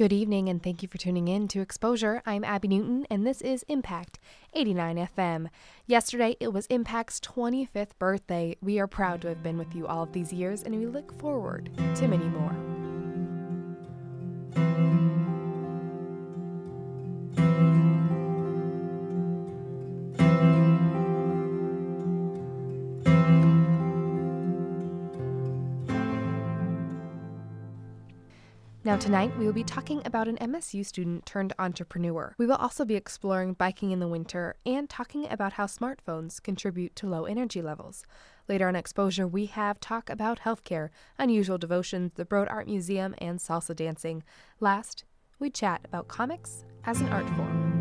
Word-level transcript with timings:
Good 0.00 0.14
evening, 0.14 0.48
and 0.48 0.62
thank 0.62 0.80
you 0.80 0.88
for 0.88 0.96
tuning 0.96 1.28
in 1.28 1.46
to 1.48 1.60
Exposure. 1.60 2.22
I'm 2.24 2.42
Abby 2.42 2.68
Newton, 2.68 3.06
and 3.10 3.26
this 3.26 3.42
is 3.42 3.66
Impact 3.68 4.18
89 4.54 4.96
FM. 4.96 5.48
Yesterday, 5.86 6.36
it 6.40 6.54
was 6.54 6.66
Impact's 6.68 7.20
25th 7.20 7.90
birthday. 7.98 8.56
We 8.62 8.80
are 8.80 8.86
proud 8.86 9.20
to 9.20 9.28
have 9.28 9.42
been 9.42 9.58
with 9.58 9.74
you 9.74 9.86
all 9.86 10.04
of 10.04 10.12
these 10.14 10.32
years, 10.32 10.62
and 10.62 10.74
we 10.74 10.86
look 10.86 11.12
forward 11.20 11.68
to 11.96 12.08
many 12.08 12.24
more. 12.24 12.56
Now, 28.90 28.96
tonight 28.96 29.30
we 29.38 29.46
will 29.46 29.52
be 29.52 29.62
talking 29.62 30.02
about 30.04 30.26
an 30.26 30.36
MSU 30.38 30.84
student 30.84 31.24
turned 31.24 31.52
entrepreneur. 31.60 32.34
We 32.38 32.46
will 32.46 32.56
also 32.56 32.84
be 32.84 32.96
exploring 32.96 33.52
biking 33.52 33.92
in 33.92 34.00
the 34.00 34.08
winter 34.08 34.56
and 34.66 34.90
talking 34.90 35.30
about 35.30 35.52
how 35.52 35.66
smartphones 35.66 36.42
contribute 36.42 36.96
to 36.96 37.06
low 37.06 37.24
energy 37.24 37.62
levels. 37.62 38.04
Later 38.48 38.66
on 38.66 38.74
Exposure, 38.74 39.28
we 39.28 39.46
have 39.46 39.78
talk 39.78 40.10
about 40.10 40.40
healthcare, 40.40 40.88
unusual 41.20 41.56
devotions, 41.56 42.10
the 42.16 42.24
Broad 42.24 42.48
Art 42.48 42.66
Museum, 42.66 43.14
and 43.18 43.38
salsa 43.38 43.76
dancing. 43.76 44.24
Last, 44.58 45.04
we 45.38 45.50
chat 45.50 45.82
about 45.84 46.08
comics 46.08 46.64
as 46.84 47.00
an 47.00 47.10
art 47.10 47.30
form. 47.36 47.79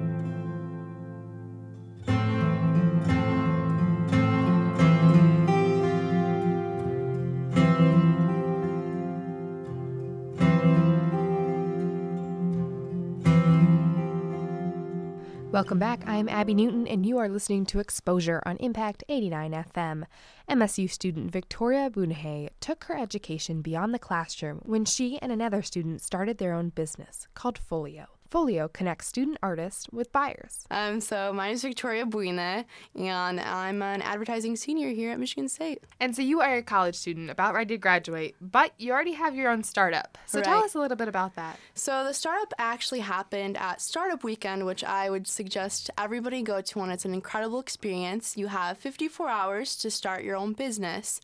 Welcome 15.60 15.78
back. 15.78 16.08
I'm 16.08 16.30
Abby 16.30 16.54
Newton, 16.54 16.88
and 16.88 17.06
you 17.06 17.18
are 17.18 17.28
listening 17.28 17.66
to 17.66 17.80
Exposure 17.80 18.42
on 18.46 18.56
Impact 18.62 19.04
89 19.10 19.52
FM. 19.52 20.06
MSU 20.50 20.90
student 20.90 21.32
Victoria 21.32 21.90
Bunahay 21.90 22.48
took 22.62 22.86
her 22.86 22.98
education 22.98 23.62
beyond 23.62 23.94
the 23.94 24.00
classroom 24.00 24.62
when 24.64 24.86
she 24.86 25.20
and 25.22 25.34
another 25.34 25.62
student 25.62 26.02
started 26.02 26.38
their 26.38 26.54
own 26.54 26.70
business 26.70 27.28
called 27.34 27.58
Folio. 27.58 28.08
Folio 28.30 28.68
connects 28.68 29.08
student 29.08 29.38
artists 29.42 29.88
with 29.92 30.12
buyers. 30.12 30.66
Um, 30.70 31.02
so 31.02 31.34
my 31.34 31.48
name 31.48 31.56
is 31.56 31.64
Victoria 31.64 32.06
Buina, 32.06 32.66
and 32.96 33.40
I'm 33.40 33.82
an 33.82 34.04
advertising 34.04 34.56
senior 34.56 34.90
here 34.90 35.12
at 35.12 35.20
Michigan 35.20 35.50
State. 35.50 35.84
And 36.00 36.16
so 36.16 36.22
you 36.22 36.40
are 36.42 36.58
a 36.58 36.62
college 36.62 36.96
student 36.96 37.32
about 37.32 37.56
ready 37.56 37.74
to 37.74 37.80
graduate, 37.80 38.36
but 38.40 38.74
you 38.78 38.92
already 38.92 39.14
have 39.14 39.36
your 39.36 39.50
own 39.50 39.64
startup. 39.64 40.18
So 40.28 40.42
tell 40.42 40.64
us 40.64 40.76
a 40.76 40.80
little 40.80 40.96
bit 40.96 41.08
about 41.08 41.36
that. 41.36 41.58
So 41.74 42.04
the 42.04 42.14
startup 42.14 42.54
actually 42.60 43.00
happened 43.00 43.58
at 43.58 43.82
Startup 43.82 44.24
Weekend, 44.24 44.66
which 44.66 44.84
I 44.84 45.10
would 45.10 45.28
suggest 45.28 45.90
everybody 45.98 46.44
go 46.44 46.62
to 46.62 46.80
when 46.80 46.92
it's 46.92 47.06
an 47.06 47.16
incredible 47.16 47.60
experience. 47.60 48.38
You 48.38 48.48
have 48.48 48.78
54 48.78 49.28
hours 49.28 49.76
to 49.78 49.90
start 49.90 50.24
your 50.24 50.36
own 50.36 50.54
business, 50.54 51.20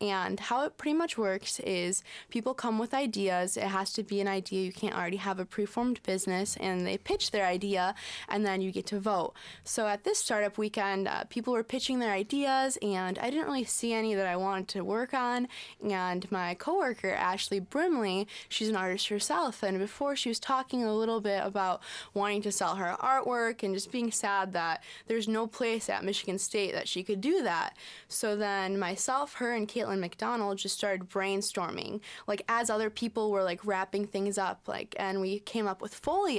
and 0.00 0.40
how 0.40 0.64
it 0.64 0.76
pretty 0.76 0.96
much 0.96 1.16
works 1.16 1.60
is 1.60 2.02
people 2.30 2.52
come 2.52 2.80
with 2.80 2.92
ideas. 2.94 3.56
It 3.56 3.64
has 3.64 3.92
to 3.92 4.02
be 4.02 4.20
an 4.20 4.26
idea. 4.26 4.64
You 4.64 4.72
can't 4.72 4.96
already 4.96 5.18
have 5.18 5.38
a 5.38 5.44
preformed 5.44 6.02
business, 6.02 6.47
and 6.56 6.86
they 6.86 6.98
pitch 6.98 7.30
their 7.30 7.46
idea, 7.46 7.94
and 8.28 8.44
then 8.44 8.60
you 8.60 8.72
get 8.72 8.86
to 8.86 9.00
vote. 9.00 9.34
So 9.64 9.86
at 9.86 10.04
this 10.04 10.18
Startup 10.18 10.56
Weekend, 10.58 11.06
uh, 11.08 11.24
people 11.24 11.52
were 11.52 11.64
pitching 11.64 11.98
their 11.98 12.12
ideas, 12.12 12.78
and 12.82 13.18
I 13.18 13.30
didn't 13.30 13.46
really 13.46 13.64
see 13.64 13.92
any 13.92 14.14
that 14.14 14.26
I 14.26 14.36
wanted 14.36 14.68
to 14.68 14.84
work 14.84 15.14
on. 15.14 15.48
And 15.82 16.30
my 16.30 16.54
coworker 16.54 17.10
Ashley 17.10 17.60
Brimley, 17.60 18.26
she's 18.48 18.68
an 18.68 18.76
artist 18.76 19.08
herself, 19.08 19.62
and 19.62 19.78
before 19.78 20.16
she 20.16 20.28
was 20.28 20.40
talking 20.40 20.84
a 20.84 20.94
little 20.94 21.20
bit 21.20 21.42
about 21.44 21.82
wanting 22.14 22.42
to 22.42 22.52
sell 22.52 22.76
her 22.76 22.96
artwork 23.00 23.62
and 23.62 23.74
just 23.74 23.92
being 23.92 24.10
sad 24.10 24.52
that 24.52 24.82
there's 25.06 25.28
no 25.28 25.46
place 25.46 25.88
at 25.88 26.04
Michigan 26.04 26.38
State 26.38 26.72
that 26.72 26.88
she 26.88 27.02
could 27.02 27.20
do 27.20 27.42
that. 27.42 27.76
So 28.08 28.36
then 28.36 28.78
myself, 28.78 29.34
her, 29.34 29.52
and 29.54 29.68
Caitlin 29.68 29.98
McDonald 29.98 30.58
just 30.58 30.76
started 30.76 31.08
brainstorming, 31.08 32.00
like 32.26 32.42
as 32.48 32.70
other 32.70 32.90
people 32.90 33.30
were 33.30 33.42
like 33.42 33.64
wrapping 33.66 34.06
things 34.06 34.38
up, 34.38 34.62
like, 34.66 34.94
and 34.98 35.20
we 35.20 35.40
came 35.40 35.66
up 35.66 35.82
with 35.82 35.94
Folio. 35.94 36.37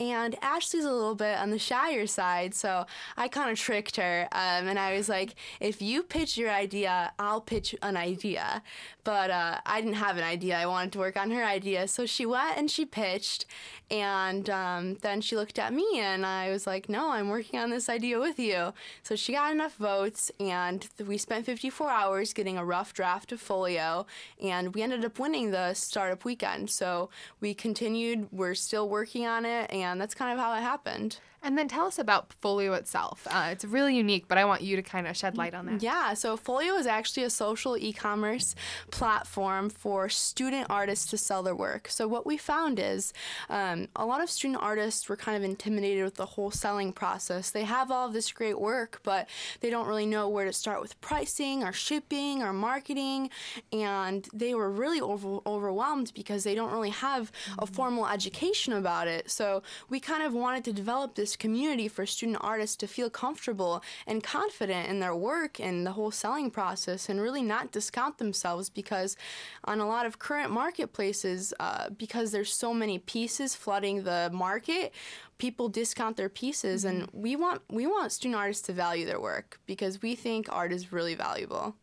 And 0.00 0.36
Ashley's 0.42 0.84
a 0.84 0.92
little 0.92 1.14
bit 1.14 1.38
on 1.38 1.50
the 1.50 1.58
shyer 1.58 2.06
side, 2.06 2.54
so 2.54 2.86
I 3.16 3.28
kind 3.28 3.50
of 3.50 3.58
tricked 3.58 3.96
her, 3.96 4.28
um, 4.32 4.68
and 4.68 4.78
I 4.78 4.96
was 4.96 5.08
like, 5.08 5.34
if 5.60 5.80
you 5.80 6.02
pitch 6.02 6.36
your 6.36 6.50
idea, 6.50 7.12
I'll 7.18 7.40
pitch 7.40 7.74
an 7.82 7.96
idea. 7.96 8.62
But 9.04 9.30
uh, 9.30 9.58
I 9.66 9.80
didn't 9.80 9.96
have 9.96 10.16
an 10.16 10.22
idea. 10.22 10.56
I 10.56 10.66
wanted 10.66 10.92
to 10.92 10.98
work 10.98 11.16
on 11.16 11.30
her 11.30 11.44
idea, 11.44 11.88
so 11.88 12.06
she 12.06 12.24
went 12.26 12.56
and 12.56 12.70
she 12.70 12.84
pitched, 12.84 13.46
and 13.90 14.48
um, 14.48 14.94
then 15.02 15.20
she 15.20 15.36
looked 15.36 15.58
at 15.58 15.72
me, 15.72 15.86
and 15.96 16.24
I 16.24 16.50
was 16.50 16.66
like, 16.66 16.88
no, 16.88 17.10
I'm 17.10 17.28
working 17.28 17.58
on 17.58 17.70
this 17.70 17.88
idea 17.88 18.18
with 18.18 18.38
you. 18.38 18.72
So 19.02 19.16
she 19.16 19.32
got 19.32 19.52
enough 19.52 19.76
votes, 19.76 20.30
and 20.40 20.88
we 21.06 21.18
spent 21.18 21.46
54 21.46 21.90
hours 21.90 22.32
getting 22.32 22.56
a 22.56 22.64
rough 22.64 22.94
draft 22.94 23.32
of 23.32 23.40
Folio, 23.40 24.06
and 24.42 24.74
we 24.74 24.82
ended 24.82 25.04
up 25.04 25.18
winning 25.18 25.50
the 25.50 25.74
startup 25.74 26.24
weekend. 26.24 26.70
So 26.70 27.10
we 27.40 27.54
continued. 27.54 28.28
We're 28.32 28.54
still 28.54 28.88
working 28.88 29.21
on 29.26 29.44
it, 29.44 29.70
and 29.70 30.00
that's 30.00 30.14
kind 30.14 30.32
of 30.32 30.38
how 30.44 30.54
it 30.54 30.60
happened. 30.60 31.18
And 31.44 31.58
then 31.58 31.66
tell 31.66 31.86
us 31.86 31.98
about 31.98 32.32
Folio 32.40 32.72
itself. 32.74 33.26
Uh, 33.28 33.48
it's 33.50 33.64
really 33.64 33.96
unique, 33.96 34.28
but 34.28 34.38
I 34.38 34.44
want 34.44 34.62
you 34.62 34.76
to 34.76 34.82
kind 34.82 35.08
of 35.08 35.16
shed 35.16 35.36
light 35.36 35.54
on 35.54 35.66
that. 35.66 35.82
Yeah, 35.82 36.14
so 36.14 36.36
Folio 36.36 36.76
is 36.76 36.86
actually 36.86 37.24
a 37.24 37.30
social 37.30 37.76
e 37.76 37.92
commerce 37.92 38.54
platform 38.92 39.68
for 39.68 40.08
student 40.08 40.68
artists 40.70 41.06
to 41.06 41.18
sell 41.18 41.42
their 41.42 41.54
work. 41.54 41.88
So, 41.88 42.06
what 42.06 42.24
we 42.24 42.36
found 42.36 42.78
is 42.78 43.12
um, 43.50 43.88
a 43.96 44.06
lot 44.06 44.22
of 44.22 44.30
student 44.30 44.62
artists 44.62 45.08
were 45.08 45.16
kind 45.16 45.36
of 45.36 45.42
intimidated 45.42 46.04
with 46.04 46.14
the 46.14 46.26
whole 46.26 46.52
selling 46.52 46.92
process. 46.92 47.50
They 47.50 47.64
have 47.64 47.90
all 47.90 48.06
of 48.06 48.12
this 48.12 48.30
great 48.30 48.60
work, 48.60 49.00
but 49.02 49.28
they 49.60 49.70
don't 49.70 49.88
really 49.88 50.06
know 50.06 50.28
where 50.28 50.44
to 50.44 50.52
start 50.52 50.80
with 50.80 51.00
pricing 51.00 51.64
or 51.64 51.72
shipping 51.72 52.42
or 52.42 52.52
marketing. 52.52 53.30
And 53.72 54.28
they 54.32 54.54
were 54.54 54.70
really 54.70 55.00
over- 55.00 55.40
overwhelmed 55.44 56.12
because 56.14 56.44
they 56.44 56.54
don't 56.54 56.70
really 56.70 56.90
have 56.90 57.32
a 57.58 57.66
formal 57.66 58.06
education 58.06 58.72
about 58.72 59.08
it. 59.08 59.28
So, 59.28 59.64
we 59.88 59.98
kind 59.98 60.22
of 60.22 60.32
wanted 60.32 60.62
to 60.64 60.72
develop 60.72 61.16
this 61.16 61.31
community 61.36 61.88
for 61.88 62.06
student 62.06 62.38
artists 62.40 62.76
to 62.76 62.86
feel 62.86 63.10
comfortable 63.10 63.82
and 64.06 64.22
confident 64.22 64.88
in 64.88 65.00
their 65.00 65.14
work 65.14 65.60
and 65.60 65.86
the 65.86 65.92
whole 65.92 66.10
selling 66.10 66.50
process 66.50 67.08
and 67.08 67.20
really 67.20 67.42
not 67.42 67.72
discount 67.72 68.18
themselves 68.18 68.70
because 68.70 69.16
on 69.64 69.80
a 69.80 69.86
lot 69.86 70.06
of 70.06 70.18
current 70.18 70.50
marketplaces 70.50 71.52
uh, 71.60 71.88
because 71.90 72.32
there's 72.32 72.52
so 72.52 72.72
many 72.74 72.98
pieces 72.98 73.54
flooding 73.54 74.04
the 74.04 74.30
market 74.32 74.92
people 75.38 75.68
discount 75.68 76.16
their 76.16 76.28
pieces 76.28 76.84
and 76.84 77.08
we 77.12 77.34
want 77.34 77.60
we 77.68 77.84
want 77.84 78.12
student 78.12 78.36
artists 78.36 78.64
to 78.64 78.72
value 78.72 79.04
their 79.04 79.20
work 79.20 79.58
because 79.66 80.00
we 80.00 80.14
think 80.14 80.46
art 80.50 80.72
is 80.72 80.92
really 80.92 81.16
valuable. 81.16 81.74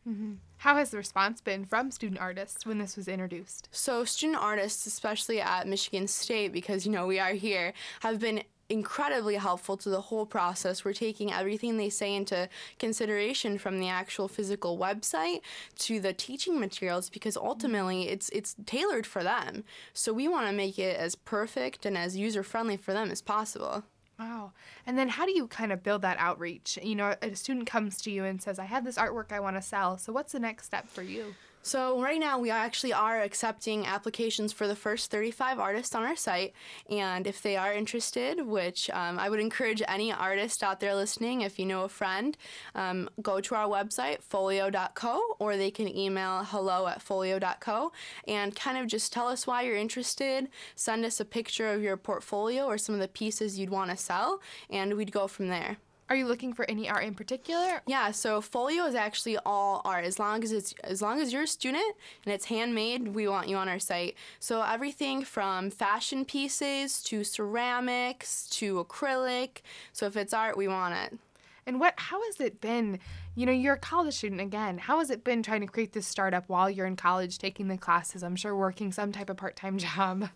How 0.59 0.75
has 0.75 0.91
the 0.91 0.97
response 0.97 1.39
been 1.39 1.65
from 1.65 1.89
student 1.89 2.19
artists 2.19 2.65
when 2.65 2.79
this 2.79 2.97
was 2.97 3.07
introduced? 3.07 3.69
So 3.71 4.03
student 4.03 4.41
artists, 4.41 4.85
especially 4.85 5.39
at 5.39 5.67
Michigan 5.67 6.07
State, 6.07 6.51
because 6.51 6.85
you 6.85 6.91
know 6.91 7.07
we 7.07 7.17
are 7.17 7.31
here, 7.31 7.73
have 8.01 8.19
been 8.19 8.43
incredibly 8.69 9.35
helpful 9.35 9.75
to 9.77 9.89
the 9.89 10.01
whole 10.01 10.25
process. 10.25 10.85
We're 10.85 10.93
taking 10.93 11.33
everything 11.33 11.77
they 11.77 11.89
say 11.89 12.13
into 12.15 12.47
consideration 12.77 13.57
from 13.57 13.79
the 13.79 13.89
actual 13.89 14.27
physical 14.27 14.77
website 14.77 15.41
to 15.79 15.99
the 15.99 16.13
teaching 16.13 16.59
materials 16.59 17.09
because 17.09 17.35
ultimately 17.35 18.09
it's 18.09 18.29
it's 18.29 18.55
tailored 18.65 19.05
for 19.05 19.23
them. 19.23 19.63
So 19.93 20.13
we 20.13 20.27
want 20.27 20.47
to 20.47 20.53
make 20.53 20.77
it 20.77 20.97
as 20.97 21.15
perfect 21.15 21.85
and 21.85 21.97
as 21.97 22.15
user 22.15 22.43
friendly 22.43 22.77
for 22.77 22.93
them 22.93 23.11
as 23.11 23.21
possible. 23.21 23.83
Wow. 24.19 24.51
And 24.85 24.97
then 24.97 25.07
how 25.07 25.25
do 25.25 25.31
you 25.31 25.47
kind 25.47 25.71
of 25.71 25.81
build 25.81 26.01
that 26.01 26.17
outreach? 26.19 26.77
You 26.83 26.95
know, 26.95 27.15
a 27.21 27.35
student 27.35 27.67
comes 27.67 28.01
to 28.01 28.11
you 28.11 28.25
and 28.25 28.41
says, 28.41 28.59
I 28.59 28.65
have 28.65 28.83
this 28.83 28.97
artwork 28.97 29.31
I 29.31 29.39
want 29.39 29.55
to 29.55 29.61
sell. 29.61 29.97
So 29.97 30.11
what's 30.11 30.33
the 30.33 30.39
next 30.39 30.65
step 30.65 30.89
for 30.89 31.03
you? 31.03 31.35
So 31.61 32.01
right 32.01 32.19
now 32.19 32.39
we 32.39 32.49
actually 32.51 32.93
are 32.93 33.21
accepting 33.21 33.85
applications 33.85 34.53
for 34.53 34.65
the 34.65 34.75
first 34.75 35.11
35 35.11 35.59
artists 35.59 35.93
on 35.93 36.03
our 36.03 36.15
site, 36.15 36.53
and 36.89 37.27
if 37.27 37.41
they 37.41 37.57
are 37.57 37.73
interested, 37.73 38.45
which 38.45 38.89
um, 38.91 39.19
I 39.19 39.29
would 39.29 39.41
encourage 39.41 39.81
any 39.87 40.11
artist 40.11 40.63
out 40.63 40.79
there 40.79 40.95
listening, 40.95 41.41
if 41.41 41.59
you 41.59 41.65
know 41.65 41.83
a 41.83 41.89
friend, 41.89 42.37
um, 42.75 43.09
go 43.21 43.41
to 43.41 43.55
our 43.55 43.67
website 43.67 44.23
folio.co, 44.23 45.35
or 45.37 45.57
they 45.57 45.69
can 45.69 45.93
email 45.95 46.45
hello 46.45 46.87
at 46.87 47.01
folio.co 47.01 47.91
and 48.27 48.55
kind 48.55 48.77
of 48.77 48.87
just 48.87 49.11
tell 49.11 49.27
us 49.27 49.45
why 49.45 49.63
you're 49.63 49.75
interested. 49.75 50.47
Send 50.75 51.03
us 51.03 51.19
a 51.19 51.25
picture 51.25 51.73
of 51.73 51.83
your 51.83 51.97
portfolio 51.97 52.65
or 52.65 52.77
some 52.77 52.95
of 52.95 53.01
the 53.01 53.07
pieces 53.09 53.59
you'd 53.59 53.69
want 53.69 53.91
to 53.91 53.97
sell, 53.97 54.41
and 54.69 54.95
we'd 54.95 55.11
go 55.11 55.27
from 55.27 55.49
there. 55.49 55.77
Are 56.09 56.15
you 56.15 56.25
looking 56.25 56.53
for 56.53 56.65
any 56.67 56.89
art 56.89 57.03
in 57.03 57.13
particular? 57.13 57.81
Yeah, 57.85 58.09
so 58.09 58.41
folio 58.41 58.85
is 58.85 58.95
actually 58.95 59.37
all 59.45 59.81
art. 59.85 60.05
As 60.05 60.17
long 60.17 60.43
as 60.43 60.51
it's 60.51 60.73
as 60.83 61.03
long 61.03 61.21
as 61.21 61.31
you're 61.31 61.43
a 61.43 61.47
student 61.47 61.95
and 62.25 62.33
it's 62.33 62.45
handmade, 62.45 63.09
we 63.09 63.27
want 63.27 63.47
you 63.47 63.57
on 63.57 63.69
our 63.69 63.77
site. 63.77 64.15
So 64.39 64.63
everything 64.63 65.23
from 65.23 65.69
fashion 65.69 66.25
pieces 66.25 67.03
to 67.03 67.23
ceramics 67.23 68.47
to 68.53 68.83
acrylic. 68.83 69.61
So 69.93 70.07
if 70.07 70.17
it's 70.17 70.33
art, 70.33 70.57
we 70.57 70.67
want 70.67 70.95
it. 70.95 71.19
And 71.67 71.79
what 71.79 71.93
how 71.97 72.23
has 72.25 72.41
it 72.41 72.59
been? 72.59 72.97
You 73.35 73.45
know, 73.45 73.51
you're 73.51 73.75
a 73.75 73.79
college 73.79 74.15
student 74.15 74.41
again. 74.41 74.79
How 74.79 74.97
has 74.97 75.11
it 75.11 75.23
been 75.23 75.43
trying 75.43 75.61
to 75.61 75.67
create 75.67 75.93
this 75.93 76.07
startup 76.07 76.45
while 76.47 76.71
you're 76.71 76.87
in 76.87 76.95
college 76.95 77.37
taking 77.37 77.67
the 77.67 77.77
classes? 77.77 78.23
I'm 78.23 78.35
sure 78.35 78.55
working 78.55 78.91
some 78.91 79.11
type 79.11 79.29
of 79.29 79.37
part-time 79.37 79.77
job. 79.95 80.29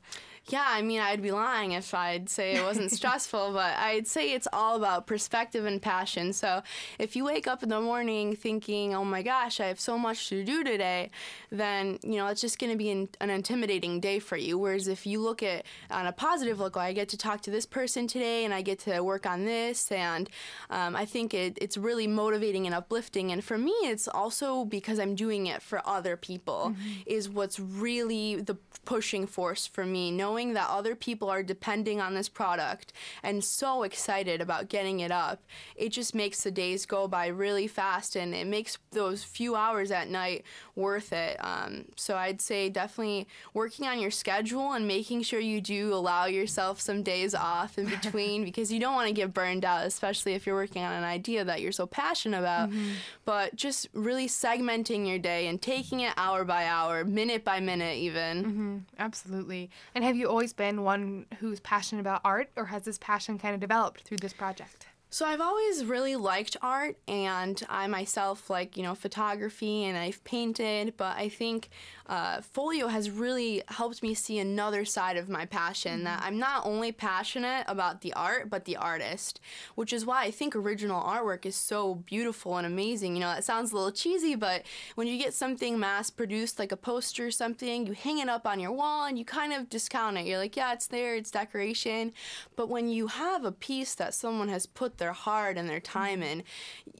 Yeah, 0.50 0.66
I 0.68 0.82
mean, 0.82 1.00
I'd 1.00 1.22
be 1.22 1.32
lying 1.32 1.72
if 1.72 1.94
I'd 1.94 2.30
say 2.30 2.56
it 2.56 2.64
wasn't 2.64 2.92
stressful, 3.00 3.54
but 3.54 3.78
I'd 3.78 4.08
say 4.08 4.34
it's 4.34 4.48
all 4.52 4.76
about 4.76 5.08
perspective 5.08 5.66
and 5.66 5.82
passion. 5.82 6.34
So 6.34 6.64
if 7.00 7.16
you 7.16 7.24
wake 7.24 7.48
up 7.48 7.64
in 7.64 7.70
the 7.70 7.80
morning 7.80 8.36
thinking, 8.36 8.94
oh 8.94 9.06
my 9.06 9.22
gosh, 9.22 9.62
I 9.62 9.68
have 9.68 9.80
so 9.80 9.98
much 9.98 10.28
to 10.30 10.44
do 10.44 10.64
today, 10.64 11.12
then, 11.50 11.98
you 12.04 12.18
know, 12.18 12.28
it's 12.28 12.42
just 12.42 12.60
going 12.60 12.72
to 12.72 12.78
be 12.78 12.90
an, 12.90 13.08
an, 13.22 13.30
intimidating 13.30 14.02
day 14.02 14.20
for 14.20 14.36
you. 14.36 14.58
Whereas 14.58 14.90
if 14.90 15.08
you 15.08 15.22
look 15.22 15.42
at 15.42 15.66
on 15.90 16.08
a 16.08 16.12
positive 16.12 16.60
look, 16.60 16.76
well, 16.76 16.86
I 16.86 16.92
get 16.92 17.08
to 17.10 17.18
talk 17.18 17.42
to 17.44 17.52
this 17.52 17.66
person 17.66 18.06
today 18.06 18.44
and 18.44 18.54
I 18.54 18.62
get 18.62 18.80
to 18.80 19.00
work 19.02 19.26
on 19.26 19.46
this, 19.46 19.92
and 19.92 20.30
um, 20.70 20.96
I 20.96 21.06
think 21.06 21.34
it, 21.34 21.58
it's 21.62 21.78
really 21.78 22.06
motivating 22.06 22.66
and 22.66 22.76
uplifting. 22.76 23.32
And 23.32 23.44
for 23.44 23.58
me, 23.58 23.72
it's 23.84 24.10
also 24.10 24.66
because 24.66 25.00
I'm 25.00 25.16
doing 25.16 25.48
it 25.48 25.62
for 25.62 25.82
other 25.88 26.18
people, 26.18 26.74
mm-hmm. 26.74 27.02
is 27.06 27.30
what's 27.30 27.60
really 27.60 28.36
the 28.36 28.56
pushing 28.84 29.26
force 29.26 29.66
for 29.66 29.86
me. 29.86 30.12
Knowing 30.12 30.33
knowing 30.34 30.54
that 30.54 30.68
other 30.68 30.96
people 30.96 31.30
are 31.30 31.44
depending 31.44 32.02
on 32.02 32.16
this 32.16 32.28
product 32.28 32.92
and 33.22 33.44
so 33.44 33.84
excited 33.84 34.42
about 34.42 34.68
getting 34.68 35.00
it 35.00 35.12
up, 35.12 35.44
it 35.76 35.90
just 35.90 36.16
makes 36.16 36.42
the 36.42 36.50
days 36.50 36.88
go 36.88 37.08
by 37.08 37.28
really 37.28 37.68
fast 37.68 38.16
and 38.16 38.34
it 38.34 38.48
makes 38.48 38.80
those 38.92 39.24
few 39.24 39.56
hours 39.56 39.92
at 39.92 40.08
night 40.10 40.44
worth 40.76 41.14
it. 41.14 41.38
Um, 41.40 41.86
so 41.96 42.16
I'd 42.16 42.42
say 42.42 42.68
definitely 42.68 43.28
working 43.54 43.86
on 43.86 44.00
your 44.00 44.10
schedule 44.10 44.72
and 44.74 44.88
making 44.88 45.22
sure 45.22 45.40
you 45.40 45.62
do 45.62 45.94
allow 45.94 46.26
yourself 46.26 46.82
some 46.82 47.04
days 47.04 47.36
off 47.36 47.78
in 47.78 47.86
between 48.02 48.44
because 48.44 48.72
you 48.72 48.80
don't 48.80 48.96
want 48.96 49.08
to 49.08 49.14
get 49.14 49.36
burned 49.36 49.64
out, 49.64 49.86
especially 49.86 50.34
if 50.34 50.48
you're 50.48 50.56
working 50.56 50.82
on 50.82 50.94
an 50.94 51.04
idea 51.04 51.46
that 51.46 51.62
you're 51.62 51.72
so 51.72 51.86
passionate 51.86 52.40
about. 52.40 52.72
Mm-hmm. 52.72 52.94
But 53.24 53.56
just 53.56 53.88
really 53.94 54.28
segmenting 54.28 55.08
your 55.08 55.20
day 55.20 55.46
and 55.46 55.62
taking 55.62 56.00
it 56.00 56.14
hour 56.18 56.44
by 56.44 56.66
hour, 56.66 57.06
minute 57.06 57.44
by 57.44 57.60
minute, 57.60 57.98
even. 57.98 58.44
Mm-hmm. 58.44 58.78
Absolutely. 58.98 59.70
And 59.94 60.04
have 60.04 60.16
you 60.16 60.23
you 60.24 60.30
always 60.30 60.54
been 60.54 60.84
one 60.84 61.26
who's 61.40 61.60
passionate 61.60 62.02
about 62.02 62.22
art, 62.24 62.50
or 62.56 62.66
has 62.66 62.84
this 62.84 62.98
passion 62.98 63.38
kind 63.38 63.54
of 63.54 63.60
developed 63.60 64.02
through 64.02 64.18
this 64.18 64.34
project? 64.34 64.88
So 65.10 65.28
I've 65.28 65.42
always 65.42 65.86
really 65.86 66.16
liked 66.16 66.58
art, 66.62 66.98
and 67.08 67.62
I 67.70 67.86
myself 67.88 68.50
like 68.50 68.78
you 68.78 68.84
know 68.84 68.96
photography, 68.96 69.84
and 69.84 69.98
I've 69.98 70.24
painted. 70.24 70.96
But 70.98 71.18
I 71.18 71.30
think 71.30 71.70
uh, 72.08 72.42
Folio 72.42 72.88
has 72.88 73.10
really 73.10 73.64
helped 73.70 74.04
me 74.04 74.14
see 74.14 74.38
another 74.40 74.84
side 74.86 75.18
of 75.18 75.30
my 75.30 75.46
passion. 75.46 75.98
Mm-hmm. 75.98 76.04
That 76.04 76.22
I'm 76.24 76.38
not 76.38 76.66
only 76.66 76.92
passionate 76.92 77.64
about 77.68 78.02
the 78.02 78.14
art, 78.14 78.50
but 78.50 78.66
the 78.66 78.76
artist, 78.76 79.40
which 79.76 79.94
is 79.94 80.06
why 80.06 80.24
I 80.24 80.32
think 80.32 80.56
original 80.56 81.02
artwork 81.02 81.46
is 81.46 81.56
so 81.56 81.96
beautiful 81.96 82.58
and 82.58 82.68
amazing. 82.68 83.16
You 83.16 83.22
know, 83.22 83.30
that 83.30 83.44
sounds 83.44 83.72
a 83.72 83.76
little 83.76 83.92
cheesy, 83.92 84.36
but 84.36 84.64
when 84.96 85.08
you 85.08 85.18
get 85.18 85.34
something 85.34 85.80
mass 85.80 86.10
produced, 86.10 86.60
like 86.60 86.72
a 86.72 86.78
poster 86.78 87.28
or 87.28 87.32
something, 87.32 87.88
you 87.88 87.94
hang 87.94 88.20
it 88.20 88.28
up 88.28 88.46
on 88.46 88.60
your 88.60 88.72
wall, 88.72 89.06
and 89.06 89.18
you 89.18 89.26
kind 89.26 89.54
of 89.54 89.70
discount 89.70 90.18
it. 90.18 90.26
You're 90.26 90.40
like, 90.40 90.58
yeah, 90.58 90.74
it's 90.74 90.88
there, 90.88 91.16
it's 91.16 91.32
decoration. 91.32 92.12
But 92.56 92.70
when 92.70 92.90
you 92.90 93.08
have 93.08 93.46
a 93.46 93.52
piece 93.52 93.96
that 93.96 94.14
someone 94.14 94.50
has 94.50 94.66
put 94.66 94.98
their 94.98 95.14
heart 95.14 95.58
and 95.58 95.70
their 95.70 95.80
time 95.80 96.20
mm-hmm. 96.20 96.42
in, 96.42 96.44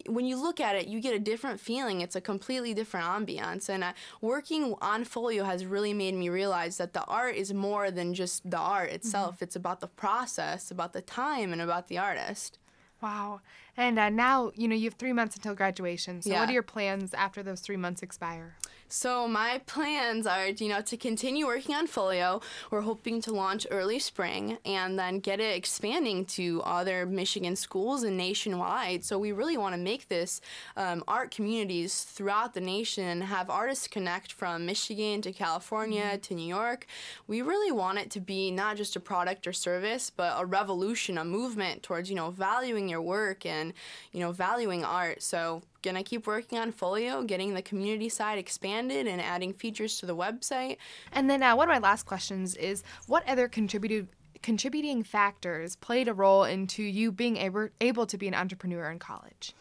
when 0.08 0.26
you 0.26 0.42
look 0.42 0.60
at 0.60 0.76
it, 0.76 0.88
you 0.88 1.00
get 1.00 1.14
a 1.14 1.20
different 1.20 1.60
feeling. 1.60 2.02
It's 2.02 2.16
a 2.16 2.22
completely 2.22 2.74
different 2.74 3.06
ambiance. 3.06 3.70
And 3.70 3.84
uh, 3.84 3.94
working 4.22 4.76
on 4.82 4.93
Folio 5.04 5.44
has 5.44 5.66
really 5.66 5.94
made 5.94 6.14
me 6.14 6.30
realize 6.30 6.78
that 6.78 6.94
the 6.94 7.04
art 7.06 7.36
is 7.36 7.54
more 7.54 7.90
than 7.90 8.14
just 8.14 8.50
the 8.50 8.58
art 8.58 8.92
itself. 8.92 9.36
Mm-hmm. 9.36 9.46
It's 9.46 9.56
about 9.56 9.80
the 9.80 9.88
process, 9.88 10.70
about 10.70 10.94
the 10.94 11.02
time, 11.02 11.52
and 11.52 11.62
about 11.62 11.88
the 11.88 11.98
artist. 11.98 12.60
Wow. 13.02 13.42
And 13.76 14.00
uh, 14.00 14.10
now, 14.10 14.52
you 14.56 14.68
know, 14.68 14.76
you 14.76 14.86
have 14.86 14.94
three 14.94 15.14
months 15.14 15.36
until 15.36 15.56
graduation. 15.56 16.22
So, 16.22 16.30
yeah. 16.30 16.40
what 16.40 16.50
are 16.50 16.54
your 16.54 16.64
plans 16.64 17.14
after 17.14 17.44
those 17.44 17.60
three 17.60 17.78
months 17.78 18.02
expire? 18.04 18.56
So 18.88 19.28
my 19.28 19.62
plans 19.66 20.28
are, 20.28 20.48
you 20.48 20.70
know, 20.70 20.82
to 20.82 20.98
continue 20.98 21.48
working 21.48 21.76
on 21.76 21.88
Folio. 21.88 22.42
We're 22.70 22.82
hoping 22.82 23.22
to 23.22 23.34
launch 23.34 23.66
early 23.72 24.00
spring 24.00 24.58
and 24.66 25.00
then 25.00 25.20
get 25.20 25.40
it 25.40 25.56
expanding 25.56 26.26
to 26.26 26.62
other 26.64 27.06
Michigan 27.06 27.56
schools 27.56 28.04
and 28.04 28.18
nationwide. 28.18 29.04
So 29.04 29.18
we 29.18 29.32
really 29.32 29.58
want 29.58 29.74
to 29.76 29.82
make 29.82 30.08
this 30.08 30.42
um, 30.78 31.04
art 31.08 31.32
communities 31.32 32.04
throughout 32.04 32.54
the 32.54 32.62
nation 32.62 33.04
and 33.04 33.24
have 33.24 33.50
artists 33.50 33.88
connect 33.88 34.32
from 34.32 34.66
Michigan 34.66 35.22
to 35.22 35.32
California 35.32 36.04
mm-hmm. 36.04 36.20
to 36.20 36.36
New 36.36 36.48
York. 36.48 36.86
We 37.28 37.42
really 37.42 37.72
want 37.72 38.00
it 38.00 38.12
to 38.12 38.20
be 38.20 38.52
not 38.52 38.78
just 38.78 38.96
a 38.96 39.00
product 39.00 39.48
or 39.48 39.54
service, 39.54 40.10
but 40.10 40.36
a 40.38 40.46
revolution, 40.46 41.18
a 41.18 41.26
movement 41.26 41.84
towards, 41.84 42.10
you 42.10 42.16
know, 42.16 42.32
valuing 42.32 42.90
your 42.90 43.02
work 43.02 43.46
and, 43.46 43.74
you 44.12 44.20
know, 44.20 44.32
valuing 44.32 44.84
art. 44.84 45.24
So 45.24 45.64
to 45.84 46.04
keep 46.04 46.26
working 46.26 46.58
on 46.58 46.72
Folio, 46.72 47.24
getting 47.24 47.54
the 47.54 47.62
community 47.62 48.10
side 48.10 48.40
expanded 48.40 49.08
and 49.08 49.22
adding 49.22 49.54
features 49.54 49.98
to 50.00 50.06
the 50.06 50.16
website. 50.16 50.78
And 51.12 51.30
then 51.30 51.44
uh, 51.44 51.56
one 51.56 51.70
of 51.70 51.74
my 51.74 51.80
last 51.80 52.06
questions 52.06 52.56
is 52.56 52.84
what 53.08 53.28
other 53.28 53.48
contributed 53.48 54.08
contributing 54.42 55.04
factors 55.04 55.78
played 55.78 56.08
a 56.08 56.14
role 56.14 56.44
into 56.44 56.84
you 56.84 57.12
being 57.12 57.38
able, 57.38 57.70
able 57.80 58.06
to 58.06 58.18
be 58.18 58.28
an 58.28 58.34
entrepreneur 58.36 58.92
in 58.92 59.00
college? 59.00 59.54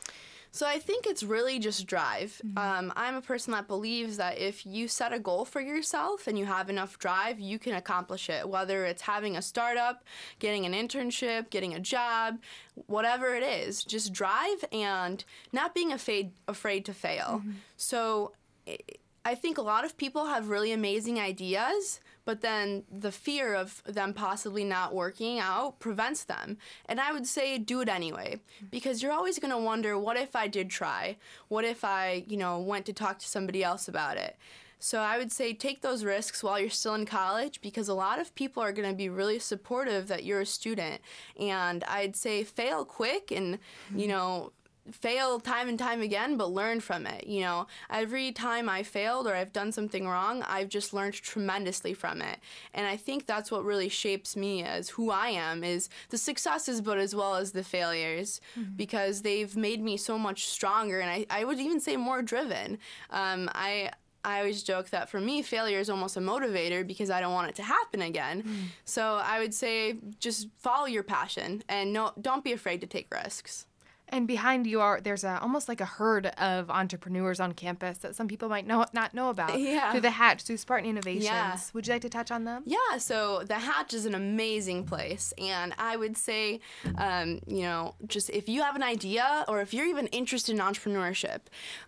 So 0.53 0.67
I 0.67 0.79
think 0.79 1.07
it's 1.07 1.23
really 1.23 1.59
just 1.59 1.87
drive. 1.87 2.41
Mm-hmm. 2.45 2.59
Um, 2.59 2.93
I'm 2.95 3.17
a 3.17 3.23
person 3.23 3.53
that 3.53 3.67
believes 3.67 4.19
that 4.19 4.39
if 4.39 4.65
you 4.65 4.87
set 4.87 5.13
a 5.13 5.19
goal 5.19 5.45
for 5.45 5.61
yourself 5.61 6.27
and 6.27 6.39
you 6.39 6.45
have 6.45 6.71
enough 6.71 6.99
drive, 6.99 7.41
you 7.41 7.59
can 7.59 7.75
accomplish 7.75 8.29
it. 8.29 8.49
Whether 8.49 8.85
it's 8.85 9.03
having 9.03 9.37
a 9.37 9.43
startup, 9.43 10.05
getting 10.39 10.67
an 10.67 10.75
internship, 10.75 11.51
getting 11.51 11.75
a 11.75 11.81
job, 11.81 12.39
whatever 12.87 13.35
it 13.35 13.43
is, 13.43 13.83
just 13.83 14.13
drive 14.13 14.65
and 14.71 15.25
not 15.53 15.75
being 15.75 15.91
afraid 15.91 16.33
afraid 16.47 16.85
to 16.85 16.95
fail. 16.95 17.41
Mm-hmm. 17.41 17.51
So. 17.77 18.33
It, 18.67 18.99
I 19.25 19.37
think 19.37 19.57
a 19.57 19.63
lot 19.63 19.85
of 19.85 19.97
people 19.97 20.27
have 20.27 20.49
really 20.49 20.73
amazing 20.73 21.21
ideas, 21.21 22.01
but 22.25 22.41
then 22.41 22.85
the 22.91 23.13
fear 23.13 23.55
of 23.55 23.83
them 23.85 24.15
possibly 24.15 24.65
not 24.65 24.95
working 24.95 25.39
out 25.39 25.81
prevents 25.81 26.25
them. 26.25 26.59
And 26.87 27.01
I 27.01 27.13
would 27.13 27.27
say 27.27 27.59
do 27.59 27.81
it 27.81 27.89
anyway 27.89 28.41
because 28.71 29.03
you're 29.03 29.13
always 29.13 29.39
going 29.39 29.51
to 29.51 29.59
wonder 29.59 29.99
what 29.99 30.17
if 30.17 30.37
I 30.37 30.47
did 30.47 30.71
try? 30.71 31.17
What 31.49 31.65
if 31.65 31.85
I, 31.85 32.25
you 32.29 32.37
know, 32.37 32.61
went 32.61 32.87
to 32.87 32.93
talk 32.93 33.19
to 33.19 33.29
somebody 33.29 33.65
else 33.65 33.89
about 33.89 34.17
it? 34.17 34.37
So 34.79 34.99
I 34.99 35.17
would 35.17 35.31
say 35.31 35.55
take 35.55 35.81
those 35.81 36.05
risks 36.05 36.43
while 36.43 36.59
you're 36.59 36.69
still 36.69 36.95
in 36.95 37.07
college 37.07 37.61
because 37.61 37.87
a 37.87 37.95
lot 37.95 38.19
of 38.19 38.35
people 38.35 38.65
are 38.65 38.73
going 38.73 38.89
to 38.89 38.97
be 38.97 39.09
really 39.09 39.39
supportive 39.39 40.09
that 40.09 40.25
you're 40.25 40.41
a 40.41 40.47
student. 40.47 41.01
And 41.39 41.85
I'd 41.85 42.17
say 42.17 42.43
fail 42.43 42.85
quick 42.85 43.31
and, 43.31 43.61
you 43.95 44.09
know, 44.09 44.51
fail 44.91 45.39
time 45.39 45.69
and 45.69 45.79
time 45.79 46.01
again, 46.01 46.37
but 46.37 46.51
learn 46.51 46.81
from 46.81 47.07
it. 47.07 47.27
You 47.27 47.43
know, 47.43 47.67
every 47.89 48.33
time 48.33 48.69
I 48.69 48.83
failed 48.83 49.27
or 49.27 49.35
I've 49.35 49.53
done 49.53 49.71
something 49.71 50.09
wrong, 50.09 50.43
I've 50.49 50.69
just 50.69 50.93
learned 50.93 51.15
tremendously 51.15 51.95
from 51.95 52.21
it. 52.21 52.41
And 52.75 52.87
I 52.87 52.97
think 52.97 53.27
that's 53.27 53.51
what 53.51 53.65
really 53.65 53.89
shapes 53.89 54.37
me 54.37 54.65
as 54.65 54.89
who 54.91 55.11
I 55.11 55.29
am 55.29 55.63
is 55.63 55.89
the 56.09 56.19
successes, 56.19 56.81
but 56.81 56.99
as 56.99 57.15
well 57.15 57.37
as 57.37 57.53
the 57.53 57.65
failures, 57.65 58.41
mm-hmm. 58.59 58.75
because 58.75 59.23
they've 59.23 59.57
made 59.57 59.83
me 59.83 59.97
so 59.97 60.19
much 60.19 60.47
stronger. 60.47 61.01
And 61.01 61.11
I, 61.11 61.27
I 61.31 61.45
would 61.45 61.61
even 61.61 61.81
say 61.81 61.97
more 61.97 62.23
driven. 62.23 62.79
Um, 63.11 63.49
I, 63.55 63.91
I 64.25 64.39
always 64.39 64.63
joke 64.63 64.91
that 64.91 65.09
for 65.09 65.21
me, 65.21 65.43
failure 65.43 65.79
is 65.79 65.91
almost 65.91 66.17
a 66.17 66.21
motivator 66.21 66.87
because 66.87 67.11
I 67.11 67.21
don't 67.21 67.33
want 67.33 67.51
it 67.51 67.57
to 67.57 67.63
happen 67.63 68.03
again. 68.03 68.43
Mm. 68.43 68.55
So 68.85 69.21
I 69.23 69.39
would 69.39 69.55
say 69.55 69.97
just 70.19 70.49
follow 70.59 70.87
your 70.87 71.03
passion 71.03 71.63
and 71.69 71.93
no, 71.93 72.13
don't 72.21 72.45
be 72.45 72.53
afraid 72.53 72.81
to 72.81 72.87
take 72.87 73.13
risks. 73.13 73.67
And 74.13 74.29
behind 74.29 74.67
you 74.67 74.81
are 74.81 75.01
there's 75.01 75.25
a 75.25 75.41
almost 75.41 75.69
like 75.69 75.81
a 75.81 75.87
herd 75.87 76.27
of 76.27 76.71
entrepreneurs 76.71 77.41
on 77.41 77.53
campus 77.53 77.99
that 77.99 78.15
some 78.15 78.29
people 78.29 78.51
might 78.51 78.67
know 78.67 78.85
not 78.93 79.15
know 79.15 79.31
about. 79.31 79.59
Yeah. 79.59 79.91
Through 79.91 80.03
the 80.03 80.11
Hatch, 80.11 80.43
through 80.43 80.59
Spartan 80.59 80.89
Innovations. 80.89 81.25
Yeah. 81.25 81.59
Would 81.73 81.87
you 81.87 81.95
like 81.95 82.03
to 82.03 82.11
touch 82.11 82.31
on 82.31 82.45
them? 82.45 82.63
Yeah, 82.67 82.99
so 82.99 83.43
the 83.45 83.55
Hatch 83.55 83.95
is 83.95 84.05
an 84.05 84.15
amazing 84.15 84.85
place, 84.85 85.33
and 85.39 85.75
I 85.79 85.97
would 85.97 86.17
say, 86.17 86.61
um, 86.97 87.41
you 87.47 87.63
know, 87.63 87.95
just 88.07 88.29
if 88.31 88.49
you 88.49 88.63
have 88.63 88.77
an 88.77 88.83
idea 88.83 89.45
or 89.49 89.61
if 89.63 89.73
you're 89.73 89.87
even 89.87 90.09
interested 90.09 90.53
in 90.53 90.61
entrepreneurship, 90.61 91.41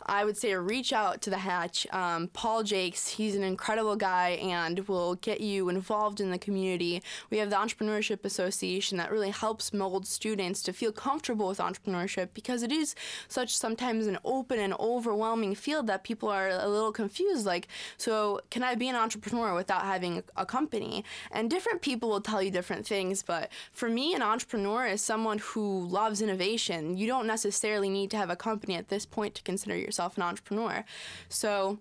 I 0.07 0.25
would 0.25 0.39
say 0.39 0.51
to 0.51 0.61
reach 0.61 0.93
out 0.93 1.21
to 1.23 1.31
the 1.31 1.39
Hatch. 1.39 1.87
Um, 1.93 2.29
Paul 2.29 2.63
Jakes, 2.63 3.09
he's 3.09 3.35
an 3.37 3.43
incredible 3.43 3.97
guy 3.97 4.31
and 4.31 4.89
will 4.89 5.17
get 5.17 5.41
you 5.43 5.69
involved 5.69 6.21
in 6.21 6.31
the 6.31 6.39
community. 6.39 7.03
We 7.29 7.39
have 7.39 7.51
the 7.51 7.57
Entrepreneurship 7.57 8.25
Association 8.25 8.97
that 8.99 9.11
really 9.11 9.31
helps 9.31 9.75
mold 9.75 10.07
students 10.07 10.63
to 10.63 10.73
feel 10.73 10.93
comfortable 10.93 11.49
with 11.49 11.59
entrepreneurship 11.59 12.14
because 12.35 12.63
it 12.63 12.73
is 12.73 12.95
such 13.29 13.57
sometimes 13.57 14.07
an 14.07 14.19
open 14.25 14.59
and 14.59 14.75
overwhelming 14.75 15.55
field 15.55 15.87
that 15.87 16.05
people 16.05 16.29
are 16.29 16.49
a 16.49 16.69
little 16.69 16.93
confused. 16.93 17.47
Like, 17.47 17.69
so 17.97 18.41
can 18.51 18.63
I 18.63 18.75
be 18.75 18.89
an 18.89 18.97
entrepreneur 18.97 19.55
without 19.55 19.83
having 19.83 20.23
a 20.37 20.47
company? 20.47 21.05
And 21.31 21.51
different 21.51 21.83
people 21.83 22.09
will 22.09 22.21
tell 22.21 22.43
you 22.43 22.51
different 22.51 22.87
things, 22.87 23.23
but 23.23 23.51
for 23.73 23.89
me, 23.89 24.15
an 24.15 24.23
entrepreneur 24.23 24.87
is 24.87 25.03
someone 25.03 25.39
who 25.39 25.87
loves 25.87 26.23
innovation. 26.23 26.97
You 26.97 27.07
don't 27.07 27.27
necessarily 27.27 27.89
need 27.89 28.11
to 28.11 28.17
have 28.17 28.31
a 28.31 28.37
company 28.37 28.75
at 28.77 28.89
this 28.89 29.07
point 29.07 29.35
to 29.35 29.43
consider 29.43 29.77
yourself 29.77 30.17
an 30.17 30.23
entrepreneur. 30.23 30.85
So, 31.29 31.79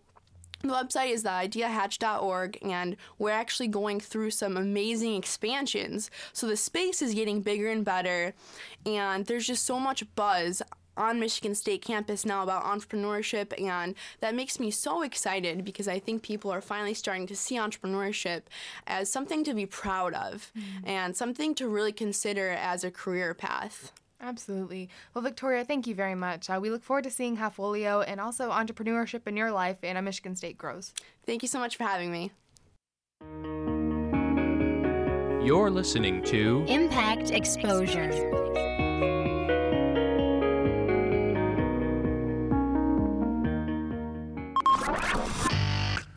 the 0.63 0.73
website 0.73 1.11
is 1.11 1.23
the 1.23 1.29
ideahatch.org, 1.29 2.57
and 2.61 2.95
we're 3.19 3.31
actually 3.31 3.67
going 3.67 3.99
through 3.99 4.31
some 4.31 4.55
amazing 4.55 5.15
expansions. 5.15 6.09
So 6.31 6.47
the 6.47 6.55
space 6.55 7.01
is 7.01 7.13
getting 7.13 7.41
bigger 7.41 7.69
and 7.69 7.83
better, 7.83 8.33
and 8.85 9.25
there's 9.25 9.45
just 9.45 9.65
so 9.65 9.79
much 9.79 10.03
buzz 10.15 10.61
on 10.95 11.19
Michigan 11.19 11.55
State 11.55 11.81
campus 11.81 12.25
now 12.25 12.43
about 12.43 12.63
entrepreneurship, 12.63 13.59
and 13.61 13.95
that 14.21 14.35
makes 14.35 14.59
me 14.59 14.71
so 14.71 15.01
excited 15.01 15.65
because 15.65 15.87
I 15.87 15.99
think 15.99 16.21
people 16.21 16.51
are 16.51 16.61
finally 16.61 16.93
starting 16.93 17.27
to 17.27 17.35
see 17.35 17.55
entrepreneurship 17.55 18.43
as 18.87 19.09
something 19.09 19.43
to 19.43 19.53
be 19.53 19.65
proud 19.65 20.13
of 20.13 20.51
mm. 20.57 20.63
and 20.85 21.15
something 21.15 21.55
to 21.55 21.67
really 21.67 21.91
consider 21.91 22.51
as 22.51 22.83
a 22.83 22.91
career 22.91 23.33
path. 23.33 23.91
Absolutely. 24.23 24.89
Well, 25.13 25.21
Victoria, 25.21 25.65
thank 25.65 25.85
you 25.85 25.93
very 25.93 26.15
much. 26.15 26.49
Uh, 26.49 26.57
we 26.61 26.69
look 26.69 26.81
forward 26.81 27.03
to 27.03 27.11
seeing 27.11 27.35
how 27.35 27.49
Folio 27.49 28.01
and 28.01 28.21
also 28.21 28.51
entrepreneurship 28.51 29.27
in 29.27 29.35
your 29.35 29.51
life 29.51 29.77
and 29.83 29.97
at 29.97 30.03
Michigan 30.03 30.37
State 30.37 30.57
grows. 30.57 30.93
Thank 31.25 31.41
you 31.41 31.49
so 31.49 31.59
much 31.59 31.75
for 31.75 31.83
having 31.83 32.09
me. 32.09 32.31
You're 35.45 35.69
listening 35.69 36.23
to 36.23 36.63
Impact 36.69 37.31
Exposure. 37.31 38.11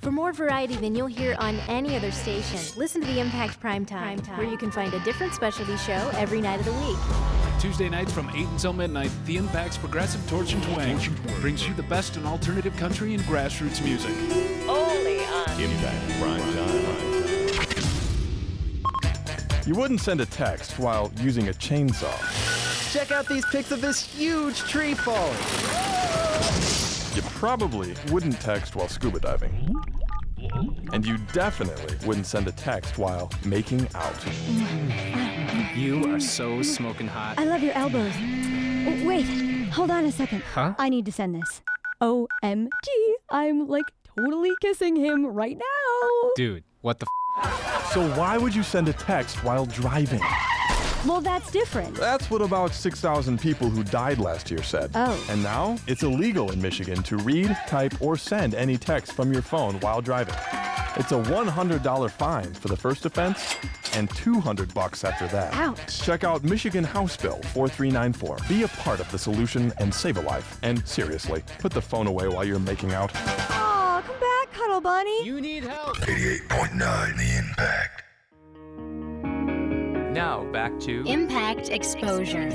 For 0.01 0.13
more 0.13 0.33
variety 0.33 0.77
than 0.77 0.95
you'll 0.95 1.09
hear 1.09 1.35
on 1.41 1.57
any 1.67 1.97
other 1.97 2.13
station, 2.13 2.61
listen 2.77 3.01
to 3.01 3.07
the 3.09 3.19
Impact 3.19 3.59
Prime 3.59 3.85
Time, 3.85 4.21
where 4.37 4.47
you 4.47 4.57
can 4.57 4.71
find 4.71 4.95
a 4.95 5.01
different 5.01 5.35
specialty 5.35 5.77
show 5.79 6.09
every 6.15 6.41
night 6.41 6.61
of 6.61 6.67
the 6.67 6.73
week. 6.73 7.46
Tuesday 7.67 7.89
nights 7.89 8.13
from 8.13 8.31
8 8.31 8.47
until 8.47 8.73
midnight, 8.73 9.11
The 9.25 9.39
Impact's 9.39 9.77
Progressive 9.77 10.25
Torch 10.31 10.53
and 10.53 10.63
Twang 10.63 11.01
brings 11.41 11.67
you 11.67 11.75
the 11.75 11.83
best 11.83 12.17
in 12.17 12.25
alternative 12.25 12.77
country 12.77 13.13
and 13.13 13.21
grassroots 13.25 13.83
music. 13.83 14.13
Only 14.69 15.19
on 15.19 15.51
Impact 15.61 16.21
Prime 16.21 16.41
Time. 16.55 16.85
You 19.67 19.75
wouldn't 19.75 20.01
send 20.01 20.21
a 20.21 20.27
text 20.27 20.79
while 20.79 21.11
using 21.17 21.49
a 21.49 21.53
chainsaw. 21.53 22.15
Check 22.93 23.11
out 23.11 23.27
these 23.27 23.45
pics 23.47 23.73
of 23.73 23.81
this 23.81 24.01
huge 24.01 24.61
tree 24.61 24.95
falling. 24.95 25.37
You 27.17 27.23
probably 27.33 27.97
wouldn't 28.13 28.41
text 28.41 28.77
while 28.77 28.87
scuba 28.87 29.19
diving. 29.19 29.75
And 30.93 31.05
you 31.05 31.19
definitely 31.33 31.97
wouldn't 32.07 32.27
send 32.27 32.47
a 32.47 32.53
text 32.53 32.97
while 32.97 33.29
making 33.45 33.89
out. 33.97 34.15
Mm-hmm. 34.15 35.36
You 35.77 36.11
are 36.15 36.19
so 36.19 36.63
smoking 36.63 37.07
hot. 37.07 37.39
I 37.39 37.45
love 37.45 37.63
your 37.63 37.75
elbows. 37.75 38.15
Oh, 38.17 39.07
wait, 39.07 39.25
hold 39.69 39.91
on 39.91 40.07
a 40.07 40.11
second. 40.13 40.43
Huh? 40.55 40.75
I 40.79 40.89
need 40.89 41.05
to 41.05 41.13
send 41.13 41.35
this. 41.35 41.61
OMG, 42.01 42.69
I'm 43.29 43.69
like 43.69 43.85
totally 44.17 44.53
kissing 44.63 44.97
him 44.97 45.27
right 45.27 45.59
now. 45.59 46.31
Dude, 46.35 46.65
what 46.81 46.99
the 46.99 47.07
f? 47.43 47.83
So 47.93 48.09
why 48.19 48.39
would 48.39 48.55
you 48.55 48.63
send 48.63 48.89
a 48.89 48.95
text 48.95 49.45
while 49.45 49.67
driving? 49.67 50.23
Well, 51.07 51.21
that's 51.21 51.51
different. 51.51 51.95
That's 51.95 52.31
what 52.31 52.41
about 52.41 52.73
6,000 52.73 53.39
people 53.39 53.69
who 53.69 53.85
died 53.85 54.19
last 54.19 54.51
year 54.51 54.63
said. 54.63 54.91
Oh. 54.95 55.27
And 55.29 55.43
now 55.43 55.77
it's 55.87 56.03
illegal 56.03 56.53
in 56.53 56.61
Michigan 56.61 57.03
to 57.05 57.19
read, 57.19 57.57
type, 57.67 58.01
or 58.01 58.17
send 58.17 58.55
any 58.55 58.79
text 58.79 59.13
from 59.13 59.31
your 59.31 59.43
phone 59.43 59.75
while 59.81 60.01
driving. 60.01 60.35
It's 60.99 61.13
a 61.13 61.17
$100 61.23 62.11
fine 62.11 62.53
for 62.55 62.69
the 62.69 62.77
first 62.77 63.05
offense 63.05 63.57
and 63.95 64.09
200 64.11 64.73
bucks 64.73 65.05
after 65.05 65.27
that. 65.29 65.53
Ouch. 65.55 66.01
Check 66.03 66.25
out 66.25 66.43
Michigan 66.43 66.85
House 66.85 67.17
Bill 67.17 67.41
4394. 67.53 68.39
Be 68.49 68.63
a 68.63 68.69
part 68.69 69.01
of 69.01 69.11
the 69.13 69.19
solution 69.19 69.73
and 69.79 69.93
save 69.93 70.17
a 70.17 70.23
life. 70.23 70.59
And 70.63 70.87
seriously, 70.89 71.43
put 71.59 71.73
the 71.73 71.83
phone 71.83 72.07
away 72.07 72.29
while 72.29 72.45
you're 72.45 72.59
making 72.59 72.95
out. 72.95 73.11
Aw, 73.15 74.03
come 74.07 74.21
back, 74.21 74.53
Cuddle 74.53 74.81
Bunny. 74.81 75.25
You 75.25 75.41
need 75.41 75.65
help. 75.65 75.97
88.9 75.99 77.17
The 77.19 77.39
Impact. 77.39 78.03
now 80.15 80.45
back 80.51 80.79
to 80.81 81.05
Impact 81.07 81.69
Exposure. 81.69 82.49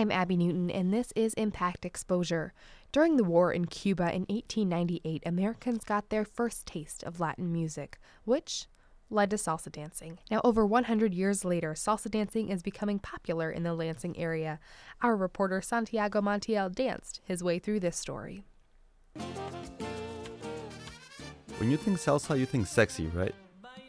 I 0.00 0.02
am 0.02 0.10
Abby 0.10 0.38
Newton, 0.38 0.70
and 0.70 0.94
this 0.94 1.12
is 1.14 1.34
Impact 1.34 1.84
Exposure. 1.84 2.54
During 2.90 3.18
the 3.18 3.22
war 3.22 3.52
in 3.52 3.66
Cuba 3.66 4.04
in 4.04 4.22
1898, 4.30 5.22
Americans 5.26 5.84
got 5.84 6.08
their 6.08 6.24
first 6.24 6.64
taste 6.64 7.02
of 7.02 7.20
Latin 7.20 7.52
music, 7.52 7.98
which 8.24 8.66
led 9.10 9.28
to 9.28 9.36
salsa 9.36 9.70
dancing. 9.70 10.18
Now, 10.30 10.40
over 10.42 10.64
100 10.64 11.12
years 11.12 11.44
later, 11.44 11.74
salsa 11.74 12.10
dancing 12.10 12.48
is 12.48 12.62
becoming 12.62 12.98
popular 12.98 13.50
in 13.50 13.62
the 13.62 13.74
Lansing 13.74 14.18
area. 14.18 14.58
Our 15.02 15.14
reporter 15.14 15.60
Santiago 15.60 16.22
Montiel 16.22 16.74
danced 16.74 17.20
his 17.26 17.44
way 17.44 17.58
through 17.58 17.80
this 17.80 17.98
story. 17.98 18.42
When 21.58 21.70
you 21.70 21.76
think 21.76 21.98
salsa, 21.98 22.38
you 22.38 22.46
think 22.46 22.68
sexy, 22.68 23.08
right? 23.08 23.34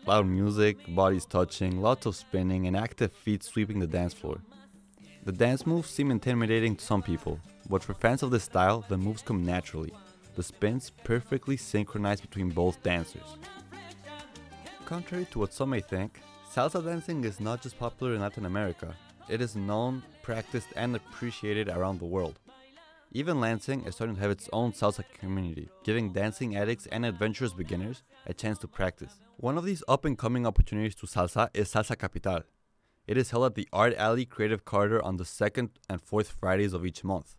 Loud 0.05 0.27
music, 0.27 0.93
bodies 0.93 1.25
touching, 1.25 1.81
lots 1.81 2.05
of 2.05 2.17
spinning, 2.17 2.67
and 2.67 2.75
active 2.75 3.13
feet 3.13 3.43
sweeping 3.43 3.79
the 3.79 3.87
dance 3.87 4.13
floor. 4.13 4.41
The 5.23 5.31
dance 5.31 5.67
moves 5.67 5.89
seem 5.89 6.09
intimidating 6.09 6.75
to 6.75 6.83
some 6.83 7.03
people, 7.03 7.39
but 7.69 7.83
for 7.83 7.93
fans 7.93 8.23
of 8.23 8.31
this 8.31 8.43
style, 8.43 8.83
the 8.89 8.97
moves 8.97 9.21
come 9.21 9.45
naturally. 9.45 9.93
The 10.35 10.41
spins 10.41 10.91
perfectly 11.03 11.57
synchronized 11.57 12.23
between 12.23 12.49
both 12.49 12.81
dancers. 12.81 13.37
Contrary 14.85 15.27
to 15.29 15.39
what 15.39 15.53
some 15.53 15.69
may 15.69 15.79
think, 15.79 16.21
salsa 16.51 16.83
dancing 16.83 17.23
is 17.23 17.39
not 17.39 17.61
just 17.61 17.77
popular 17.77 18.15
in 18.15 18.21
Latin 18.21 18.45
America, 18.45 18.95
it 19.29 19.41
is 19.41 19.55
known, 19.55 20.01
practiced, 20.23 20.69
and 20.75 20.95
appreciated 20.95 21.69
around 21.69 21.99
the 21.99 22.05
world. 22.05 22.39
Even 23.11 23.39
Lansing 23.39 23.85
is 23.85 23.95
starting 23.95 24.15
to 24.15 24.21
have 24.21 24.31
its 24.31 24.49
own 24.51 24.71
salsa 24.71 25.03
community, 25.19 25.69
giving 25.83 26.13
dancing 26.13 26.55
addicts 26.55 26.87
and 26.87 27.05
adventurous 27.05 27.53
beginners 27.53 28.03
a 28.25 28.33
chance 28.33 28.57
to 28.57 28.67
practice. 28.67 29.19
One 29.37 29.57
of 29.57 29.65
these 29.65 29.83
up 29.87 30.05
and 30.05 30.17
coming 30.17 30.47
opportunities 30.47 30.95
to 30.95 31.05
salsa 31.05 31.49
is 31.53 31.71
Salsa 31.71 31.97
Capital. 31.97 32.41
It 33.11 33.17
is 33.17 33.31
held 33.31 33.43
at 33.43 33.55
the 33.55 33.67
Art 33.73 33.93
Alley 33.95 34.23
Creative 34.23 34.63
Corridor 34.63 35.03
on 35.03 35.17
the 35.17 35.25
second 35.25 35.71
and 35.89 36.01
fourth 36.01 36.31
Fridays 36.39 36.71
of 36.71 36.85
each 36.85 37.03
month. 37.03 37.35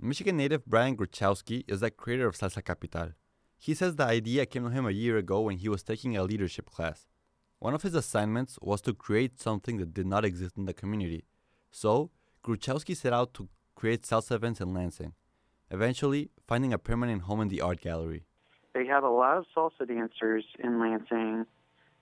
Michigan 0.00 0.36
native 0.36 0.66
Brian 0.66 0.96
Gruchowski 0.96 1.62
is 1.68 1.78
the 1.78 1.92
creator 1.92 2.26
of 2.26 2.34
Salsa 2.34 2.64
Capital. 2.64 3.12
He 3.56 3.72
says 3.72 3.94
the 3.94 4.02
idea 4.02 4.46
came 4.46 4.64
to 4.64 4.70
him 4.70 4.84
a 4.84 4.90
year 4.90 5.16
ago 5.16 5.42
when 5.42 5.58
he 5.58 5.68
was 5.68 5.84
taking 5.84 6.16
a 6.16 6.24
leadership 6.24 6.68
class. 6.68 7.06
One 7.60 7.72
of 7.72 7.82
his 7.82 7.94
assignments 7.94 8.58
was 8.60 8.80
to 8.80 8.94
create 8.94 9.40
something 9.40 9.76
that 9.76 9.94
did 9.94 10.08
not 10.08 10.24
exist 10.24 10.56
in 10.56 10.64
the 10.64 10.74
community. 10.74 11.22
So, 11.70 12.10
Gruchowski 12.42 12.96
set 12.96 13.12
out 13.12 13.32
to 13.34 13.48
create 13.76 14.02
salsa 14.02 14.32
events 14.32 14.60
in 14.60 14.74
Lansing, 14.74 15.12
eventually 15.70 16.30
finding 16.48 16.72
a 16.72 16.78
permanent 16.78 17.22
home 17.22 17.42
in 17.42 17.48
the 17.48 17.60
art 17.60 17.80
gallery. 17.80 18.24
They 18.74 18.86
have 18.86 19.04
a 19.04 19.08
lot 19.08 19.36
of 19.36 19.44
salsa 19.56 19.86
dancers 19.86 20.44
in 20.58 20.80
Lansing, 20.80 21.46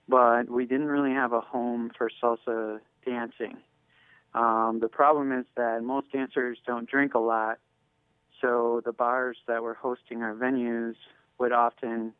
but 0.08 0.48
we 0.48 0.64
didn't 0.64 0.88
really 0.88 1.12
have 1.12 1.34
a 1.34 1.42
home 1.42 1.90
for 1.98 2.08
salsa 2.22 2.80
dancing. 3.04 3.58
Um, 4.34 4.78
the 4.80 4.88
problem 4.88 5.32
is 5.32 5.46
that 5.56 5.82
most 5.82 6.10
dancers 6.12 6.58
don't 6.66 6.88
drink 6.88 7.14
a 7.14 7.20
lot, 7.20 7.58
so 8.40 8.82
the 8.84 8.92
bars 8.92 9.36
that 9.46 9.62
were 9.62 9.74
hosting 9.74 10.22
our 10.22 10.34
venues 10.34 10.94
would 11.38 11.52
often 11.52 12.12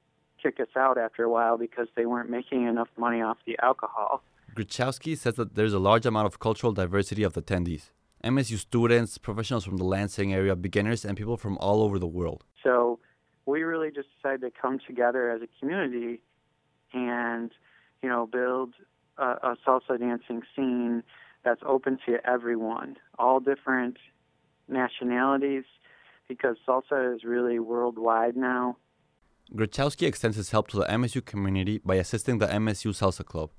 kick 0.43 0.61
us 0.61 0.69
out 0.76 0.97
after 0.99 1.25
a 1.25 1.31
while 1.31 1.59
because 1.59 1.88
they 1.97 2.07
weren't 2.07 2.31
making 2.31 2.67
enough 2.67 2.88
money 2.97 3.21
off 3.21 3.38
the 3.47 3.57
alcohol. 3.62 4.23
Gruchowski 4.55 5.19
says 5.19 5.35
that 5.35 5.55
there's 5.55 5.73
a 5.73 5.79
large 5.79 6.07
amount 6.07 6.26
of 6.26 6.38
cultural 6.38 6.73
diversity 6.73 7.25
of 7.25 7.35
attendees. 7.35 7.91
MSU 8.23 8.57
students, 8.59 9.19
professionals 9.19 9.64
from 9.64 9.76
the 9.76 9.85
Lansing 9.85 10.33
area, 10.33 10.55
beginners, 10.57 11.05
and 11.05 11.17
people 11.17 11.37
from 11.37 11.59
all 11.59 11.83
over 11.83 11.99
the 11.99 12.07
world. 12.07 12.45
So 12.62 12.99
we 13.45 13.62
really 13.62 13.91
just 13.91 14.09
decided 14.17 14.41
to 14.43 14.50
come 14.50 14.79
together 14.87 15.31
as 15.31 15.43
a 15.43 15.49
community 15.59 16.21
and, 16.93 17.50
you 18.03 18.09
know, 18.09 18.26
build 18.26 18.75
a, 19.18 19.25
a 19.25 19.56
salsa 19.66 19.99
dancing 19.99 20.42
scene 20.54 21.02
that's 21.44 21.61
open 21.66 21.99
to 22.06 22.18
everyone, 22.26 22.97
all 23.18 23.40
different 23.40 23.97
nationalities, 24.68 25.64
because 26.28 26.56
salsa 26.66 27.14
is 27.14 27.25
really 27.25 27.59
worldwide 27.59 28.37
now. 28.37 28.76
Gruchowski 29.52 30.06
extends 30.06 30.37
his 30.37 30.50
help 30.50 30.68
to 30.68 30.78
the 30.78 30.87
MSU 30.87 31.25
community 31.25 31.78
by 31.85 31.97
assisting 31.97 32.38
the 32.38 32.47
MSU 32.47 32.90
Salsa 32.92 33.25
Club. 33.25 33.50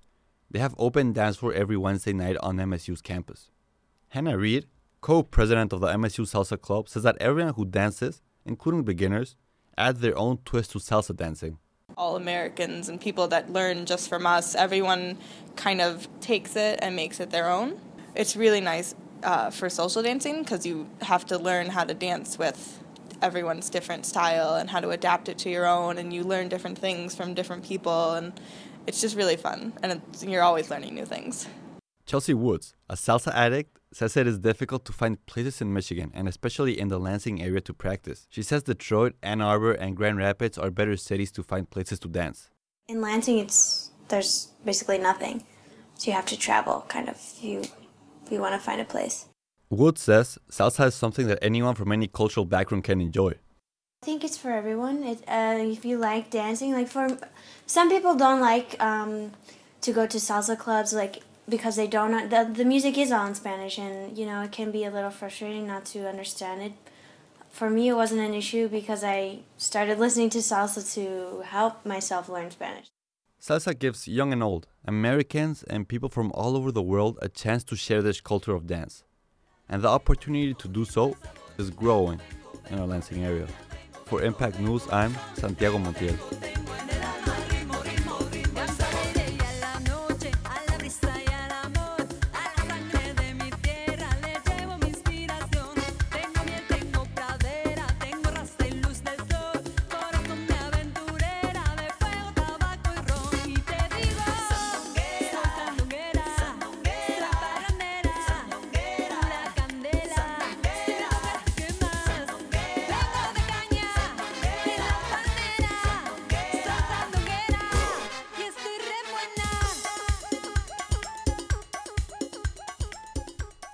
They 0.49 0.59
have 0.59 0.73
open 0.77 1.13
dance 1.13 1.37
for 1.37 1.53
every 1.53 1.77
Wednesday 1.77 2.13
night 2.13 2.37
on 2.37 2.57
MSU's 2.57 3.01
campus. 3.01 3.51
Hannah 4.09 4.37
Reed, 4.37 4.65
co-president 5.01 5.73
of 5.73 5.81
the 5.81 5.87
MSU 5.87 6.25
Salsa 6.25 6.59
Club, 6.59 6.89
says 6.89 7.03
that 7.03 7.17
everyone 7.19 7.53
who 7.53 7.65
dances, 7.65 8.21
including 8.45 8.83
beginners, 8.83 9.35
adds 9.77 9.99
their 9.99 10.17
own 10.17 10.39
twist 10.43 10.71
to 10.71 10.79
salsa 10.79 11.15
dancing. 11.15 11.59
All 11.97 12.17
Americans 12.17 12.89
and 12.89 12.99
people 12.99 13.27
that 13.29 13.51
learn 13.51 13.85
just 13.85 14.09
from 14.09 14.25
us, 14.25 14.53
everyone 14.53 15.17
kind 15.55 15.79
of 15.79 16.07
takes 16.19 16.55
it 16.55 16.79
and 16.81 16.95
makes 16.95 17.19
it 17.19 17.29
their 17.29 17.49
own. 17.49 17.79
It's 18.15 18.35
really 18.35 18.61
nice 18.61 18.95
uh, 19.23 19.49
for 19.49 19.69
social 19.69 20.03
dancing 20.03 20.43
because 20.43 20.65
you 20.65 20.89
have 21.01 21.25
to 21.27 21.37
learn 21.37 21.67
how 21.67 21.85
to 21.85 21.93
dance 21.93 22.37
with 22.37 22.81
everyone's 23.21 23.69
different 23.69 24.05
style 24.05 24.55
and 24.55 24.69
how 24.69 24.81
to 24.81 24.89
adapt 24.89 25.29
it 25.29 25.37
to 25.39 25.49
your 25.49 25.65
own, 25.65 25.97
and 25.97 26.13
you 26.13 26.23
learn 26.23 26.49
different 26.49 26.77
things 26.77 27.15
from 27.15 27.33
different 27.33 27.63
people, 27.63 28.11
and 28.11 28.33
it's 28.87 28.99
just 28.99 29.15
really 29.15 29.37
fun, 29.37 29.71
and 29.81 30.01
you're 30.21 30.43
always 30.43 30.69
learning 30.69 30.95
new 30.95 31.05
things. 31.05 31.47
Chelsea 32.05 32.35
Woods, 32.35 32.75
a 32.87 32.93
salsa 32.95 33.33
addict, 33.33 33.79
says 33.91 34.15
it 34.15 34.27
is 34.27 34.37
difficult 34.37 34.85
to 34.85 34.93
find 34.93 35.25
places 35.25 35.59
in 35.59 35.73
Michigan 35.73 36.11
and 36.13 36.27
especially 36.27 36.79
in 36.79 36.89
the 36.89 36.99
Lansing 36.99 37.41
area 37.41 37.61
to 37.61 37.73
practice. 37.73 38.27
She 38.29 38.43
says 38.43 38.61
Detroit, 38.61 39.15
Ann 39.23 39.41
Arbor, 39.41 39.71
and 39.71 39.97
Grand 39.97 40.19
Rapids 40.19 40.57
are 40.57 40.69
better 40.69 40.97
cities 40.97 41.31
to 41.31 41.41
find 41.41 41.67
places 41.67 41.99
to 42.01 42.07
dance. 42.07 42.49
In 42.87 43.01
Lansing, 43.01 43.39
it's 43.39 43.89
there's 44.09 44.49
basically 44.63 44.99
nothing, 44.99 45.43
so 45.95 46.11
you 46.11 46.15
have 46.15 46.27
to 46.27 46.37
travel. 46.37 46.85
Kind 46.87 47.09
of, 47.09 47.15
if 47.15 47.43
you 47.43 47.61
if 47.61 48.31
you 48.31 48.39
want 48.39 48.53
to 48.53 48.59
find 48.59 48.79
a 48.79 48.85
place. 48.85 49.25
Woods 49.71 50.01
says 50.01 50.37
salsa 50.51 50.87
is 50.87 50.93
something 50.93 51.25
that 51.25 51.39
anyone 51.41 51.73
from 51.73 51.91
any 51.91 52.07
cultural 52.07 52.45
background 52.45 52.83
can 52.83 53.01
enjoy. 53.01 53.33
I 54.03 54.05
think 54.05 54.23
it's 54.23 54.37
for 54.37 54.51
everyone. 54.51 55.03
It, 55.03 55.23
uh, 55.27 55.57
if 55.57 55.83
you 55.83 55.97
like 55.97 56.29
dancing, 56.29 56.73
like 56.73 56.87
for 56.87 57.17
some 57.65 57.89
people 57.89 58.13
don't 58.15 58.41
like 58.41 58.79
um, 58.79 59.31
to 59.81 59.91
go 59.91 60.05
to 60.05 60.17
salsa 60.19 60.55
clubs, 60.55 60.93
like 60.93 61.23
because 61.47 61.75
they 61.75 61.87
don't 61.87 62.29
the 62.29 62.49
the 62.51 62.65
music 62.65 62.97
is 62.97 63.11
all 63.11 63.27
in 63.27 63.35
Spanish, 63.35 63.77
and 63.77 64.17
you 64.17 64.25
know 64.25 64.41
it 64.41 64.51
can 64.51 64.71
be 64.71 64.83
a 64.83 64.91
little 64.91 65.11
frustrating 65.11 65.67
not 65.67 65.85
to 65.85 66.07
understand 66.07 66.61
it. 66.61 66.73
For 67.49 67.69
me, 67.69 67.87
it 67.87 67.93
wasn't 67.93 68.21
an 68.21 68.33
issue 68.33 68.67
because 68.67 69.03
I 69.03 69.39
started 69.57 69.97
listening 69.97 70.29
to 70.31 70.39
salsa 70.39 70.81
to 70.95 71.41
help 71.41 71.85
myself 71.85 72.27
learn 72.27 72.51
Spanish. 72.51 72.87
Salsa 73.41 73.77
gives 73.77 74.07
young 74.07 74.33
and 74.33 74.43
old, 74.43 74.67
Americans 74.85 75.63
and 75.69 75.87
people 75.87 76.09
from 76.09 76.31
all 76.33 76.57
over 76.57 76.71
the 76.71 76.81
world 76.81 77.17
a 77.21 77.29
chance 77.29 77.63
to 77.65 77.75
share 77.75 78.01
this 78.01 78.19
culture 78.19 78.55
of 78.55 78.67
dance. 78.67 79.03
And 79.69 79.81
the 79.83 79.87
opportunity 79.87 80.53
to 80.55 80.67
do 80.67 80.83
so 80.83 81.15
is 81.57 81.69
growing 81.69 82.19
in 82.69 82.79
our 82.79 82.87
Lansing 82.87 83.23
area. 83.23 83.47
For 84.05 84.21
Impact 84.23 84.59
News, 84.59 84.87
I'm 84.91 85.15
Santiago 85.35 85.77
Montiel. 85.77 86.17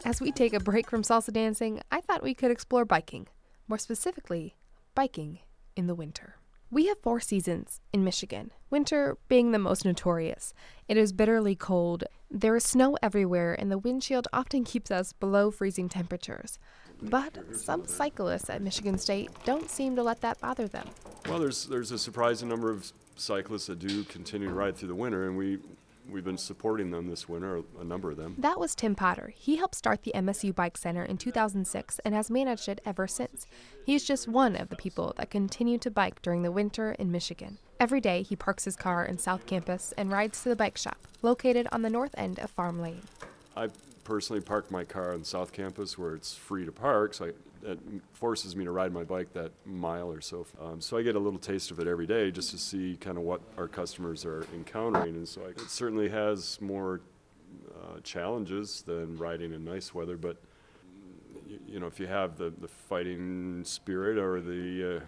As 0.04 0.20
we 0.20 0.32
take 0.32 0.54
a 0.54 0.60
break 0.60 0.90
from 0.90 1.04
salsa 1.04 1.32
dancing, 1.32 1.80
I 1.92 2.02
thought 2.02 2.24
we 2.24 2.34
could 2.34 2.50
explore 2.50 2.86
biking. 2.86 3.28
More 3.68 3.78
specifically, 3.78 4.56
biking 4.96 5.40
in 5.76 5.86
the 5.86 5.94
winter. 5.94 6.38
We 6.72 6.88
have 6.88 7.02
four 7.02 7.20
seasons 7.20 7.82
in 7.94 8.04
Michigan, 8.04 8.52
winter 8.70 9.18
being 9.28 9.52
the 9.52 9.60
most 9.60 9.86
notorious. 9.86 10.54
It 10.88 10.98
is 10.98 11.14
bitterly 11.14 11.56
cold, 11.56 12.06
there 12.32 12.56
is 12.56 12.64
snow 12.64 12.98
everywhere, 13.04 13.54
and 13.54 13.70
the 13.70 13.78
wind 13.78 14.02
chill 14.02 14.24
often 14.32 14.64
keeps 14.64 14.90
us 14.90 15.12
below 15.12 15.52
freezing 15.52 15.90
temperatures. 15.90 16.58
But 17.02 17.38
some 17.56 17.86
cyclists 17.86 18.50
at 18.50 18.62
Michigan 18.62 18.98
State 18.98 19.30
don't 19.44 19.70
seem 19.70 19.96
to 19.98 20.04
let 20.04 20.22
that 20.22 20.40
bother 20.40 20.68
them. 20.68 20.88
Well, 21.28 21.40
there's 21.40 21.66
there's 21.66 21.92
a 21.92 22.00
surprising 22.00 22.48
number 22.48 22.72
of 22.72 22.92
cyclists 23.18 23.68
that 23.68 23.80
do 23.80 24.04
continue 24.06 24.48
to 24.48 24.54
ride 24.54 24.78
through 24.78 24.88
the 24.88 24.96
winter, 24.96 25.28
and 25.28 25.38
we 25.38 25.60
we've 26.12 26.26
been 26.26 26.38
supporting 26.38 26.92
them 26.92 27.08
this 27.08 27.30
winter, 27.30 27.62
a 27.80 27.84
number 27.84 28.12
of 28.12 28.18
them. 28.18 28.36
That 28.38 28.60
was 28.60 28.76
Tim 28.76 28.96
Potter. 28.96 29.34
He 29.36 29.56
helped 29.56 29.76
start 29.76 30.04
the 30.04 30.12
MSU 30.14 30.54
Bike 30.54 30.78
Center 30.78 31.04
in 31.04 31.18
2006 31.18 32.00
and 32.00 32.14
has 32.14 32.30
managed 32.30 32.68
it 32.68 32.82
ever 32.86 33.08
since. 33.08 33.48
He's 33.86 34.04
just 34.04 34.28
one 34.28 34.56
of 34.56 34.70
the 34.70 34.76
people 34.76 35.14
that 35.18 35.30
continue 35.30 35.78
to 35.80 35.90
bike 35.90 36.22
during 36.22 36.44
the 36.44 36.52
winter 36.52 36.92
in 36.94 37.12
Michigan. 37.12 37.58
Every 37.80 38.02
day, 38.02 38.22
he 38.22 38.36
parks 38.36 38.66
his 38.66 38.76
car 38.76 39.06
in 39.06 39.18
South 39.18 39.46
Campus 39.46 39.94
and 39.98 40.12
rides 40.12 40.44
to 40.44 40.50
the 40.50 40.56
bike 40.56 40.78
shop, 40.78 40.98
located 41.22 41.68
on 41.72 41.82
the 41.82 41.90
north 41.90 42.14
end 42.18 42.40
of 42.40 42.52
Farm 42.52 42.80
Lane. 42.82 43.02
I 43.56 43.70
personally 44.04 44.42
park 44.42 44.70
my 44.70 44.84
car 44.84 45.14
on 45.14 45.24
South 45.24 45.52
Campus 45.52 45.98
where 45.98 46.14
it's 46.14 46.36
free 46.36 46.66
to 46.66 46.72
park, 46.72 47.14
so 47.14 47.26
I, 47.26 47.32
it 47.64 47.80
forces 48.14 48.56
me 48.56 48.66
to 48.66 48.72
ride 48.72 48.92
my 48.92 49.04
bike 49.04 49.34
that 49.34 49.52
mile 49.66 50.12
or 50.12 50.22
so. 50.22 50.46
Um, 50.62 50.82
so 50.82 50.98
I 50.98 51.02
get 51.02 51.16
a 51.16 51.20
little 51.20 51.40
taste 51.40 51.72
of 51.72 51.80
it 51.80 51.88
every 51.88 52.08
day 52.08 52.32
just 52.32 52.52
to 52.52 52.58
see 52.58 52.98
kind 53.00 53.18
of 53.18 53.24
what 53.24 53.42
our 53.58 53.68
customers 53.68 54.26
are 54.26 54.46
encountering. 54.54 55.16
And 55.16 55.28
so 55.28 55.42
I, 55.42 55.50
it 55.50 55.70
certainly 55.70 56.10
has 56.10 56.60
more 56.62 57.02
uh, 57.70 58.00
challenges 58.04 58.84
than 58.84 59.18
riding 59.18 59.54
in 59.54 59.64
nice 59.64 59.94
weather, 59.94 60.18
but 60.18 60.38
you, 61.48 61.60
you, 61.68 61.80
know, 61.80 61.88
if 61.88 62.00
you 62.00 62.08
have 62.08 62.38
the, 62.38 62.54
the 62.62 62.68
fighting 62.68 63.64
spirit 63.66 64.18
or 64.18 64.42
the, 64.42 64.98
uh, 64.98 65.04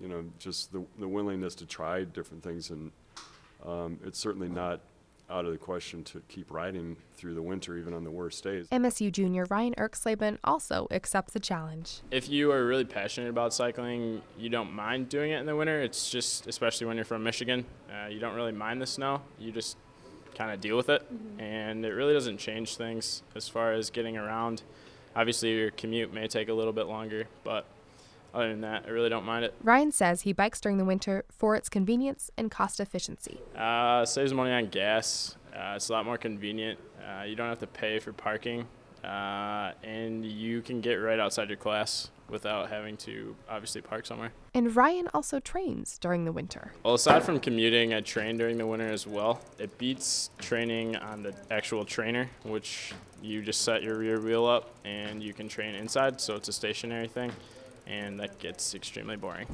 you 0.00 0.08
know, 0.08 0.24
just 0.38 0.72
the, 0.72 0.84
the 0.98 1.08
willingness 1.08 1.54
to 1.56 1.66
try 1.66 2.04
different 2.04 2.42
things, 2.42 2.70
and 2.70 2.90
um, 3.66 3.98
it's 4.04 4.18
certainly 4.18 4.48
not 4.48 4.80
out 5.30 5.44
of 5.44 5.52
the 5.52 5.58
question 5.58 6.02
to 6.04 6.22
keep 6.28 6.50
riding 6.50 6.96
through 7.14 7.34
the 7.34 7.42
winter, 7.42 7.76
even 7.76 7.94
on 7.94 8.04
the 8.04 8.10
worst 8.10 8.42
days. 8.42 8.66
MSU 8.68 9.12
junior 9.12 9.46
Ryan 9.48 9.74
Erksleben 9.76 10.38
also 10.44 10.88
accepts 10.90 11.32
the 11.32 11.40
challenge. 11.40 12.00
If 12.10 12.28
you 12.28 12.50
are 12.52 12.66
really 12.66 12.84
passionate 12.84 13.30
about 13.30 13.54
cycling, 13.54 14.22
you 14.38 14.48
don't 14.48 14.72
mind 14.72 15.08
doing 15.08 15.30
it 15.30 15.38
in 15.38 15.46
the 15.46 15.56
winter. 15.56 15.80
It's 15.80 16.10
just, 16.10 16.46
especially 16.46 16.86
when 16.86 16.96
you're 16.96 17.04
from 17.04 17.22
Michigan, 17.22 17.64
uh, 17.90 18.08
you 18.08 18.18
don't 18.18 18.34
really 18.34 18.52
mind 18.52 18.82
the 18.82 18.86
snow. 18.86 19.22
You 19.38 19.52
just 19.52 19.76
kind 20.34 20.50
of 20.50 20.60
deal 20.60 20.76
with 20.76 20.88
it, 20.88 21.02
mm-hmm. 21.02 21.40
and 21.40 21.84
it 21.84 21.90
really 21.90 22.14
doesn't 22.14 22.38
change 22.38 22.76
things 22.76 23.22
as 23.34 23.48
far 23.48 23.72
as 23.72 23.90
getting 23.90 24.16
around. 24.16 24.62
Obviously, 25.14 25.56
your 25.56 25.70
commute 25.70 26.12
may 26.12 26.28
take 26.28 26.48
a 26.48 26.54
little 26.54 26.72
bit 26.72 26.86
longer, 26.86 27.26
but 27.44 27.66
other 28.34 28.48
than 28.48 28.60
that, 28.62 28.84
I 28.86 28.90
really 28.90 29.08
don't 29.08 29.24
mind 29.24 29.44
it. 29.44 29.54
Ryan 29.62 29.92
says 29.92 30.22
he 30.22 30.32
bikes 30.32 30.60
during 30.60 30.78
the 30.78 30.84
winter 30.84 31.24
for 31.30 31.56
its 31.56 31.68
convenience 31.68 32.30
and 32.36 32.50
cost 32.50 32.80
efficiency. 32.80 33.40
Uh, 33.56 34.04
saves 34.04 34.32
money 34.32 34.52
on 34.52 34.68
gas. 34.68 35.36
Uh, 35.54 35.74
it's 35.76 35.88
a 35.88 35.92
lot 35.92 36.04
more 36.04 36.18
convenient. 36.18 36.78
Uh, 37.00 37.24
you 37.24 37.34
don't 37.34 37.48
have 37.48 37.58
to 37.58 37.66
pay 37.66 37.98
for 37.98 38.12
parking, 38.12 38.66
uh, 39.04 39.72
and 39.82 40.24
you 40.24 40.62
can 40.62 40.80
get 40.80 40.94
right 40.94 41.18
outside 41.18 41.48
your 41.48 41.56
class 41.56 42.10
without 42.28 42.70
having 42.70 42.96
to 42.96 43.34
obviously 43.48 43.80
park 43.80 44.06
somewhere. 44.06 44.30
And 44.54 44.74
Ryan 44.76 45.08
also 45.12 45.40
trains 45.40 45.98
during 45.98 46.24
the 46.24 46.30
winter. 46.30 46.72
Well, 46.84 46.94
aside 46.94 47.24
from 47.24 47.40
commuting, 47.40 47.92
I 47.92 48.00
train 48.00 48.36
during 48.36 48.56
the 48.56 48.66
winter 48.66 48.88
as 48.88 49.06
well. 49.06 49.40
It 49.58 49.76
beats 49.78 50.30
training 50.38 50.94
on 50.94 51.24
the 51.24 51.34
actual 51.50 51.84
trainer, 51.84 52.30
which 52.44 52.92
you 53.20 53.42
just 53.42 53.62
set 53.62 53.82
your 53.82 53.98
rear 53.98 54.20
wheel 54.20 54.46
up 54.46 54.72
and 54.84 55.20
you 55.20 55.32
can 55.32 55.48
train 55.48 55.74
inside, 55.74 56.20
so 56.20 56.36
it's 56.36 56.48
a 56.48 56.52
stationary 56.52 57.08
thing 57.08 57.32
and 57.90 58.20
that 58.20 58.38
gets 58.38 58.74
extremely 58.74 59.16
boring. 59.16 59.46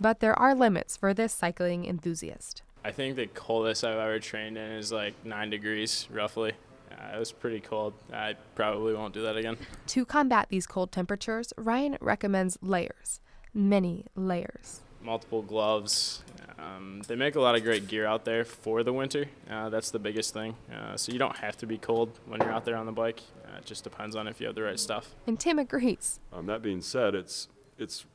But 0.00 0.20
there 0.20 0.38
are 0.38 0.54
limits 0.54 0.96
for 0.96 1.12
this 1.12 1.32
cycling 1.32 1.84
enthusiast. 1.84 2.62
I 2.84 2.90
think 2.90 3.16
the 3.16 3.26
coldest 3.26 3.84
I've 3.84 3.98
ever 3.98 4.18
trained 4.18 4.56
in 4.56 4.72
is 4.72 4.92
like 4.92 5.14
nine 5.24 5.50
degrees, 5.50 6.06
roughly. 6.10 6.52
Uh, 6.90 7.16
it 7.16 7.18
was 7.18 7.32
pretty 7.32 7.60
cold. 7.60 7.94
I 8.12 8.36
probably 8.54 8.94
won't 8.94 9.12
do 9.12 9.22
that 9.22 9.36
again. 9.36 9.56
To 9.88 10.04
combat 10.04 10.46
these 10.48 10.66
cold 10.66 10.92
temperatures, 10.92 11.52
Ryan 11.56 11.98
recommends 12.00 12.56
layers, 12.62 13.20
many 13.52 14.06
layers. 14.14 14.80
Multiple 15.02 15.42
gloves. 15.42 16.22
Um, 16.58 17.02
they 17.06 17.16
make 17.16 17.34
a 17.34 17.40
lot 17.40 17.54
of 17.54 17.62
great 17.62 17.86
gear 17.86 18.06
out 18.06 18.24
there 18.24 18.44
for 18.44 18.82
the 18.82 18.92
winter. 18.92 19.26
Uh, 19.50 19.68
that's 19.68 19.90
the 19.90 19.98
biggest 19.98 20.32
thing. 20.32 20.56
Uh, 20.72 20.96
so 20.96 21.12
you 21.12 21.18
don't 21.18 21.36
have 21.36 21.56
to 21.58 21.66
be 21.66 21.76
cold 21.76 22.18
when 22.26 22.40
you're 22.40 22.52
out 22.52 22.64
there 22.64 22.76
on 22.76 22.86
the 22.86 22.92
bike. 22.92 23.20
Uh, 23.44 23.58
it 23.58 23.66
just 23.66 23.84
depends 23.84 24.16
on 24.16 24.26
if 24.26 24.40
you 24.40 24.46
have 24.46 24.54
the 24.54 24.62
right 24.62 24.80
stuff. 24.80 25.14
And 25.26 25.38
Tim 25.38 25.58
agrees. 25.58 26.18
Um, 26.32 26.46
that 26.46 26.62
being 26.62 26.80
said, 26.80 27.14
it's 27.14 27.48
it's 27.78 28.06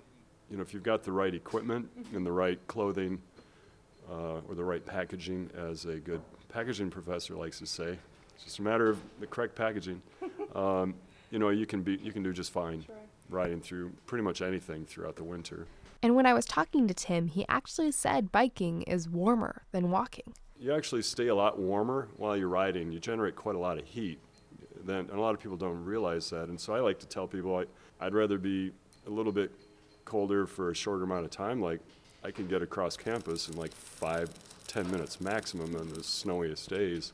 you 0.50 0.58
know, 0.58 0.64
if 0.64 0.74
you've 0.74 0.84
got 0.84 1.04
the 1.04 1.12
right 1.12 1.34
equipment 1.34 1.90
and 2.14 2.26
the 2.26 2.32
right 2.32 2.60
clothing 2.68 3.22
uh, 4.12 4.42
or 4.48 4.54
the 4.54 4.64
right 4.64 4.86
packaging, 4.86 5.50
as 5.56 5.86
a 5.86 5.96
good 5.96 6.22
packaging 6.50 6.90
professor 6.90 7.36
likes 7.36 7.60
to 7.60 7.66
say, 7.66 7.98
it's 8.36 8.44
just 8.44 8.60
a 8.60 8.62
matter 8.62 8.90
of 8.90 9.00
the 9.20 9.28
correct 9.28 9.56
packaging. 9.56 10.02
Um, 10.54 10.96
you 11.30 11.40
know, 11.40 11.48
you 11.48 11.66
can 11.66 11.82
be 11.82 11.98
you 12.04 12.12
can 12.12 12.24
do 12.24 12.34
just 12.34 12.52
fine 12.52 12.84
riding 13.30 13.62
through 13.62 13.94
pretty 14.06 14.22
much 14.22 14.42
anything 14.42 14.84
throughout 14.84 15.16
the 15.16 15.24
winter. 15.24 15.66
And 16.04 16.14
when 16.14 16.26
I 16.26 16.34
was 16.34 16.46
talking 16.46 16.90
to 16.90 16.94
Tim, 16.94 17.30
he 17.30 17.46
actually 17.48 17.94
said 17.94 18.34
biking 18.34 18.82
is 18.82 19.08
warmer 19.08 19.62
than 19.72 19.92
walking. 19.92 20.34
You 20.60 20.76
actually 20.76 21.04
stay 21.04 21.28
a 21.28 21.36
lot 21.36 21.58
warmer 21.58 22.10
while 22.18 22.36
you're 22.36 22.50
riding. 22.50 22.92
You 22.92 23.00
generate 23.00 23.38
quite 23.38 23.56
a 23.56 23.60
lot 23.60 23.78
of 23.78 23.86
heat. 23.86 24.20
Then, 24.84 25.08
and 25.10 25.12
a 25.12 25.22
lot 25.22 25.36
of 25.36 25.40
people 25.40 25.56
don't 25.56 25.86
realize 25.86 26.30
that. 26.32 26.50
And 26.50 26.60
so 26.60 26.74
I 26.74 26.82
like 26.82 27.00
to 27.00 27.08
tell 27.08 27.28
people 27.28 27.56
I, 27.56 27.66
I'd 28.06 28.14
rather 28.14 28.38
be 28.38 28.74
a 29.08 29.10
little 29.10 29.32
bit 29.32 29.52
colder 30.06 30.46
for 30.46 30.72
a 30.72 30.76
shorter 30.76 31.04
amount 31.04 31.26
of 31.26 31.32
time. 31.32 31.62
Like 31.62 31.80
I 32.24 32.32
can 32.32 32.48
get 32.48 32.62
across 32.62 32.98
campus 32.98 33.50
in 33.50 33.58
like 33.58 33.74
five, 33.74 34.30
ten 34.68 34.90
minutes 34.92 35.22
maximum 35.22 35.76
on 35.76 35.90
the 35.90 36.04
snowiest 36.04 36.70
days. 36.70 37.14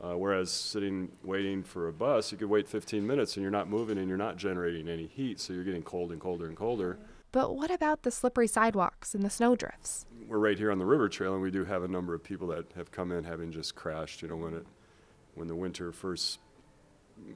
Uh, 0.00 0.16
whereas 0.16 0.50
sitting 0.50 1.08
waiting 1.22 1.62
for 1.62 1.86
a 1.86 1.92
bus, 1.92 2.32
you 2.32 2.38
could 2.38 2.48
wait 2.48 2.66
15 2.66 3.06
minutes 3.06 3.36
and 3.36 3.42
you're 3.42 3.52
not 3.52 3.68
moving 3.68 3.98
and 3.98 4.08
you're 4.08 4.18
not 4.18 4.36
generating 4.36 4.88
any 4.88 5.06
heat, 5.06 5.38
so 5.38 5.52
you're 5.52 5.62
getting 5.62 5.82
cold 5.82 6.10
and 6.10 6.20
colder 6.20 6.46
and 6.46 6.56
colder. 6.56 6.98
But 7.30 7.54
what 7.54 7.70
about 7.70 8.02
the 8.02 8.10
slippery 8.10 8.48
sidewalks 8.48 9.14
and 9.14 9.22
the 9.22 9.30
snowdrifts? 9.30 10.04
We're 10.26 10.38
right 10.38 10.58
here 10.58 10.72
on 10.72 10.78
the 10.78 10.84
river 10.84 11.08
trail, 11.08 11.34
and 11.34 11.42
we 11.42 11.52
do 11.52 11.64
have 11.64 11.82
a 11.84 11.88
number 11.88 12.14
of 12.14 12.22
people 12.22 12.48
that 12.48 12.66
have 12.74 12.90
come 12.90 13.12
in 13.12 13.24
having 13.24 13.52
just 13.52 13.74
crashed. 13.76 14.22
You 14.22 14.28
know, 14.28 14.36
when 14.36 14.54
it 14.54 14.66
when 15.34 15.48
the 15.48 15.54
winter 15.54 15.92
first 15.92 16.40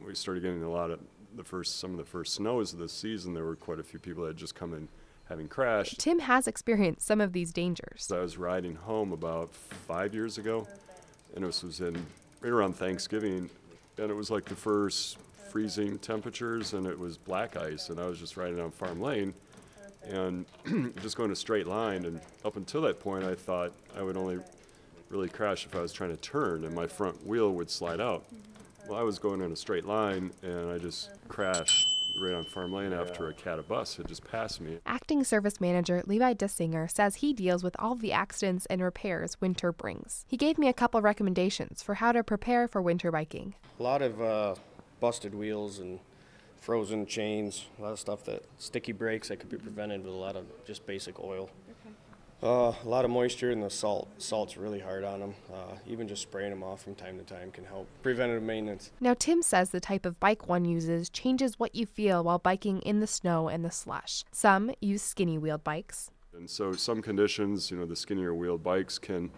we 0.05 0.15
started 0.15 0.43
getting 0.43 0.63
a 0.63 0.71
lot 0.71 0.91
of 0.91 1.01
the 1.37 1.45
first 1.45 1.79
some 1.79 1.93
of 1.93 1.99
the 1.99 2.05
first 2.05 2.35
snows 2.35 2.73
of 2.73 2.79
the 2.79 2.89
season, 2.89 3.35
there 3.35 3.45
were 3.45 3.57
quite 3.57 3.79
a 3.79 3.83
few 3.83 3.99
people 3.99 4.25
that 4.25 4.31
had 4.31 4.37
just 4.37 4.55
come 4.55 4.73
in 4.73 4.89
having 5.29 5.49
crashed. 5.49 5.99
Tim 5.99 6.21
has 6.21 6.47
experienced 6.47 7.07
some 7.07 7.21
of 7.21 7.33
these 7.33 7.53
dangers. 7.53 8.11
I 8.13 8.21
was 8.21 8.37
riding 8.39 8.77
home 8.77 9.13
about 9.13 9.55
five 9.55 10.15
years 10.15 10.39
ago, 10.39 10.67
and 11.35 11.45
this 11.45 11.63
was 11.63 11.81
in 11.81 11.95
right 12.41 12.53
around 12.53 12.75
Thanksgiving, 12.75 13.51
and 13.99 14.11
it 14.11 14.15
was 14.15 14.31
like 14.31 14.45
the 14.45 14.55
first 14.55 15.19
freezing 15.51 15.99
temperatures, 15.99 16.75
and 16.75 16.87
it 16.87 16.99
was 16.99 17.17
black 17.17 17.57
ice, 17.57 17.89
and 17.89 17.99
I 17.99 18.07
was 18.07 18.19
just 18.19 18.37
riding 18.37 18.61
on 18.61 18.71
Farm 18.71 19.01
Lane, 19.01 19.35
and 20.05 20.47
just 21.03 21.17
going 21.17 21.31
a 21.31 21.37
straight 21.37 21.67
line. 21.67 22.05
And 22.05 22.21
up 22.45 22.57
until 22.57 22.83
that 22.83 23.01
point, 23.01 23.25
I 23.25 23.35
thought 23.35 23.73
I 23.97 24.03
would 24.03 24.17
only 24.17 24.39
really 25.09 25.29
crash 25.29 25.67
if 25.67 25.75
I 25.75 25.81
was 25.81 25.93
trying 25.93 26.11
to 26.11 26.17
turn, 26.17 26.65
and 26.65 26.75
my 26.75 26.87
front 26.87 27.27
wheel 27.27 27.53
would 27.53 27.71
slide 27.71 28.01
out. 28.01 28.25
Well, 28.89 29.01
I 29.01 29.03
was 29.03 29.19
going 29.19 29.41
in 29.41 29.51
a 29.51 29.57
straight 29.57 29.85
line, 29.85 30.31
and 30.43 30.71
I 30.71 30.79
just 30.79 31.11
crashed 31.29 31.89
right 32.21 32.35
on 32.35 32.45
Farm 32.45 32.73
Lane 32.73 32.93
after 32.93 33.29
a 33.29 33.35
cat 33.35 33.67
bus 33.67 33.97
had 33.97 34.07
just 34.07 34.25
passed 34.31 34.61
me. 34.61 34.79
Acting 34.87 35.25
Service 35.25 35.61
Manager 35.61 36.03
Levi 36.07 36.35
Dissinger 36.35 36.91
says 36.91 37.17
he 37.17 37.33
deals 37.33 37.65
with 37.65 37.75
all 37.79 37.97
the 37.97 38.13
accidents 38.13 38.65
and 38.67 38.81
repairs 38.81 39.41
winter 39.41 39.73
brings. 39.73 40.25
He 40.29 40.37
gave 40.37 40.57
me 40.57 40.69
a 40.69 40.73
couple 40.73 41.03
recommendations 41.03 41.83
for 41.83 41.95
how 41.95 42.13
to 42.13 42.23
prepare 42.23 42.69
for 42.69 42.81
winter 42.81 43.11
biking. 43.11 43.55
A 43.79 43.83
lot 43.83 44.03
of 44.03 44.23
uh, 44.23 44.55
busted 45.01 45.35
wheels 45.35 45.81
and 45.81 45.99
frozen 46.61 47.07
chains, 47.07 47.67
a 47.79 47.83
lot 47.83 47.93
of 47.93 47.99
stuff 47.99 48.25
that 48.25 48.45
sticky 48.57 48.93
brakes 48.93 49.29
that 49.29 49.41
could 49.41 49.51
be 49.51 49.59
prevented 49.59 50.05
with 50.05 50.15
a 50.15 50.17
lot 50.17 50.37
of 50.37 50.47
just 50.65 50.87
basic 50.87 51.19
oil. 51.19 51.51
Uh, 52.43 52.73
a 52.85 52.89
lot 52.89 53.05
of 53.05 53.11
moisture 53.11 53.51
and 53.51 53.63
the 53.63 53.71
salt. 53.71 54.09
Salt's 54.19 54.57
really 54.57 54.79
hard 54.79 55.05
on 55.05 55.21
them. 55.21 55.35
Uh, 55.53 55.77
even 55.87 56.07
just 56.07 56.23
spraying 56.23 56.51
them 56.51 56.63
off 56.63 56.83
from 56.83 56.95
time 56.95 57.19
to 57.19 57.25
time 57.25 57.51
can 57.51 57.65
help. 57.65 57.87
Preventative 58.03 58.43
maintenance. 58.43 58.91
Now, 59.01 59.15
Tim 59.19 59.43
says 59.43 59.71
the 59.71 59.81
type 59.81 60.05
of 60.05 60.21
bike 60.21 60.47
one 60.49 60.65
uses 60.65 61.09
changes 61.09 61.59
what 61.59 61.75
you 61.75 61.87
feel 61.87 62.23
while 62.23 62.39
biking 62.39 62.81
in 62.83 63.01
the 63.01 63.07
snow 63.07 63.49
and 63.49 63.65
the 63.65 63.71
slush. 63.71 64.25
Some 64.33 64.71
use 64.81 65.03
skinny 65.03 65.39
wheeled 65.39 65.65
bikes. 65.65 66.11
And 66.35 66.51
so, 66.51 66.73
some 66.73 67.01
conditions, 67.01 67.71
you 67.71 67.79
know, 67.79 67.87
the 67.87 67.97
skinnier 67.97 68.35
wheeled 68.35 68.63
bikes 68.63 68.99
can, 68.99 69.31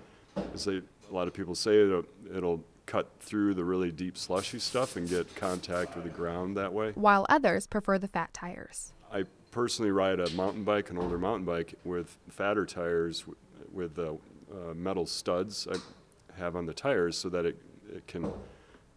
as 0.53 0.65
they, 0.65 0.83
a 1.11 1.15
lot 1.15 1.29
of 1.29 1.35
people 1.35 1.55
say, 1.55 1.81
it'll, 1.81 2.05
it'll 2.35 2.65
cut 2.87 3.09
through 3.21 3.55
the 3.55 3.65
really 3.65 3.93
deep 3.93 4.19
slushy 4.19 4.59
stuff 4.59 4.97
and 4.97 5.09
get 5.09 5.33
contact 5.37 5.95
with 5.95 6.05
the 6.05 6.11
ground 6.11 6.57
that 6.57 6.73
way. 6.73 6.91
While 6.97 7.27
others 7.29 7.69
prefer 7.69 7.99
the 7.99 8.09
fat 8.09 8.35
tires. 8.35 8.93
I 9.13 9.25
personally 9.51 9.91
ride 9.91 10.21
a 10.21 10.31
mountain 10.31 10.65
bike, 10.65 10.91
an 10.91 10.99
older 10.99 11.19
mountain 11.19 11.45
bike, 11.45 11.75
with 11.85 12.17
fatter 12.29 12.67
tires 12.67 13.25
with 13.73 13.95
the 13.95 14.19
uh, 14.53 14.75
metal 14.75 15.07
studs 15.07 15.67
I 15.71 15.77
have 16.39 16.57
on 16.57 16.67
the 16.67 16.75
tires 16.75 17.17
so 17.17 17.29
that 17.29 17.45
it, 17.45 17.61
it 17.91 18.07
can. 18.07 18.33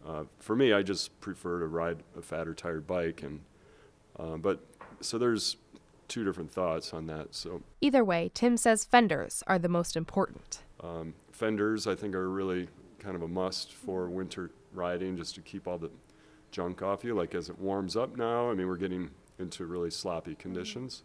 Uh, 0.06 0.24
for 0.38 0.56
me, 0.56 0.72
I 0.72 0.82
just 0.82 1.18
prefer 1.20 1.60
to 1.60 1.66
ride 1.66 2.02
a 2.16 2.22
fatter 2.22 2.54
tired 2.54 2.86
bike, 2.86 3.22
and 3.22 3.40
uh, 4.18 4.36
but 4.36 4.60
so 5.00 5.18
there's 5.18 5.56
two 6.08 6.24
different 6.24 6.50
thoughts 6.50 6.92
on 6.92 7.06
that. 7.06 7.34
So 7.34 7.62
either 7.80 8.04
way, 8.04 8.30
Tim 8.34 8.56
says 8.56 8.84
fenders 8.84 9.42
are 9.46 9.58
the 9.58 9.68
most 9.68 9.96
important. 9.96 10.62
Um, 10.80 11.14
fenders, 11.30 11.86
I 11.86 11.94
think, 11.94 12.14
are 12.14 12.28
really 12.28 12.68
kind 12.98 13.16
of 13.16 13.22
a 13.22 13.28
must 13.28 13.72
for 13.72 14.08
winter 14.08 14.50
riding, 14.72 15.16
just 15.16 15.34
to 15.36 15.40
keep 15.40 15.66
all 15.66 15.78
the 15.78 15.90
junk 16.50 16.82
off 16.82 17.04
you. 17.04 17.14
Like 17.14 17.34
as 17.34 17.48
it 17.48 17.58
warms 17.58 17.96
up 17.96 18.16
now, 18.16 18.50
I 18.50 18.54
mean, 18.54 18.66
we're 18.66 18.76
getting 18.76 19.10
into 19.38 19.64
really 19.66 19.90
sloppy 19.90 20.32
mm-hmm. 20.32 20.40
conditions. 20.40 21.02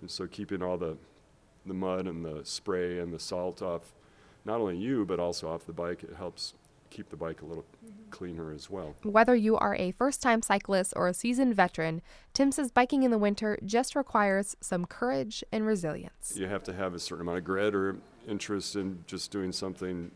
And 0.00 0.10
so 0.10 0.26
keeping 0.26 0.62
all 0.62 0.76
the, 0.76 0.96
the 1.64 1.74
mud 1.74 2.06
and 2.06 2.24
the 2.24 2.44
spray 2.44 2.98
and 2.98 3.12
the 3.12 3.20
salt 3.20 3.62
off 3.62 3.92
not 4.44 4.60
only 4.60 4.76
you, 4.76 5.04
but 5.06 5.18
also 5.18 5.48
off 5.48 5.64
the 5.64 5.72
bike, 5.72 6.02
it 6.02 6.16
helps 6.16 6.54
keep 6.90 7.08
the 7.08 7.16
bike 7.16 7.42
a 7.42 7.44
little 7.44 7.64
mm-hmm. 7.84 8.10
cleaner 8.10 8.52
as 8.52 8.70
well. 8.70 8.94
Whether 9.02 9.34
you 9.34 9.56
are 9.56 9.74
a 9.76 9.92
first 9.92 10.22
time 10.22 10.42
cyclist 10.42 10.92
or 10.96 11.08
a 11.08 11.14
seasoned 11.14 11.54
veteran, 11.56 12.02
Tim 12.32 12.52
says 12.52 12.70
biking 12.70 13.02
in 13.02 13.10
the 13.10 13.18
winter 13.18 13.58
just 13.64 13.96
requires 13.96 14.56
some 14.60 14.84
courage 14.84 15.42
and 15.50 15.66
resilience. 15.66 16.34
You 16.36 16.46
have 16.46 16.62
to 16.64 16.72
have 16.72 16.94
a 16.94 16.98
certain 16.98 17.22
amount 17.22 17.38
of 17.38 17.44
grit 17.44 17.74
or 17.74 17.96
interest 18.28 18.76
in 18.76 19.04
just 19.06 19.30
doing 19.30 19.50
something 19.50 20.10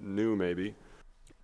new, 0.00 0.36
maybe. 0.36 0.74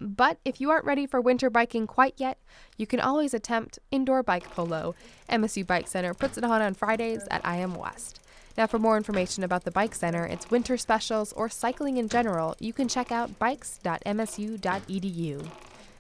But 0.01 0.39
if 0.45 0.61
you 0.61 0.71
aren't 0.71 0.85
ready 0.85 1.07
for 1.07 1.21
winter 1.21 1.51
biking 1.51 1.87
quite 1.87 2.15
yet, 2.17 2.39
you 2.77 2.87
can 2.87 3.01
always 3.01 3.35
attempt 3.35 3.79
indoor 3.91 4.23
bike 4.23 4.49
polo. 4.51 4.95
MSU 5.29 5.67
Bike 5.67 5.89
Center 5.89 6.15
puts 6.15 6.39
it 6.39 6.45
on 6.45 6.63
on 6.63 6.75
Fridays 6.75 7.27
at 7.31 7.45
IM 7.45 7.75
West. 7.75 8.21
Now, 8.57 8.67
for 8.67 8.79
more 8.79 8.97
information 8.97 9.45
about 9.45 9.65
the 9.65 9.71
Bike 9.71 9.95
Center, 9.95 10.25
its 10.25 10.51
winter 10.51 10.77
specials, 10.77 11.33
or 11.33 11.49
cycling 11.49 11.97
in 11.97 12.09
general, 12.09 12.57
you 12.59 12.73
can 12.73 12.89
check 12.89 13.13
out 13.13 13.39
bikes.msu.edu. 13.39 15.49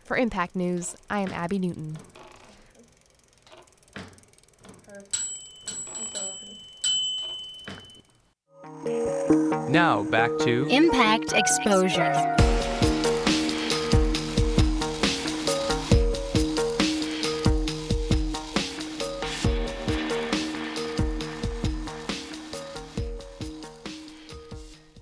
For 0.05 0.17
Impact 0.17 0.57
News, 0.57 0.97
I 1.09 1.21
am 1.21 1.31
Abby 1.31 1.61
Newton. 1.61 1.99
Now, 9.69 10.03
back 10.05 10.31
to 10.39 10.67
Impact 10.69 11.35
Exposure. 11.35 12.48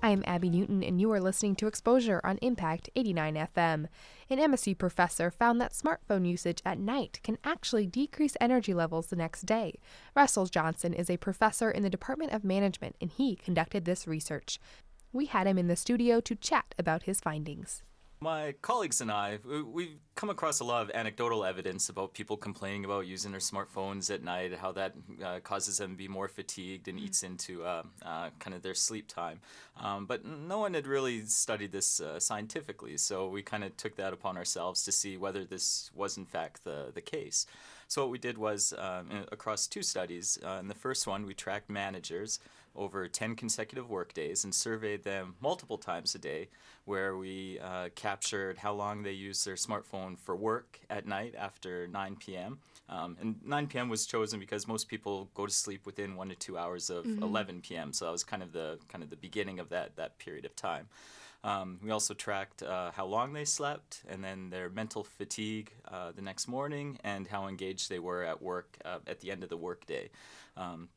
I 0.07 0.11
am 0.11 0.23
Abby 0.25 0.49
Newton, 0.49 0.85
and 0.85 1.01
you 1.01 1.11
are 1.11 1.19
listening 1.19 1.57
to 1.57 1.67
Exposure 1.67 2.21
on 2.23 2.37
Impact 2.37 2.89
89 2.95 3.35
FM. 3.35 3.87
An 4.29 4.37
MSU 4.37 4.77
professor 4.77 5.29
found 5.29 5.59
that 5.59 5.73
smartphone 5.73 6.25
usage 6.25 6.61
at 6.65 6.79
night 6.79 7.19
can 7.23 7.37
actually 7.43 7.85
decrease 7.85 8.37
energy 8.39 8.73
levels 8.73 9.07
the 9.07 9.17
next 9.17 9.45
day. 9.45 9.73
Russell 10.15 10.45
Johnson 10.45 10.93
is 10.93 11.09
a 11.09 11.17
professor 11.17 11.69
in 11.69 11.83
the 11.83 11.89
Department 11.89 12.31
of 12.31 12.45
Management, 12.45 12.95
and 13.01 13.11
he 13.11 13.35
conducted 13.35 13.83
this 13.83 14.07
research. 14.07 14.61
We 15.11 15.25
had 15.25 15.45
him 15.45 15.57
in 15.57 15.67
the 15.67 15.75
studio 15.75 16.21
to 16.21 16.35
chat 16.35 16.73
about 16.79 17.03
his 17.03 17.19
findings. 17.19 17.83
My 18.19 18.55
colleagues 18.63 18.99
and 18.99 19.11
I, 19.11 19.37
we've 19.45 19.99
come 20.15 20.31
across 20.31 20.59
a 20.59 20.63
lot 20.63 20.81
of 20.81 20.89
anecdotal 20.95 21.45
evidence 21.45 21.89
about 21.89 22.15
people 22.15 22.35
complaining 22.35 22.83
about 22.83 23.05
using 23.05 23.29
their 23.29 23.39
smartphones 23.39 24.11
at 24.11 24.23
night, 24.23 24.55
how 24.55 24.71
that 24.71 24.95
uh, 25.23 25.39
causes 25.41 25.77
them 25.77 25.91
to 25.91 25.97
be 25.97 26.07
more 26.07 26.27
fatigued 26.27 26.87
and 26.87 26.99
eats 26.99 27.21
into 27.21 27.63
uh, 27.63 27.83
uh, 28.03 28.31
kind 28.39 28.55
of 28.55 28.63
their 28.63 28.73
sleep 28.73 29.07
time. 29.07 29.39
Um, 29.79 30.07
but 30.07 30.25
no 30.25 30.57
one 30.57 30.73
had 30.73 30.87
really 30.87 31.25
studied 31.25 31.71
this 31.71 31.99
uh, 31.99 32.19
scientifically, 32.19 32.97
so 32.97 33.27
we 33.29 33.43
kind 33.43 33.63
of 33.63 33.77
took 33.77 33.95
that 33.97 34.13
upon 34.13 34.35
ourselves 34.35 34.83
to 34.85 34.91
see 34.91 35.15
whether 35.15 35.45
this 35.45 35.91
was 35.93 36.17
in 36.17 36.25
fact 36.25 36.63
the, 36.63 36.91
the 36.95 37.01
case. 37.01 37.45
So 37.87 38.01
what 38.01 38.11
we 38.11 38.17
did 38.17 38.39
was 38.39 38.73
um, 38.79 39.25
across 39.31 39.67
two 39.67 39.83
studies. 39.83 40.39
Uh, 40.43 40.57
in 40.59 40.67
the 40.67 40.75
first 40.75 41.05
one, 41.05 41.27
we 41.27 41.35
tracked 41.35 41.69
managers 41.69 42.39
over 42.75 43.07
10 43.07 43.35
consecutive 43.35 43.89
workdays 43.89 44.43
and 44.43 44.53
surveyed 44.53 45.03
them 45.03 45.35
multiple 45.41 45.77
times 45.77 46.13
a 46.15 46.19
day, 46.19 46.47
where 46.87 47.17
we 47.17 47.59
uh, 47.59 47.89
captured 47.95 48.57
how 48.57 48.71
long 48.71 49.03
they 49.03 49.11
use 49.11 49.43
their 49.43 49.55
smartphone 49.55 50.17
for 50.17 50.37
work 50.37 50.79
at 50.89 51.05
night 51.05 51.35
after 51.37 51.85
9 51.85 52.15
p.m. 52.15 52.59
Um, 52.87 53.17
and 53.19 53.35
9 53.45 53.67
p.m. 53.67 53.89
was 53.89 54.05
chosen 54.05 54.39
because 54.39 54.69
most 54.69 54.87
people 54.87 55.29
go 55.33 55.45
to 55.45 55.51
sleep 55.51 55.85
within 55.85 56.15
one 56.15 56.29
to 56.29 56.35
two 56.35 56.57
hours 56.57 56.89
of 56.89 57.03
mm-hmm. 57.03 57.21
11 57.21 57.59
p.m. 57.59 57.91
So 57.91 58.05
that 58.05 58.11
was 58.11 58.23
kind 58.23 58.41
of 58.41 58.53
the 58.53 58.79
kind 58.87 59.03
of 59.03 59.09
the 59.09 59.17
beginning 59.17 59.59
of 59.59 59.67
that 59.69 59.97
that 59.97 60.17
period 60.17 60.45
of 60.45 60.55
time. 60.55 60.87
Um, 61.43 61.77
we 61.83 61.91
also 61.91 62.13
tracked 62.13 62.63
uh, 62.63 62.91
how 62.91 63.05
long 63.05 63.33
they 63.33 63.45
slept 63.45 64.03
and 64.07 64.23
then 64.23 64.49
their 64.49 64.69
mental 64.69 65.03
fatigue 65.03 65.73
uh, 65.91 66.11
the 66.15 66.21
next 66.21 66.47
morning 66.47 66.99
and 67.03 67.27
how 67.27 67.47
engaged 67.47 67.89
they 67.89 67.99
were 67.99 68.23
at 68.23 68.41
work 68.41 68.77
uh, 68.85 68.99
at 69.05 69.19
the 69.19 69.29
end 69.29 69.43
of 69.43 69.49
the 69.49 69.57
workday. 69.57 70.09
Um, 70.55 70.87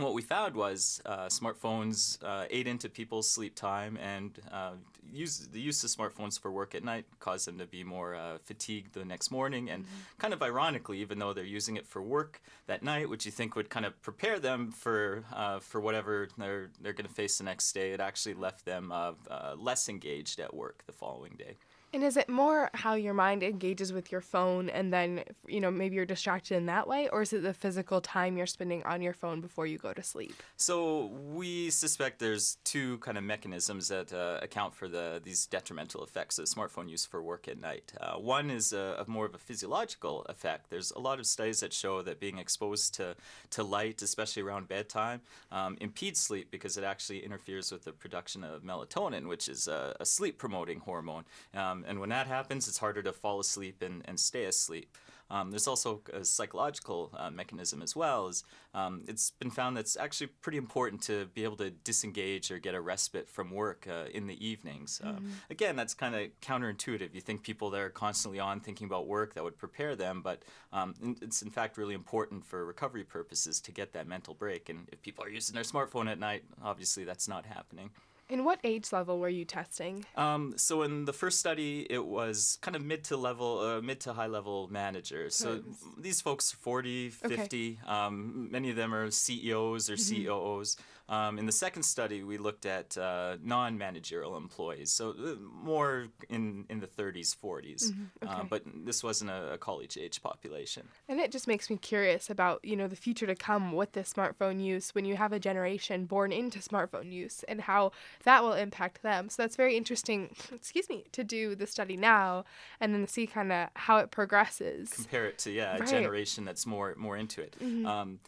And 0.00 0.06
what 0.06 0.14
we 0.14 0.22
found 0.22 0.56
was 0.56 1.02
uh, 1.04 1.26
smartphones 1.26 2.16
uh, 2.24 2.46
ate 2.48 2.66
into 2.66 2.88
people's 2.88 3.28
sleep 3.28 3.54
time, 3.54 3.98
and 3.98 4.38
uh, 4.50 4.70
use 5.12 5.46
the 5.52 5.60
use 5.60 5.84
of 5.84 5.90
smartphones 5.90 6.40
for 6.40 6.50
work 6.50 6.74
at 6.74 6.82
night 6.82 7.04
caused 7.18 7.46
them 7.46 7.58
to 7.58 7.66
be 7.66 7.84
more 7.84 8.14
uh, 8.14 8.38
fatigued 8.38 8.94
the 8.94 9.04
next 9.04 9.30
morning. 9.30 9.68
And 9.68 9.84
kind 10.16 10.32
of 10.32 10.42
ironically, 10.42 11.00
even 11.00 11.18
though 11.18 11.34
they're 11.34 11.44
using 11.44 11.76
it 11.76 11.86
for 11.86 12.00
work 12.00 12.40
that 12.66 12.82
night, 12.82 13.10
which 13.10 13.26
you 13.26 13.30
think 13.30 13.54
would 13.56 13.68
kind 13.68 13.84
of 13.84 14.00
prepare 14.00 14.38
them 14.38 14.72
for 14.72 15.22
uh, 15.34 15.58
for 15.58 15.82
whatever 15.82 16.28
they're 16.38 16.70
they're 16.80 16.94
going 16.94 17.06
to 17.06 17.12
face 17.12 17.36
the 17.36 17.44
next 17.44 17.70
day, 17.74 17.92
it 17.92 18.00
actually 18.00 18.32
left 18.32 18.64
them 18.64 18.90
uh, 18.92 19.12
uh, 19.30 19.54
less 19.58 19.86
engaged 19.86 20.40
at 20.40 20.54
work 20.54 20.82
the 20.86 20.92
following 20.92 21.34
day. 21.36 21.58
And 21.92 22.04
is 22.04 22.16
it 22.16 22.28
more 22.28 22.70
how 22.74 22.94
your 22.94 23.14
mind 23.14 23.42
engages 23.42 23.92
with 23.92 24.12
your 24.12 24.20
phone 24.20 24.70
and 24.70 24.92
then, 24.92 25.24
you 25.48 25.60
know, 25.60 25.70
maybe 25.70 25.96
you're 25.96 26.06
distracted 26.06 26.56
in 26.56 26.66
that 26.66 26.86
way? 26.86 27.08
Or 27.08 27.22
is 27.22 27.32
it 27.32 27.42
the 27.42 27.52
physical 27.52 28.00
time 28.00 28.36
you're 28.36 28.46
spending 28.46 28.82
on 28.84 29.02
your 29.02 29.12
phone 29.12 29.40
before 29.40 29.66
you 29.66 29.76
go 29.76 29.92
to 29.92 30.02
sleep? 30.02 30.34
So 30.56 31.06
we 31.06 31.70
suspect 31.70 32.20
there's 32.20 32.58
two 32.64 32.98
kind 32.98 33.18
of 33.18 33.24
mechanisms 33.24 33.88
that 33.88 34.12
uh, 34.12 34.38
account 34.40 34.74
for 34.74 34.88
the 34.88 35.20
these 35.24 35.46
detrimental 35.46 36.04
effects 36.04 36.38
of 36.38 36.46
smartphone 36.46 36.88
use 36.88 37.04
for 37.04 37.22
work 37.22 37.48
at 37.48 37.60
night. 37.60 37.92
Uh, 38.00 38.14
one 38.14 38.50
is 38.50 38.72
a, 38.72 39.04
a 39.04 39.10
more 39.10 39.26
of 39.26 39.34
a 39.34 39.38
physiological 39.38 40.24
effect. 40.28 40.70
There's 40.70 40.92
a 40.92 41.00
lot 41.00 41.18
of 41.18 41.26
studies 41.26 41.60
that 41.60 41.72
show 41.72 42.02
that 42.02 42.20
being 42.20 42.38
exposed 42.38 42.94
to, 42.94 43.16
to 43.50 43.64
light, 43.64 44.00
especially 44.02 44.42
around 44.42 44.68
bedtime, 44.68 45.22
um, 45.50 45.76
impedes 45.80 46.20
sleep 46.20 46.50
because 46.50 46.76
it 46.76 46.84
actually 46.84 47.24
interferes 47.24 47.72
with 47.72 47.84
the 47.84 47.92
production 47.92 48.44
of 48.44 48.62
melatonin, 48.62 49.26
which 49.26 49.48
is 49.48 49.66
a, 49.66 49.96
a 49.98 50.06
sleep 50.06 50.38
promoting 50.38 50.80
hormone. 50.80 51.24
Um, 51.54 51.79
and 51.86 52.00
when 52.00 52.10
that 52.10 52.26
happens, 52.26 52.68
it's 52.68 52.78
harder 52.78 53.02
to 53.02 53.12
fall 53.12 53.40
asleep 53.40 53.82
and, 53.82 54.02
and 54.06 54.18
stay 54.18 54.44
asleep. 54.44 54.96
Um, 55.32 55.52
there's 55.52 55.68
also 55.68 56.00
a 56.12 56.24
psychological 56.24 57.12
uh, 57.16 57.30
mechanism 57.30 57.82
as 57.82 57.94
well. 57.94 58.26
Is 58.26 58.42
um, 58.74 59.04
it's 59.06 59.30
been 59.30 59.52
found 59.52 59.76
that's 59.76 59.96
actually 59.96 60.26
pretty 60.26 60.58
important 60.58 61.02
to 61.02 61.26
be 61.26 61.44
able 61.44 61.56
to 61.58 61.70
disengage 61.70 62.50
or 62.50 62.58
get 62.58 62.74
a 62.74 62.80
respite 62.80 63.28
from 63.28 63.52
work 63.52 63.86
uh, 63.88 64.06
in 64.12 64.26
the 64.26 64.44
evenings. 64.44 65.00
Um, 65.04 65.18
Mhm. 65.20 65.50
again, 65.50 65.76
that's 65.76 65.94
kind 65.94 66.16
of 66.16 66.28
counterintuitive. 66.40 67.14
You 67.14 67.20
think 67.20 67.44
people 67.44 67.70
that 67.70 67.80
are 67.80 67.90
constantly 67.90 68.40
on 68.40 68.58
thinking 68.60 68.86
about 68.86 69.06
work 69.06 69.34
that 69.34 69.44
would 69.44 69.56
prepare 69.56 69.94
them, 69.94 70.20
but 70.20 70.42
um, 70.72 71.16
it's 71.22 71.42
in 71.42 71.50
fact 71.50 71.78
really 71.78 71.94
important 71.94 72.44
for 72.44 72.64
recovery 72.64 73.04
purposes 73.04 73.60
to 73.60 73.70
get 73.70 73.92
that 73.92 74.08
mental 74.08 74.34
break. 74.34 74.68
And 74.68 74.88
if 74.90 75.00
people 75.00 75.24
are 75.24 75.30
using 75.30 75.54
their 75.54 75.62
smartphone 75.64 76.10
at 76.10 76.18
night, 76.18 76.42
obviously 76.60 77.04
that's 77.04 77.28
not 77.28 77.46
happening. 77.46 77.90
In 78.30 78.44
what 78.44 78.60
age 78.62 78.92
level 78.92 79.18
were 79.18 79.28
you 79.28 79.44
testing? 79.44 80.04
Um, 80.16 80.54
so 80.56 80.82
in 80.82 81.04
the 81.04 81.12
first 81.12 81.40
study, 81.40 81.84
it 81.90 82.06
was 82.06 82.58
kind 82.62 82.76
of 82.76 82.82
mid 82.84 83.02
to 83.04 83.16
level, 83.16 83.58
uh, 83.58 83.80
mid 83.82 83.98
to 84.02 84.12
high 84.12 84.28
level 84.28 84.68
managers. 84.70 85.34
So 85.34 85.60
these 85.98 86.20
folks, 86.20 86.52
40, 86.52 87.12
Okay. 87.24 87.36
50, 87.36 87.80
um, 87.88 88.48
many 88.52 88.70
of 88.70 88.76
them 88.76 88.94
are 88.94 89.10
CEOs 89.10 89.90
or 89.90 89.94
Mhm. 89.96 90.08
COOs. 90.26 90.76
Um, 91.10 91.40
in 91.40 91.46
the 91.46 91.52
second 91.52 91.82
study, 91.82 92.22
we 92.22 92.38
looked 92.38 92.66
at 92.66 92.96
uh, 92.96 93.36
non-managerial 93.42 94.36
employees, 94.36 94.90
so 94.92 95.10
uh, 95.10 95.34
more 95.40 96.06
in, 96.28 96.66
in 96.70 96.78
the 96.78 96.86
30s, 96.86 97.34
40s. 97.34 97.92
Mhm, 97.92 98.06
Uh, 98.22 98.26
okay. 98.38 98.46
but 98.48 98.62
this 98.86 99.02
wasn't 99.02 99.30
a, 99.30 99.54
a 99.54 99.58
college-age 99.58 100.22
population. 100.22 100.86
And 101.08 101.18
it 101.18 101.32
just 101.32 101.48
makes 101.48 101.68
me 101.68 101.76
curious 101.78 102.30
about, 102.30 102.64
you 102.64 102.76
know, 102.76 102.86
the 102.86 102.94
future 102.94 103.26
to 103.26 103.34
come 103.34 103.72
with 103.72 103.90
this 103.92 104.12
smartphone 104.12 104.62
use 104.62 104.94
when 104.94 105.04
you 105.04 105.16
have 105.16 105.32
a 105.32 105.40
generation 105.40 106.04
born 106.06 106.30
into 106.30 106.60
smartphone 106.60 107.10
use 107.10 107.42
and 107.48 107.62
how 107.62 107.90
that 108.22 108.44
will 108.44 108.52
impact 108.52 109.02
them. 109.02 109.28
So 109.30 109.42
that's 109.42 109.56
very 109.56 109.76
interesting, 109.76 110.36
excuse 110.54 110.88
me, 110.88 111.04
to 111.10 111.24
do 111.24 111.56
the 111.56 111.66
study 111.66 111.96
now 111.96 112.44
and 112.80 112.94
then 112.94 113.08
see 113.08 113.26
kind 113.26 113.50
of 113.50 113.68
how 113.74 113.96
it 113.96 114.12
progresses. 114.12 114.90
compare 114.92 115.26
it 115.26 115.38
to 115.38 115.50
yeah 115.50 115.76
a 115.76 115.84
generation 115.84 116.44
that's 116.44 116.66
more 116.66 116.94
more 116.96 117.16
into 117.16 117.40
it. 117.42 117.56
Mhm. 117.60 117.84
Um, 117.84 118.20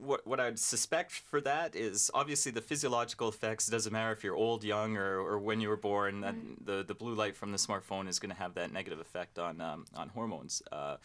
what 0.00 0.26
what 0.26 0.40
I'd 0.40 0.58
suspect 0.58 1.12
for 1.12 1.40
that 1.40 1.74
is 1.74 2.10
obviously 2.14 2.52
the 2.52 2.60
physiological 2.60 3.28
effects. 3.28 3.68
It 3.68 3.72
doesn't 3.72 3.92
matter 3.92 4.12
if 4.12 4.22
you're 4.22 4.36
old, 4.36 4.64
young, 4.64 4.96
or, 4.96 5.18
or 5.18 5.38
when 5.38 5.60
you 5.60 5.68
were 5.68 5.76
born. 5.76 6.20
That 6.20 6.34
the 6.64 6.84
the 6.84 6.94
blue 6.94 7.14
light 7.14 7.36
from 7.36 7.50
the 7.52 7.58
smartphone 7.58 8.08
is 8.08 8.18
going 8.18 8.30
to 8.30 8.36
have 8.36 8.54
that 8.54 8.72
negative 8.72 9.00
effect 9.00 9.38
on 9.38 9.60
um, 9.60 9.86
on 9.94 10.08
hormones. 10.10 10.62
Uh, 10.70 10.96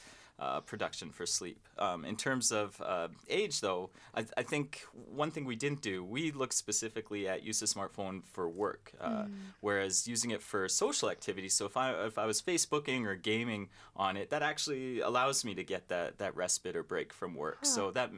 uh, 0.44 0.60
production 0.72 1.08
for 1.18 1.26
sleep. 1.38 1.62
Um, 1.86 2.00
in 2.12 2.16
terms 2.16 2.52
of 2.62 2.68
uh, 2.94 3.08
age, 3.40 3.56
though, 3.62 3.84
I, 4.20 4.22
I 4.42 4.44
think 4.52 4.68
one 5.24 5.32
thing 5.34 5.46
we 5.54 5.56
didn't 5.66 5.82
do, 5.92 5.96
we 6.18 6.24
looked 6.42 6.58
specifically 6.66 7.22
at 7.34 7.38
use 7.50 7.60
of 7.66 7.70
smartphone 7.76 8.16
for 8.34 8.46
work, 8.66 8.84
uh, 9.00 9.24
Mm. 9.24 9.32
whereas 9.68 9.96
using 10.16 10.32
it 10.36 10.42
for 10.52 10.62
social 10.84 11.08
activities. 11.16 11.54
So 11.60 11.64
if 11.72 11.76
I 11.78 11.88
if 12.12 12.18
I 12.18 12.26
was 12.32 12.42
Facebooking 12.42 13.02
or 13.10 13.16
gaming 13.32 13.70
on 13.96 14.18
it, 14.22 14.28
that 14.34 14.42
actually 14.52 14.86
allows 15.10 15.38
me 15.48 15.52
to 15.56 15.64
get 15.74 15.84
that, 15.94 16.18
that 16.18 16.34
respite 16.44 16.76
or 16.80 16.84
break 16.84 17.10
from 17.20 17.32
work. 17.46 17.60
Huh. 17.62 17.76
So 17.76 17.92
that 17.92 18.10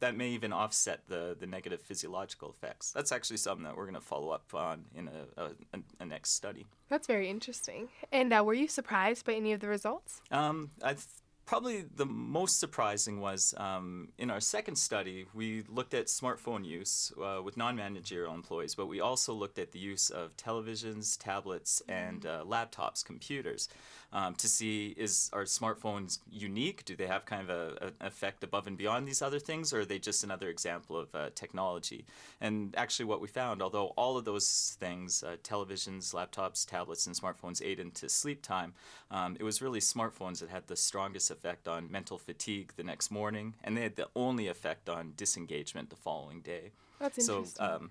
that 0.00 0.14
may 0.16 0.30
even 0.38 0.52
offset 0.52 0.98
the 1.12 1.22
the 1.42 1.46
negative 1.46 1.80
physiological 1.90 2.48
effects. 2.54 2.92
That's 2.96 3.12
actually 3.12 3.40
something 3.46 3.64
that 3.68 3.76
we're 3.76 3.88
going 3.90 4.02
to 4.04 4.08
follow 4.14 4.30
up 4.36 4.46
on 4.54 4.76
in 4.98 5.04
a, 5.08 5.42
a, 5.42 5.78
a, 6.00 6.04
next 6.04 6.30
study. 6.40 6.64
That's 6.88 7.06
very 7.06 7.28
interesting. 7.36 7.88
And 8.10 8.32
uh, 8.32 8.42
were 8.46 8.54
you 8.62 8.68
surprised 8.68 9.24
by 9.26 9.34
any 9.34 9.52
of 9.52 9.60
the 9.60 9.68
results? 9.68 10.20
Um, 10.30 10.70
I 10.82 10.92
th- 10.94 11.06
probably 11.44 11.84
the 11.94 12.06
most 12.06 12.60
surprising 12.60 13.20
was 13.20 13.54
um, 13.56 14.08
in 14.18 14.30
our 14.30 14.40
second 14.40 14.76
study, 14.76 15.26
we 15.34 15.64
looked 15.68 15.94
at 15.94 16.06
smartphone 16.06 16.64
use 16.64 17.12
uh, 17.22 17.42
with 17.42 17.56
non-managerial 17.56 18.34
employees, 18.34 18.74
but 18.74 18.86
we 18.86 19.00
also 19.00 19.32
looked 19.32 19.58
at 19.58 19.72
the 19.72 19.78
use 19.78 20.10
of 20.10 20.36
televisions, 20.36 21.18
tablets, 21.18 21.82
and 21.88 22.26
uh, 22.26 22.44
laptops, 22.46 23.04
computers, 23.04 23.68
um, 24.12 24.34
to 24.36 24.48
see 24.48 24.94
is 24.96 25.30
are 25.32 25.44
smartphones 25.44 26.18
unique? 26.30 26.84
Do 26.84 26.94
they 26.96 27.06
have 27.06 27.24
kind 27.24 27.48
of 27.48 27.50
a, 27.50 27.84
a- 27.84 27.86
an 27.86 27.94
effect 28.00 28.44
above 28.44 28.66
and 28.66 28.76
beyond 28.76 29.06
these 29.08 29.22
other 29.22 29.38
things, 29.38 29.72
or 29.72 29.80
are 29.80 29.84
they 29.84 29.98
just 29.98 30.22
another 30.24 30.48
example 30.48 30.96
of 30.98 31.14
uh, 31.14 31.30
technology? 31.34 32.04
And 32.40 32.74
actually, 32.76 33.06
what 33.06 33.20
we 33.20 33.28
found, 33.28 33.62
although 33.62 33.88
all 33.96 34.16
of 34.16 34.24
those 34.24 34.76
things, 34.80 35.22
uh, 35.22 35.36
televisions, 35.42 36.12
laptops, 36.14 36.66
tablets, 36.68 37.06
and 37.06 37.16
smartphones 37.16 37.64
aid 37.64 37.80
into 37.80 38.08
sleep 38.08 38.42
time, 38.42 38.74
um, 39.10 39.36
it 39.40 39.44
was 39.44 39.62
really 39.62 39.80
smartphones 39.80 40.40
that 40.40 40.50
had 40.50 40.66
the 40.66 40.76
strongest 40.76 41.30
effect 41.30 41.66
on 41.66 41.90
mental 41.90 42.18
fatigue 42.18 42.72
the 42.76 42.84
next 42.84 43.10
morning, 43.10 43.54
and 43.64 43.76
they 43.76 43.82
had 43.82 43.96
the 43.96 44.08
only 44.14 44.48
effect 44.48 44.88
on 44.88 45.14
disengagement 45.16 45.88
the 45.90 45.96
following 45.96 46.40
day. 46.40 46.72
That's 47.00 47.24
so, 47.26 47.38
interesting. 47.38 47.66
um, 47.66 47.90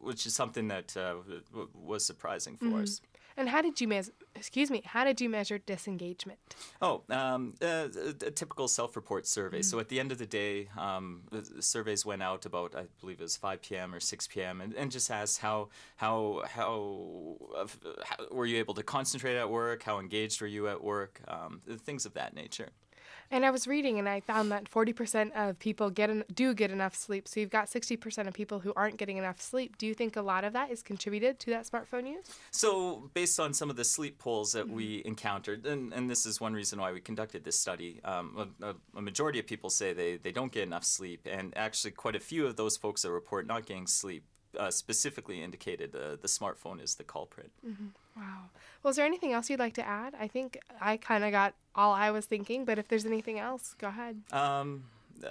which 0.00 0.26
is 0.26 0.34
something 0.34 0.68
that 0.68 0.96
uh, 0.96 1.14
was 1.74 2.04
surprising 2.04 2.56
for 2.56 2.64
Mhm. 2.66 2.82
us. 2.82 3.00
And 3.36 3.48
how 3.48 3.62
did 3.62 3.80
you 3.80 3.88
measure, 3.88 4.12
excuse 4.36 4.70
me, 4.70 4.82
how 4.84 5.04
did 5.04 5.20
you 5.20 5.28
measure 5.28 5.58
disengagement? 5.58 6.38
Oh, 6.80 7.02
um, 7.10 7.54
uh, 7.60 7.88
a, 7.96 8.26
a 8.26 8.30
typical 8.30 8.68
self-report 8.68 9.26
survey. 9.26 9.62
So 9.62 9.80
at 9.80 9.88
the 9.88 9.98
end 9.98 10.12
of 10.12 10.18
the 10.18 10.26
day, 10.26 10.68
um, 10.78 11.22
the 11.30 11.62
surveys 11.62 12.06
went 12.06 12.22
out 12.22 12.46
about 12.46 12.76
I 12.76 12.84
believe 13.00 13.20
it 13.20 13.24
was 13.24 13.36
5 13.36 13.62
p.m. 13.62 13.94
or 13.94 14.00
6 14.00 14.26
p.m. 14.28 14.60
and, 14.60 14.72
and 14.74 14.90
just 14.90 15.10
asked 15.10 15.40
how 15.40 15.68
how 15.96 16.42
how, 16.48 17.36
uh, 17.56 17.66
how 18.04 18.24
were 18.30 18.46
you 18.46 18.58
able 18.58 18.74
to 18.74 18.82
concentrate 18.82 19.36
at 19.36 19.50
work? 19.50 19.82
How 19.82 19.98
engaged 19.98 20.40
were 20.40 20.46
you 20.46 20.68
at 20.68 20.82
work? 20.82 21.20
Um, 21.26 21.60
things 21.84 22.06
of 22.06 22.14
that 22.14 22.34
nature. 22.34 22.70
And 23.34 23.44
I 23.44 23.50
was 23.50 23.66
reading 23.66 23.98
and 23.98 24.08
I 24.08 24.20
found 24.20 24.52
that 24.52 24.70
40% 24.70 25.32
of 25.32 25.58
people 25.58 25.90
get 25.90 26.08
en- 26.08 26.22
do 26.32 26.54
get 26.54 26.70
enough 26.70 26.94
sleep. 26.94 27.26
So 27.26 27.40
you've 27.40 27.50
got 27.50 27.66
60% 27.66 28.28
of 28.28 28.32
people 28.32 28.60
who 28.60 28.72
aren't 28.76 28.96
getting 28.96 29.16
enough 29.16 29.40
sleep. 29.40 29.76
Do 29.76 29.88
you 29.88 29.94
think 29.94 30.14
a 30.14 30.22
lot 30.22 30.44
of 30.44 30.52
that 30.52 30.70
is 30.70 30.84
contributed 30.84 31.40
to 31.40 31.50
that 31.50 31.66
smartphone 31.66 32.06
use? 32.06 32.26
So, 32.52 33.10
based 33.12 33.40
on 33.40 33.52
some 33.52 33.70
of 33.70 33.74
the 33.74 33.82
sleep 33.82 34.20
polls 34.20 34.52
that 34.52 34.68
we 34.68 35.02
encountered, 35.04 35.66
and, 35.66 35.92
and 35.92 36.08
this 36.08 36.26
is 36.26 36.40
one 36.40 36.54
reason 36.54 36.80
why 36.80 36.92
we 36.92 37.00
conducted 37.00 37.42
this 37.42 37.58
study, 37.58 38.00
um, 38.04 38.54
a, 38.62 38.66
a, 38.66 38.74
a 38.98 39.02
majority 39.02 39.40
of 39.40 39.48
people 39.48 39.68
say 39.68 39.92
they, 39.92 40.16
they 40.16 40.30
don't 40.30 40.52
get 40.52 40.62
enough 40.62 40.84
sleep, 40.84 41.26
and 41.28 41.52
actually, 41.56 41.90
quite 41.90 42.14
a 42.14 42.20
few 42.20 42.46
of 42.46 42.54
those 42.54 42.76
folks 42.76 43.02
that 43.02 43.10
report 43.10 43.48
not 43.48 43.66
getting 43.66 43.88
sleep 43.88 44.22
uh, 44.58 44.70
specifically 44.70 45.42
indicated 45.42 45.94
uh, 45.94 46.16
the 46.20 46.28
smartphone 46.28 46.82
is 46.82 46.94
the 46.96 47.04
culprit. 47.04 47.50
Mm-hmm. 47.66 47.86
Wow. 48.16 48.50
Well, 48.82 48.90
is 48.90 48.96
there 48.96 49.06
anything 49.06 49.32
else 49.32 49.50
you'd 49.50 49.58
like 49.60 49.74
to 49.74 49.86
add? 49.86 50.14
I 50.18 50.28
think 50.28 50.58
I 50.80 50.96
kind 50.96 51.24
of 51.24 51.32
got 51.32 51.54
all 51.74 51.92
I 51.92 52.10
was 52.10 52.26
thinking, 52.26 52.64
but 52.64 52.78
if 52.78 52.86
there's 52.88 53.06
anything 53.06 53.38
else, 53.38 53.74
go 53.78 53.88
ahead. 53.88 54.20
Um, 54.32 54.84
uh, 55.24 55.28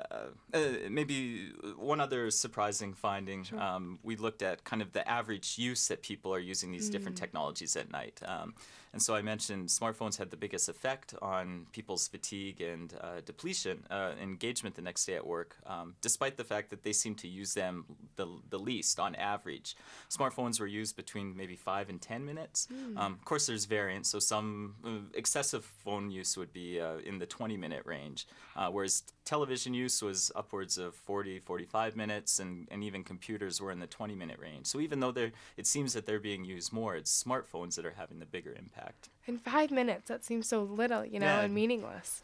uh, 0.54 0.60
maybe 0.90 1.52
one 1.78 2.00
other 2.00 2.32
surprising 2.32 2.94
finding 2.94 3.44
Sure. 3.44 3.62
um, 3.62 4.00
we 4.04 4.16
looked 4.16 4.42
at 4.42 4.64
kind 4.64 4.82
of 4.82 4.92
the 4.94 5.08
average 5.08 5.58
use 5.58 5.88
that 5.90 6.02
people 6.02 6.34
are 6.34 6.40
using 6.40 6.72
these 6.72 6.90
different 6.90 7.18
Mm. 7.18 7.22
technologies 7.22 7.76
at 7.76 7.92
night. 7.92 8.20
Um, 8.26 8.56
and 8.94 9.02
so 9.02 9.16
I 9.16 9.24
mentioned 9.24 9.70
smartphones 9.70 10.18
had 10.18 10.30
the 10.30 10.38
biggest 10.38 10.70
effect 10.70 11.16
on 11.20 11.66
people's 11.72 12.08
fatigue 12.08 12.62
and 12.62 12.94
uh, 13.02 13.22
depletion, 13.26 13.84
uh, 13.90 14.12
engagement 14.22 14.76
the 14.76 14.84
next 14.84 15.06
day 15.06 15.16
at 15.16 15.26
work, 15.26 15.58
um, 15.66 15.96
despite 16.02 16.38
the 16.38 16.44
fact 16.44 16.70
that 16.70 16.84
they 16.84 16.94
seem 16.94 17.16
to 17.16 17.28
use 17.28 17.56
them 17.56 17.86
the, 18.18 18.28
the 18.52 18.60
least 18.60 19.00
on 19.00 19.16
average. 19.16 19.76
Smartphones 20.12 20.60
were 20.60 20.68
used 20.68 20.96
between 20.96 21.36
maybe 21.36 21.56
five 21.56 21.90
and 21.90 22.00
10 22.00 22.24
minutes. 22.24 22.68
Mm. 22.72 22.98
Um, 22.98 23.14
of 23.14 23.26
course, 23.26 23.48
there's 23.48 23.66
variance, 23.66 24.10
so 24.10 24.20
some 24.20 24.76
uh, 24.86 24.90
excessive 25.16 25.66
phone 25.66 26.12
use 26.12 26.38
would 26.38 26.54
be 26.54 26.80
uh, 26.80 26.98
in 27.04 27.18
the 27.18 27.26
20 27.26 27.58
minute 27.58 27.82
range, 27.86 28.28
uh, 28.56 28.70
whereas 28.70 29.02
television 29.26 29.74
use 29.74 30.04
was 30.04 30.32
upwards 30.36 30.78
of 30.78 30.94
40, 30.94 31.40
45 31.40 31.96
minutes, 31.96 32.40
and, 32.40 32.68
and 32.70 32.84
even 32.84 33.04
computers 33.04 33.60
were 33.60 33.72
in 33.72 33.80
the 33.80 33.88
20 33.88 34.14
minute 34.14 34.40
range. 34.40 34.68
So 34.68 34.80
even 34.80 35.00
though 35.00 35.14
it 35.58 35.66
seems 35.66 35.94
that 35.94 36.06
they're 36.06 36.20
being 36.20 36.46
used 36.46 36.72
more, 36.72 36.96
it's 36.96 37.24
smartphones 37.24 37.76
that 37.76 37.86
are 37.86 37.96
having 37.98 38.20
the 38.20 38.26
bigger 38.28 38.54
impact. 38.54 38.83
In 39.26 39.38
five 39.38 39.72
minutes, 39.72 40.10
that 40.10 40.24
seems 40.24 40.48
so 40.48 40.64
little, 40.64 41.06
you 41.06 41.20
know, 41.20 41.26
Yeah. 41.28 41.42
and 41.42 41.54
meaningless. 41.54 42.24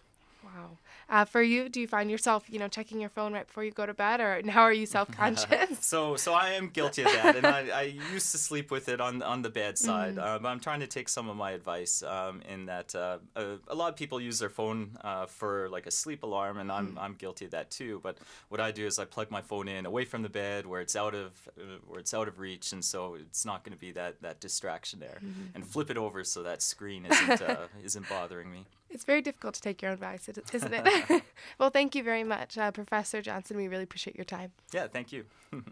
Wow. 0.55 0.77
Uh, 1.09 1.25
for 1.25 1.41
you, 1.41 1.69
do 1.69 1.81
you 1.81 1.87
find 1.87 2.09
yourself, 2.11 2.45
you 2.49 2.59
know, 2.59 2.67
checking 2.67 2.99
your 3.01 3.09
phone 3.09 3.33
right 3.33 3.45
before 3.47 3.63
you 3.63 3.71
go 3.71 3.85
to 3.85 3.93
bed, 3.95 4.19
or 4.21 4.41
now 4.43 4.59
are 4.61 4.73
you 4.73 4.85
self-conscious? 4.97 5.83
so, 5.85 6.15
so 6.15 6.33
I 6.33 6.49
am 6.51 6.69
guilty 6.69 7.01
of 7.03 7.11
that, 7.11 7.35
and 7.35 7.47
I, 7.47 7.69
I 7.69 7.81
used 8.13 8.31
to 8.31 8.37
sleep 8.37 8.69
with 8.69 8.89
it 8.89 9.01
on 9.01 9.23
on 9.23 9.41
the 9.41 9.49
bed 9.49 9.77
side. 9.77 10.15
Mhm. 10.15 10.23
Uh, 10.23 10.39
but 10.39 10.49
I'm 10.49 10.59
trying 10.59 10.81
to 10.81 10.87
take 10.87 11.09
some 11.09 11.27
of 11.27 11.35
my 11.35 11.51
advice 11.51 12.03
um, 12.03 12.41
in 12.47 12.65
that 12.67 12.93
uh, 12.93 13.17
a, 13.35 13.55
a 13.69 13.75
lot 13.75 13.89
of 13.89 13.95
people 13.95 14.21
use 14.21 14.37
their 14.39 14.49
phone 14.49 14.97
uh, 15.03 15.25
for 15.25 15.67
like 15.69 15.87
a 15.87 15.91
sleep 15.91 16.21
alarm, 16.23 16.57
and 16.59 16.71
I'm 16.71 16.97
I'm 16.99 17.13
guilty 17.15 17.45
of 17.45 17.51
that 17.51 17.71
too. 17.71 17.99
But 18.03 18.17
what 18.49 18.59
I 18.61 18.71
do 18.71 18.85
is 18.85 18.99
I 18.99 19.05
plug 19.05 19.31
my 19.31 19.41
phone 19.41 19.67
in 19.67 19.85
away 19.87 20.05
from 20.05 20.21
the 20.21 20.29
bed 20.29 20.65
where 20.67 20.81
it's 20.81 20.95
out 20.95 21.15
of 21.15 21.31
uh, 21.59 21.77
where 21.87 21.99
it's 21.99 22.13
out 22.13 22.27
of 22.27 22.37
reach, 22.39 22.71
and 22.71 22.85
so 22.85 23.15
it's 23.15 23.45
not 23.45 23.63
going 23.63 23.73
to 23.73 23.79
be 23.79 23.91
that 23.93 24.21
that 24.21 24.39
distraction 24.39 24.99
there, 24.99 25.19
Mhm. 25.23 25.55
and 25.55 25.65
flip 25.65 25.89
it 25.89 25.97
over 25.97 26.23
so 26.23 26.43
that 26.43 26.61
screen 26.61 27.05
isn't 27.05 27.41
uh, 27.41 27.67
isn't 27.83 28.07
bothering 28.09 28.51
me. 28.51 28.65
It's 28.89 29.03
very 29.05 29.21
difficult 29.21 29.53
to 29.55 29.61
take 29.61 29.81
your 29.81 29.91
own 29.91 29.95
advice, 29.95 30.27
isn't 30.29 30.73
it? 30.73 31.23
well, 31.59 31.69
thank 31.69 31.95
you 31.95 32.03
very 32.03 32.23
much, 32.23 32.57
uh, 32.57 32.71
Professor 32.71 33.21
Johnson. 33.21 33.57
We 33.57 33.67
really 33.67 33.83
appreciate 33.83 34.15
your 34.15 34.25
time. 34.25 34.51
Yeah, 34.73 34.87
thank 34.87 35.11
you. 35.11 35.25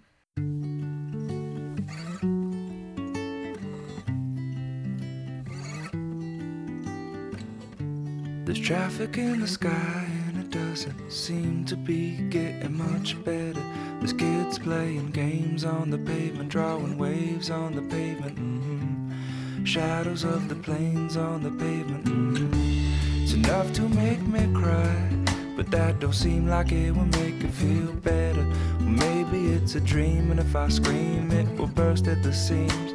There's 8.46 8.60
traffic 8.60 9.18
in 9.18 9.42
the 9.42 9.48
sky 9.48 10.08
and 10.28 10.38
it 10.40 10.50
doesn't 10.52 11.12
seem 11.12 11.66
to 11.66 11.76
be 11.76 12.12
getting 12.30 12.78
much 12.78 13.22
better. 13.26 13.62
There's 14.00 14.14
kids 14.14 14.58
playing 14.58 15.12
games 15.12 15.66
on 15.66 15.90
the 15.90 15.98
pavement, 15.98 16.50
drawing 16.50 16.98
waves 16.98 17.50
on 17.50 17.76
the 17.76 17.82
pavement. 17.82 18.38
mhm. 18.38 19.68
Shadows 19.68 20.24
of 20.24 20.48
the 20.48 20.56
planes 20.56 21.18
on 21.18 21.44
the 21.44 21.52
pavement. 21.52 22.06
mhm. 22.06 22.97
It's 23.28 23.34
enough 23.34 23.74
to 23.74 23.82
make 23.90 24.22
me 24.22 24.48
cry, 24.54 25.10
but 25.58 25.70
that 25.72 26.00
don't 26.00 26.16
seem 26.16 26.48
like 26.48 26.72
it 26.72 26.96
will 26.96 27.12
make 27.20 27.44
it 27.44 27.52
feel 27.52 27.92
better. 27.92 28.46
Well, 28.80 28.88
maybe 28.88 29.52
it's 29.52 29.76
a 29.76 29.82
dream, 29.82 30.32
and 30.32 30.40
if 30.40 30.56
I 30.56 30.70
scream, 30.70 31.30
it 31.32 31.46
will 31.60 31.68
burst 31.68 32.08
at 32.08 32.24
the 32.24 32.32
seams. 32.32 32.94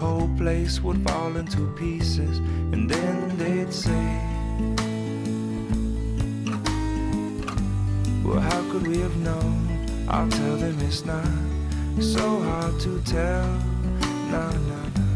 Whole 0.00 0.30
place 0.38 0.80
would 0.80 1.06
fall 1.06 1.36
into 1.36 1.66
pieces, 1.76 2.38
and 2.72 2.88
then 2.88 3.36
they'd 3.36 3.70
say. 3.70 4.08
Well, 8.24 8.40
how 8.40 8.62
could 8.72 8.86
we 8.86 9.00
have 9.00 9.16
known? 9.18 10.06
I'll 10.08 10.30
tell 10.30 10.56
them 10.56 10.80
it's 10.80 11.04
not 11.04 11.28
so 12.00 12.40
hard 12.40 12.80
to 12.80 13.02
tell. 13.02 13.48
No, 14.32 14.48
no, 14.50 14.80
no. 14.96 15.08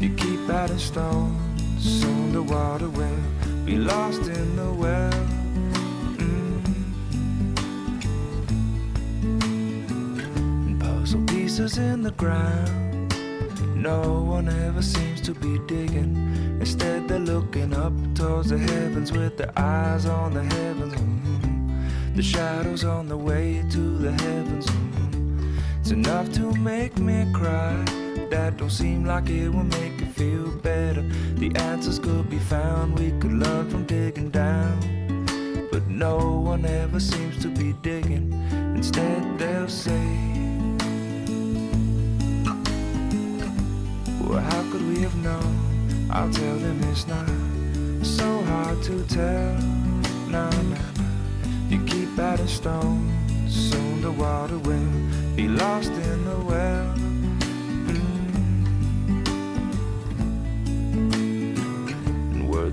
You 0.00 0.08
keep 0.14 0.48
adding 0.48 0.78
stones, 0.78 2.00
soon 2.00 2.32
the 2.32 2.42
water 2.42 2.88
will 2.88 3.20
be 3.66 3.76
lost 3.78 4.22
in 4.28 4.54
the 4.54 4.72
well. 4.72 5.10
Mm. 6.18 6.62
Puzzle 10.78 11.24
pieces 11.26 11.76
in 11.76 12.02
the 12.02 12.12
ground. 12.12 13.12
No 13.74 14.22
one 14.22 14.48
ever 14.48 14.82
seems 14.82 15.20
to 15.22 15.34
be 15.34 15.58
digging. 15.66 16.14
Instead, 16.60 17.08
they're 17.08 17.18
looking 17.18 17.74
up 17.74 17.92
towards 18.14 18.50
the 18.50 18.58
heavens 18.58 19.10
with 19.10 19.36
their 19.36 19.52
eyes 19.58 20.06
on 20.06 20.32
the 20.32 20.44
heavens. 20.44 20.94
Mhm. 20.94 22.14
The 22.14 22.22
shadows 22.22 22.84
on 22.84 23.08
the 23.08 23.16
way 23.16 23.64
to 23.70 23.98
the 23.98 24.12
heavens. 24.12 24.66
mhm. 24.66 25.58
It's 25.80 25.90
enough 25.90 26.32
to 26.34 26.54
make 26.54 26.96
me 26.98 27.26
cry. 27.32 27.74
That 28.30 28.58
don't 28.58 28.70
seem 28.70 29.04
like 29.04 29.28
it 29.28 29.48
will 29.48 29.70
make 29.80 29.95
feel 30.16 30.50
better. 30.62 31.02
The 31.34 31.54
answers 31.56 31.98
could 31.98 32.30
be 32.30 32.38
found, 32.38 32.98
we 32.98 33.10
could 33.20 33.34
learn 33.34 33.68
from 33.68 33.84
digging 33.84 34.30
down. 34.30 34.78
But 35.70 35.86
no 35.88 36.16
one 36.40 36.64
ever 36.64 36.98
seems 36.98 37.36
to 37.42 37.48
be 37.48 37.74
digging. 37.82 38.32
Instead, 38.74 39.38
they'll 39.38 39.68
say, 39.68 40.06
Well, 44.22 44.40
how 44.40 44.62
could 44.72 44.86
we 44.88 45.02
have 45.02 45.16
known? 45.16 46.08
I'll 46.10 46.32
tell 46.32 46.56
them 46.56 46.80
it's 46.84 47.06
not 47.06 47.28
so 48.02 48.42
hard 48.44 48.82
to 48.84 49.04
tell. 49.04 49.52
No, 50.30 50.48
no, 50.48 50.62
no. 50.62 51.04
You 51.68 51.84
keep 51.84 52.18
adding 52.18 52.46
stones, 52.46 53.54
soon 53.54 54.00
the 54.00 54.12
water 54.12 54.58
will 54.58 54.92
be 55.36 55.46
lost 55.46 55.92
in 55.92 56.24
the 56.24 56.38
well. 56.38 56.95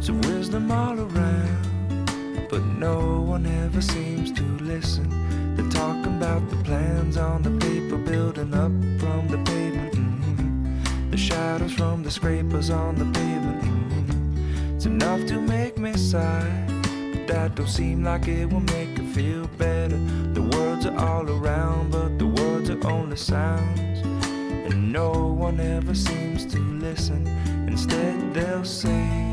Words 0.03 0.09
of 0.09 0.33
wisdom 0.33 0.71
all 0.71 0.99
around, 0.99 2.47
but 2.49 2.61
no 2.77 3.21
one 3.21 3.45
ever 3.45 3.81
seems 3.81 4.33
to 4.33 4.43
listen. 4.61 5.07
They're 5.55 5.69
talking 5.69 6.17
about 6.17 6.49
the 6.49 6.57
plans 6.57 7.15
on 7.15 7.41
the 7.41 7.51
paper, 7.51 7.97
building 7.97 8.53
up 8.53 8.71
from 8.99 9.27
the 9.29 9.37
pavement. 9.49 9.93
Mhm. 9.93 11.11
The 11.11 11.17
shadows 11.17 11.71
from 11.71 12.03
the 12.03 12.11
scrapers 12.11 12.69
on 12.69 12.95
the 12.95 13.05
pavement. 13.05 13.61
Mhm. 13.63 14.75
It's 14.75 14.85
enough 14.85 15.25
to 15.27 15.39
make 15.39 15.77
me 15.77 15.93
sigh. 15.95 16.51
But 17.13 17.27
that 17.27 17.55
don't 17.55 17.69
seem 17.69 18.03
like 18.03 18.27
it 18.27 18.51
will 18.51 18.67
make 18.77 18.99
it 18.99 19.07
feel 19.13 19.47
better. 19.57 19.99
The 20.33 20.41
words 20.41 20.85
are 20.85 20.97
all 20.97 21.29
around, 21.29 21.91
but 21.91 22.19
the 22.19 22.27
words 22.27 22.69
are 22.69 22.87
only 22.87 23.15
sounds. 23.15 23.99
And 24.67 24.91
no 24.91 25.11
one 25.45 25.61
ever 25.61 25.95
seems 25.95 26.45
to 26.47 26.59
listen. 26.59 27.25
Instead, 27.67 28.33
they'll 28.33 28.65
say, 28.65 29.32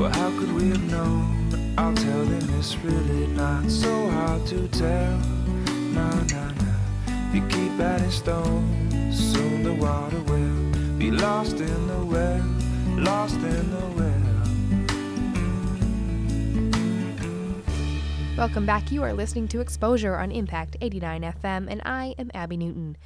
Well, 0.00 0.08
how 0.12 0.30
could 0.38 0.52
we 0.54 0.70
have 0.70 0.90
known? 0.90 1.74
I'll 1.76 1.94
tell 1.94 2.24
them 2.24 2.58
it's 2.58 2.74
really 2.78 3.26
not 3.26 3.70
so 3.70 4.08
hard 4.08 4.46
to 4.46 4.66
tell. 4.68 5.18
No, 5.92 6.08
no, 6.08 6.48
no. 6.48 6.74
You 7.34 7.46
keep 7.48 7.78
adding 7.78 8.10
stones, 8.10 9.34
soon 9.34 9.62
the 9.62 9.74
water 9.74 10.18
will 10.20 10.96
be 10.96 11.10
lost 11.10 11.60
in 11.60 11.86
the 11.86 12.02
well, 12.06 12.42
lost 12.96 13.34
in 13.34 13.70
the 13.70 13.86
well. 13.98 14.38
Welcome 18.38 18.64
back. 18.64 18.90
You 18.90 19.02
are 19.02 19.12
listening 19.12 19.48
to 19.48 19.60
Exposure 19.60 20.16
on 20.16 20.32
Impact 20.32 20.78
89 20.80 21.24
FM, 21.24 21.66
and 21.68 21.82
I 21.84 22.14
am 22.16 22.30
Abby 22.32 22.56
Newton. 22.56 22.96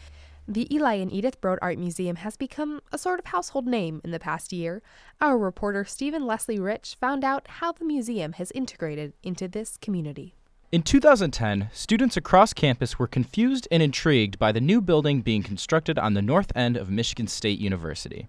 The 0.46 0.72
Eli 0.74 0.94
and 0.94 1.10
Edith 1.10 1.40
Broad 1.40 1.58
Art 1.62 1.78
Museum 1.78 2.16
has 2.16 2.36
become 2.36 2.82
a 2.92 2.98
sort 2.98 3.18
of 3.18 3.24
household 3.26 3.66
name 3.66 4.02
in 4.04 4.10
the 4.10 4.18
past 4.18 4.52
year. 4.52 4.82
Our 5.18 5.38
reporter 5.38 5.86
Stephen 5.86 6.26
Leslie 6.26 6.58
Rich 6.58 6.98
found 7.00 7.24
out 7.24 7.48
how 7.48 7.72
the 7.72 7.86
museum 7.86 8.34
has 8.34 8.50
integrated 8.50 9.14
into 9.22 9.48
this 9.48 9.78
community. 9.78 10.34
In 10.70 10.82
2010, 10.82 11.70
students 11.72 12.18
across 12.18 12.52
campus 12.52 12.98
were 12.98 13.06
confused 13.06 13.66
and 13.70 13.82
intrigued 13.82 14.38
by 14.38 14.52
the 14.52 14.60
new 14.60 14.82
building 14.82 15.22
being 15.22 15.42
constructed 15.42 15.98
on 15.98 16.12
the 16.12 16.20
north 16.20 16.52
end 16.54 16.76
of 16.76 16.90
Michigan 16.90 17.26
State 17.26 17.58
University. 17.58 18.28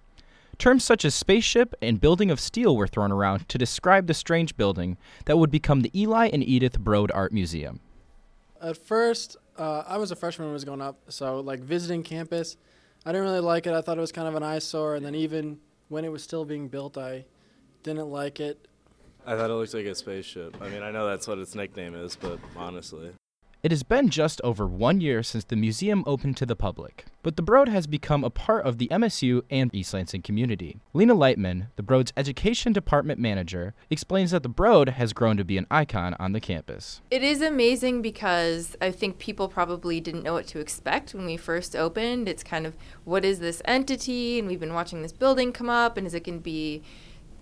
Terms 0.58 0.86
such 0.86 1.04
as 1.04 1.14
spaceship 1.14 1.76
and 1.82 2.00
building 2.00 2.32
of 2.32 2.40
steel 2.40 2.78
were 2.78 2.88
thrown 2.88 3.12
around 3.12 3.50
to 3.50 3.58
describe 3.58 4.08
the 4.08 4.14
strange 4.14 4.56
building 4.56 4.96
that 5.26 5.38
would 5.38 5.52
become 5.52 5.82
the 5.82 5.92
Eli 5.94 6.30
and 6.32 6.48
Edith 6.48 6.80
Broad 6.80 7.12
Art 7.12 7.34
Museum. 7.34 7.82
At 8.62 8.78
first, 8.78 9.36
uh, 9.58 9.84
I 9.88 9.98
was 9.98 10.12
a 10.12 10.16
freshman 10.16 10.48
when 10.48 10.52
it 10.52 10.54
was 10.54 10.66
going 10.66 10.82
up, 10.82 11.00
so 11.10 11.40
like 11.40 11.60
visiting 11.60 12.04
campus, 12.04 12.58
I 13.06 13.12
didn't 13.12 13.26
really 13.26 13.40
like 13.40 13.68
it. 13.68 13.74
I 13.74 13.82
thought 13.82 13.98
it 13.98 14.02
was 14.02 14.12
kind 14.12 14.28
of 14.28 14.36
an 14.36 14.44
eyesore, 14.44 14.96
and 14.96 15.06
then 15.06 15.16
even 15.16 15.60
when 15.90 16.06
it 16.06 16.12
was 16.12 16.24
still 16.24 16.46
being 16.46 16.68
built, 16.68 16.98
I 16.98 17.26
didn't 17.84 18.10
like 18.10 18.40
it. 18.40 18.68
I 19.26 19.36
thought 19.36 19.50
it 19.50 19.54
looked 19.54 19.74
like 19.74 19.86
a 19.86 19.96
spaceship. 19.96 20.58
I 20.62 20.70
mean, 20.70 20.84
I 20.84 20.92
know 20.92 21.08
that's 21.08 21.28
what 21.28 21.40
its 21.40 21.56
nickname 21.56 21.96
is, 21.96 22.16
but 22.16 22.40
honestly. 22.56 23.12
It 23.66 23.72
has 23.72 23.82
been 23.82 24.10
just 24.10 24.40
over 24.44 24.68
one 24.68 25.02
year 25.02 25.24
since 25.24 25.44
the 25.44 25.56
museum 25.56 26.04
opened 26.06 26.38
to 26.38 26.46
the 26.46 26.56
public, 26.56 27.06
but 27.24 27.36
the 27.36 27.42
Broad 27.42 27.68
has 27.68 27.88
become 27.88 28.24
a 28.24 28.30
part 28.30 28.64
of 28.64 28.78
the 28.78 28.88
MSU 28.90 29.42
and 29.50 29.74
East 29.74 29.92
Lansing 29.92 30.22
community. 30.22 30.78
Lena 30.94 31.16
Lightman, 31.16 31.70
the 31.76 31.82
Broad's 31.82 32.14
education 32.16 32.74
department 32.74 33.20
manager, 33.20 33.74
explains 33.90 34.30
that 34.30 34.44
the 34.44 34.50
Broad 34.50 34.90
has 34.90 35.14
grown 35.14 35.36
to 35.38 35.44
be 35.44 35.58
an 35.58 35.66
icon 35.72 36.16
on 36.20 36.32
the 36.32 36.40
campus. 36.40 37.02
It 37.10 37.24
is 37.24 37.42
amazing 37.42 38.04
because 38.04 38.76
I 38.80 38.92
think 38.92 39.18
people 39.18 39.48
probably 39.48 40.00
didn't 40.00 40.22
know 40.22 40.34
what 40.34 40.46
to 40.50 40.60
expect 40.60 41.16
when 41.16 41.26
we 41.26 41.36
first 41.36 41.76
opened. 41.76 42.30
It's 42.30 42.44
kind 42.44 42.68
of 42.68 42.76
what 43.04 43.26
is 43.26 43.40
this 43.40 43.64
entity? 43.66 44.38
And 44.38 44.48
we've 44.48 44.60
been 44.60 44.76
watching 44.76 45.02
this 45.02 45.12
building 45.12 45.52
come 45.52 45.72
up, 45.72 45.98
and 45.98 46.06
is 46.06 46.14
it 46.14 46.24
going 46.24 46.38
to 46.38 46.44
be, 46.44 46.84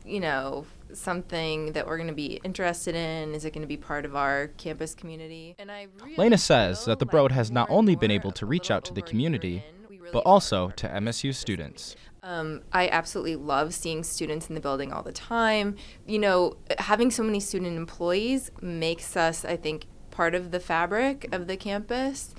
you 0.06 0.22
know, 0.22 0.68
something 0.97 1.73
that 1.73 1.88
we're 1.88 1.97
going 1.97 2.08
to 2.08 2.13
be 2.13 2.39
interested 2.43 2.95
in? 2.95 3.34
Is 3.34 3.45
it 3.45 3.51
going 3.51 3.62
to 3.62 3.67
be 3.67 3.77
part 3.77 4.06
of 4.06 4.15
our 4.15 4.47
campus 4.58 4.93
community? 4.95 5.56
And 5.60 5.71
I 5.71 5.88
really 6.01 6.15
Lena 6.15 6.38
says 6.38 6.86
that 6.86 6.99
the 6.99 7.06
Broad 7.06 7.32
has 7.32 7.51
not 7.51 7.69
only 7.69 7.95
been 7.95 8.12
able 8.12 8.32
to 8.32 8.45
reach 8.45 8.71
out 8.71 8.86
to 8.86 8.93
the 8.93 9.01
community, 9.01 9.63
but 10.12 10.19
also 10.19 10.69
to 10.71 10.88
MSU 10.88 11.34
students. 11.34 11.95
Um, 12.21 12.62
I 12.71 12.88
absolutely 12.88 13.36
love 13.36 13.73
seeing 13.73 14.03
students 14.03 14.47
in 14.47 14.56
the 14.56 14.62
building 14.62 14.93
all 14.93 15.03
the 15.03 15.12
time. 15.12 15.75
You 16.08 16.19
know, 16.19 16.56
having 16.77 17.12
so 17.12 17.21
many 17.21 17.41
student 17.41 17.75
employees 17.75 18.49
makes 18.62 19.17
us, 19.17 19.43
I 19.43 19.58
think, 19.58 19.88
part 20.10 20.36
of 20.36 20.51
the 20.51 20.60
fabric 20.60 21.27
of 21.34 21.47
the 21.47 21.58
campus. 21.58 22.34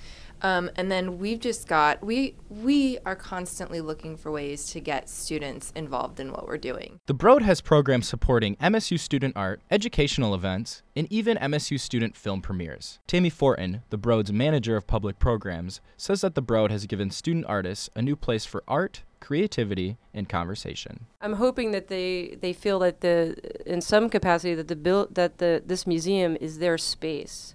Um, 0.44 0.70
and 0.76 0.92
then 0.92 1.18
we've 1.18 1.40
just 1.40 1.66
got 1.66 2.04
we 2.04 2.37
we 2.50 2.98
are 3.07 3.16
constantly 3.16 3.80
looking 3.80 4.14
for 4.18 4.30
ways 4.30 4.70
to 4.72 4.80
get 4.80 5.09
students 5.09 5.72
involved 5.74 6.20
in 6.20 6.32
what 6.32 6.47
we're 6.47 6.59
doing. 6.59 7.01
The 7.07 7.14
Broad 7.14 7.40
has 7.42 7.62
programs 7.62 8.07
supporting 8.07 8.55
MSU 8.57 9.01
student 9.01 9.34
art, 9.36 9.62
educational 9.70 10.34
events, 10.34 10.82
and 10.95 11.11
even 11.11 11.38
MSU 11.38 11.80
student 11.80 12.14
film 12.14 12.42
premieres. 12.42 12.99
Tammy 13.07 13.30
Fortin, 13.30 13.82
the 13.88 13.97
Broad's 13.97 14.32
manager 14.32 14.76
of 14.76 14.86
public 14.86 15.18
programs, 15.18 15.80
says 15.97 16.20
that 16.20 16.34
the 16.34 16.42
Broad 16.42 16.70
has 16.70 16.84
given 16.84 17.11
student 17.11 17.47
artists 17.49 17.88
a 17.97 18.03
new 18.03 18.14
place 18.14 18.45
for 18.45 18.62
art, 18.68 19.03
creativity, 19.20 19.97
and 20.12 20.28
conversation. 20.28 21.07
I'm 21.22 21.34
hoping 21.34 21.70
that 21.70 21.88
they, 21.88 22.36
they 22.42 22.53
feel 22.53 22.78
that 22.80 23.01
the 23.01 23.34
in 23.64 23.80
some 23.80 24.11
capacity 24.11 24.55
that 24.55 24.68
the 24.68 24.76
build 24.76 25.14
that 25.14 25.38
the 25.38 25.62
this 25.64 25.86
museum 25.86 26.36
is 26.38 26.59
their 26.59 26.76
space. 26.76 27.53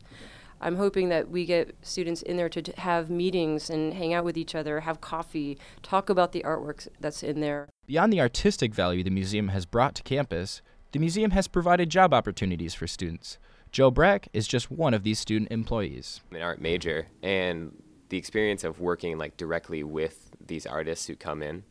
I'm 0.62 0.76
hoping 0.76 1.10
that 1.10 1.30
we 1.30 1.46
get 1.46 1.76
students 1.82 2.22
in 2.22 2.38
there 2.38 2.50
to 2.50 2.62
t- 2.62 2.74
have 2.78 3.10
meetings 3.10 3.70
and 3.70 3.94
hang 3.94 4.14
out 4.14 4.26
with 4.26 4.38
each 4.38 4.56
other, 4.56 4.82
have 4.82 5.02
coffee, 5.02 5.58
talk 5.82 6.10
about 6.10 6.32
the 6.32 6.44
artwork 6.44 6.88
that's 7.00 7.24
in 7.24 7.40
there. 7.40 7.70
Beyond 7.86 8.12
the 8.12 8.22
artistic 8.22 8.74
value 8.74 9.04
the 9.04 9.10
museum 9.10 9.50
has 9.50 9.66
brought 9.66 9.96
to 9.96 10.04
campus, 10.04 10.62
the 10.92 11.00
museum 11.00 11.32
has 11.32 11.48
provided 11.48 11.90
job 11.90 12.14
opportunities 12.14 12.74
for 12.74 12.88
students. 12.88 13.38
Joe 13.72 13.92
Brack 13.92 14.28
is 14.34 14.48
just 14.48 14.72
one 14.72 14.94
of 14.94 15.04
these 15.04 15.20
student 15.20 15.52
employees. 15.52 16.22
I'm 16.32 16.38
an 16.38 16.42
art 16.42 16.60
major, 16.60 17.08
and 17.22 17.82
the 18.10 18.18
experience 18.18 18.64
of 18.64 18.80
working 18.80 19.18
like 19.18 19.38
directly 19.38 19.84
with 19.84 20.32
these 20.46 20.66
artists 20.66 21.06
who 21.06 21.16
come 21.16 21.44
in, 21.44 21.64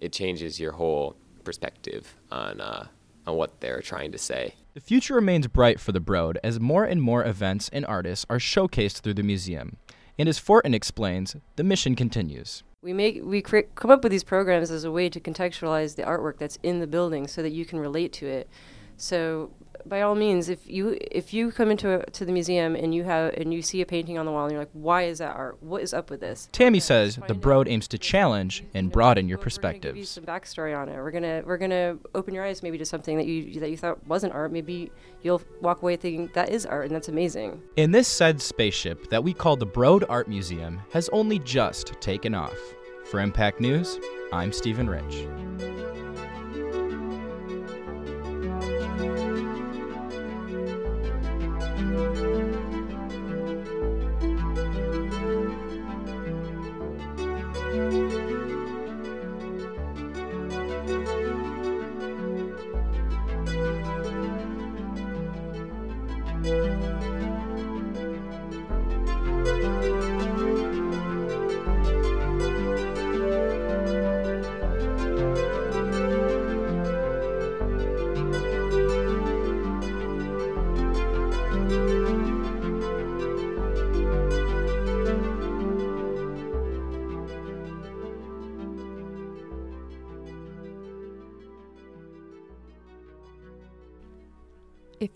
it 0.00 0.12
changes 0.12 0.60
your 0.60 0.72
whole 0.72 1.16
perspective 1.42 2.14
on 2.30 2.60
uh, 2.60 2.88
on 3.26 3.36
what 3.36 3.60
they're 3.60 3.80
trying 3.80 4.12
to 4.12 4.18
say. 4.18 4.54
The 4.74 4.80
future 4.80 5.14
remains 5.14 5.46
bright 5.46 5.78
for 5.78 5.92
the 5.92 6.00
Broad 6.00 6.38
as 6.42 6.58
more 6.58 6.84
and 6.84 7.00
more 7.00 7.24
events 7.24 7.70
and 7.72 7.86
artists 7.86 8.26
are 8.28 8.38
showcased 8.38 9.00
through 9.00 9.14
the 9.14 9.22
museum. 9.22 9.76
And 10.18 10.28
as 10.28 10.38
Fortin 10.38 10.74
explains, 10.74 11.36
the 11.56 11.64
mission 11.64 11.94
continues. 11.94 12.62
We 12.82 12.92
make 12.92 13.20
we 13.24 13.40
create, 13.40 13.74
come 13.74 13.90
up 13.90 14.02
with 14.02 14.12
these 14.12 14.24
programs 14.24 14.70
as 14.70 14.84
a 14.84 14.90
way 14.90 15.08
to 15.08 15.20
contextualize 15.20 15.96
the 15.96 16.02
artwork 16.02 16.38
that's 16.38 16.58
in 16.62 16.80
the 16.80 16.86
building 16.86 17.26
so 17.26 17.42
that 17.42 17.52
you 17.52 17.64
can 17.64 17.78
relate 17.78 18.12
to 18.14 18.26
it. 18.26 18.48
So 18.96 19.50
by 19.86 20.02
all 20.02 20.14
means, 20.14 20.48
if 20.48 20.66
you 20.66 20.98
if 21.10 21.32
you 21.34 21.52
come 21.52 21.70
into 21.70 22.00
a, 22.00 22.10
to 22.10 22.24
the 22.24 22.32
museum 22.32 22.74
and 22.74 22.94
you 22.94 23.04
have 23.04 23.34
and 23.34 23.52
you 23.52 23.62
see 23.62 23.80
a 23.80 23.86
painting 23.86 24.18
on 24.18 24.26
the 24.26 24.32
wall 24.32 24.44
and 24.44 24.52
you're 24.52 24.60
like, 24.60 24.70
why 24.72 25.02
is 25.02 25.18
that 25.18 25.34
art? 25.34 25.62
What 25.62 25.82
is 25.82 25.94
up 25.94 26.10
with 26.10 26.20
this? 26.20 26.48
Tammy 26.52 26.80
says 26.80 27.18
the 27.28 27.34
Broad 27.34 27.68
aims 27.68 27.88
to 27.88 27.98
challenge 27.98 28.64
and 28.74 28.90
broaden 28.90 29.28
your 29.28 29.38
perspectives. 29.38 29.94
Give 29.94 29.96
you 29.96 30.04
some 30.04 30.24
backstory 30.24 30.76
on 30.76 30.88
it. 30.88 30.96
We're 30.96 31.10
gonna 31.10 31.42
we're 31.44 31.58
gonna 31.58 31.98
open 32.14 32.34
your 32.34 32.44
eyes 32.44 32.62
maybe 32.62 32.78
to 32.78 32.84
something 32.84 33.16
that 33.16 33.26
you 33.26 33.60
that 33.60 33.70
you 33.70 33.76
thought 33.76 34.04
wasn't 34.06 34.32
art. 34.32 34.52
Maybe 34.52 34.90
you'll 35.22 35.42
walk 35.60 35.82
away 35.82 35.96
thinking 35.96 36.30
that 36.34 36.50
is 36.50 36.66
art, 36.66 36.86
and 36.86 36.94
that's 36.94 37.08
amazing. 37.08 37.60
And 37.76 37.94
this 37.94 38.08
said 38.08 38.40
spaceship 38.40 39.10
that 39.10 39.22
we 39.22 39.32
call 39.32 39.56
the 39.56 39.66
Broad 39.66 40.04
Art 40.08 40.28
Museum 40.28 40.80
has 40.92 41.08
only 41.10 41.38
just 41.40 42.00
taken 42.00 42.34
off. 42.34 42.56
For 43.10 43.20
Impact 43.20 43.60
News, 43.60 43.98
I'm 44.32 44.50
Stephen 44.52 44.88
Rich. 44.88 45.26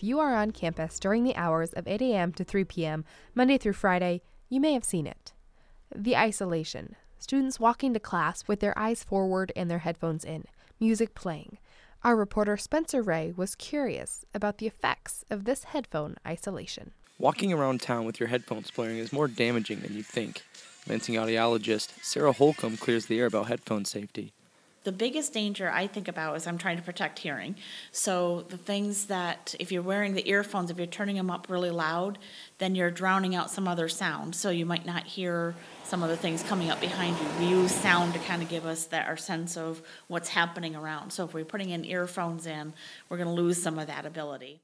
You 0.09 0.19
are 0.19 0.35
on 0.35 0.51
campus 0.51 0.99
during 0.99 1.23
the 1.23 1.37
hours 1.37 1.75
of 1.75 1.87
8 1.87 2.01
a.m. 2.01 2.33
to 2.33 2.43
3 2.43 2.65
p.m., 2.65 3.05
Monday 3.35 3.59
through 3.59 3.75
Friday, 3.75 4.23
you 4.49 4.59
may 4.59 4.73
have 4.73 4.83
seen 4.83 5.07
it. 5.07 5.35
The 5.95 6.17
isolation. 6.17 6.97
Students 7.19 7.61
walking 7.61 7.93
to 7.93 8.01
class 8.01 8.49
with 8.49 8.61
their 8.61 8.77
eyes 8.79 9.05
forward 9.05 9.53
and 9.55 9.71
their 9.71 9.81
headphones 9.81 10.25
in, 10.25 10.45
music 10.81 11.15
playing. 11.15 11.59
Our 12.03 12.17
reporter 12.17 12.57
Spencer 12.57 13.03
Ray 13.03 13.35
was 13.37 13.55
curious 13.55 14.25
about 14.33 14.59
the 14.59 14.67
effects 14.67 15.25
of 15.29 15.45
this 15.45 15.65
headphone 15.65 16.17
isolation. 16.27 16.93
Walking 17.19 17.53
around 17.53 17.83
town 17.83 18.07
with 18.07 18.19
your 18.19 18.29
headphones 18.29 18.71
blaring 18.71 18.99
is 18.99 19.13
more 19.13 19.29
damaging 19.29 19.81
than 19.81 19.95
you 19.95 20.03
think. 20.03 20.43
Lansing 20.89 21.17
audiologist 21.17 21.91
Sarah 22.03 22.33
Holcomb 22.33 22.79
clears 22.79 23.07
the 23.07 23.19
air 23.19 23.27
about 23.27 23.49
headphone 23.49 23.85
safety. 23.85 24.33
The 24.89 24.93
biggest 24.93 25.35
danger 25.35 25.71
I 25.71 25.87
think 25.87 26.09
about 26.09 26.35
is 26.39 26.47
I'm 26.47 26.57
trying 26.57 26.79
to 26.79 26.83
protect 26.83 27.19
hearing. 27.19 27.57
So 27.93 28.47
the 28.49 28.57
things 28.57 29.05
that 29.09 29.55
if 29.61 29.71
you're 29.71 29.83
wearing 29.83 30.15
the 30.15 30.27
earphones, 30.27 30.71
if 30.71 30.79
you're 30.79 30.87
turning 30.87 31.17
them 31.17 31.31
up 31.31 31.51
really 31.51 31.69
loud, 31.69 32.17
then 32.57 32.75
you're 32.75 32.91
drowning 32.91 33.35
out 33.35 33.51
some 33.51 33.69
other 33.69 33.91
sound. 33.91 34.35
So 34.35 34.49
you 34.49 34.65
might 34.65 34.87
not 34.87 35.05
hear 35.05 35.55
some 35.85 36.03
of 36.03 36.09
the 36.09 36.17
things 36.17 36.43
coming 36.43 36.71
up 36.71 36.81
behind 36.81 37.19
you. 37.19 37.27
We 37.39 37.51
use 37.51 37.71
sound 37.71 38.15
to 38.15 38.19
kind 38.21 38.43
of 38.43 38.49
give 38.49 38.65
us 38.65 38.87
that 38.87 39.07
our 39.07 39.19
sense 39.19 39.59
of 39.59 39.83
what's 40.07 40.31
happening 40.31 40.75
around. 40.75 41.11
So 41.11 41.27
if 41.27 41.35
we're 41.35 41.45
putting 41.45 41.69
in 41.69 41.85
earphones 41.85 42.47
in, 42.47 42.73
we're 43.11 43.19
going 43.19 43.29
to 43.29 43.35
lose 43.35 43.63
some 43.63 43.79
of 43.79 43.89
that 43.89 44.07
ability. 44.07 44.59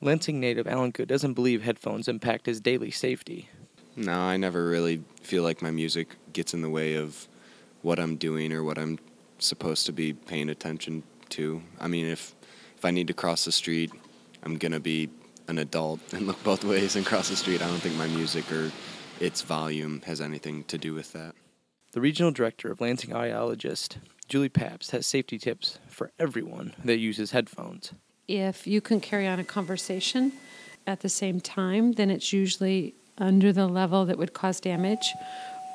Lansing 0.00 0.40
native 0.40 0.66
Alan 0.66 0.90
Good 0.90 1.06
doesn't 1.06 1.34
believe 1.34 1.62
headphones 1.62 2.08
impact 2.08 2.46
his 2.46 2.60
daily 2.60 2.90
safety. 2.90 3.48
No, 3.94 4.18
I 4.18 4.38
never 4.38 4.66
really 4.66 5.04
feel 5.22 5.44
like 5.44 5.62
my 5.62 5.70
music 5.70 6.16
gets 6.32 6.52
in 6.52 6.62
the 6.62 6.68
way 6.68 6.94
of 6.94 7.28
what 7.82 8.00
I'm 8.00 8.16
doing 8.16 8.52
or 8.52 8.64
what 8.64 8.76
I'm 8.76 8.98
supposed 9.38 9.86
to 9.86 9.92
be 9.92 10.12
paying 10.12 10.48
attention 10.48 11.02
to. 11.30 11.62
I 11.80 11.88
mean, 11.88 12.06
if 12.06 12.34
if 12.76 12.84
I 12.84 12.90
need 12.90 13.06
to 13.08 13.14
cross 13.14 13.44
the 13.44 13.52
street, 13.52 13.90
I'm 14.42 14.58
gonna 14.58 14.80
be 14.80 15.08
an 15.48 15.58
adult 15.58 16.00
and 16.12 16.26
look 16.26 16.42
both 16.42 16.64
ways 16.64 16.96
and 16.96 17.06
cross 17.06 17.28
the 17.28 17.36
street. 17.36 17.62
I 17.62 17.68
don't 17.68 17.78
think 17.78 17.96
my 17.96 18.08
music 18.08 18.50
or 18.52 18.70
its 19.20 19.42
volume 19.42 20.02
has 20.06 20.20
anything 20.20 20.64
to 20.64 20.78
do 20.78 20.94
with 20.94 21.12
that. 21.12 21.34
The 21.92 22.00
regional 22.00 22.30
director 22.30 22.70
of 22.70 22.80
Lansing 22.80 23.10
Audiologist, 23.10 23.96
Julie 24.28 24.48
Paps, 24.48 24.90
has 24.90 25.06
safety 25.06 25.38
tips 25.38 25.78
for 25.88 26.10
everyone 26.18 26.74
that 26.84 26.98
uses 26.98 27.30
headphones. 27.30 27.92
If 28.28 28.66
you 28.66 28.80
can 28.80 29.00
carry 29.00 29.26
on 29.26 29.38
a 29.38 29.44
conversation 29.44 30.32
at 30.86 31.00
the 31.00 31.08
same 31.08 31.40
time, 31.40 31.92
then 31.92 32.10
it's 32.10 32.32
usually 32.32 32.94
under 33.18 33.52
the 33.52 33.66
level 33.66 34.04
that 34.04 34.18
would 34.18 34.32
cause 34.34 34.60
damage. 34.60 35.14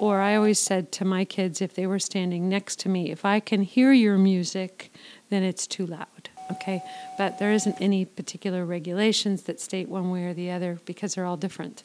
Or 0.02 0.20
I 0.20 0.36
always 0.36 0.58
said 0.58 0.92
to 0.94 1.06
my 1.06 1.26
kids 1.26 1.62
if 1.62 1.76
they 1.76 1.86
were 1.86 2.00
standing 2.00 2.50
next 2.50 2.80
to 2.80 2.90
me, 2.90 3.12
if 3.12 3.24
I 3.24 3.40
can 3.40 3.62
hear 3.62 3.94
your 3.94 4.18
music, 4.18 4.92
then 5.30 5.44
it's 5.44 5.68
too 5.68 5.86
loud. 5.86 6.30
Okay? 6.52 6.82
But 7.20 7.38
there 7.38 7.52
isn't 7.52 7.80
any 7.80 8.06
particular 8.06 8.66
regulations 8.66 9.44
that 9.44 9.62
state 9.62 9.90
one 9.90 10.10
way 10.10 10.24
or 10.24 10.34
the 10.34 10.50
other 10.50 10.80
because 10.86 11.14
they're 11.14 11.28
all 11.28 11.38
different. 11.38 11.84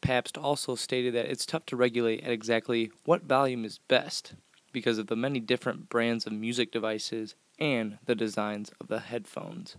Pabst 0.00 0.38
also 0.38 0.76
stated 0.76 1.12
that 1.12 1.26
it's 1.26 1.44
tough 1.44 1.66
to 1.66 1.76
regulate 1.76 2.24
at 2.24 2.30
exactly 2.30 2.90
what 3.04 3.24
volume 3.24 3.66
is 3.66 3.80
best 3.86 4.32
because 4.72 4.96
of 4.96 5.08
the 5.08 5.14
many 5.14 5.40
different 5.40 5.90
brands 5.90 6.26
of 6.26 6.32
music 6.32 6.72
devices 6.72 7.34
and 7.58 7.98
the 8.06 8.14
designs 8.14 8.72
of 8.80 8.88
the 8.88 9.00
headphones. 9.00 9.76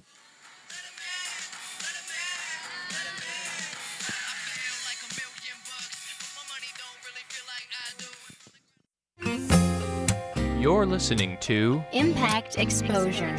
You're 10.66 10.88
listening 10.88 11.38
to 11.42 11.84
Impact 11.94 12.58
Exposure. 12.58 13.38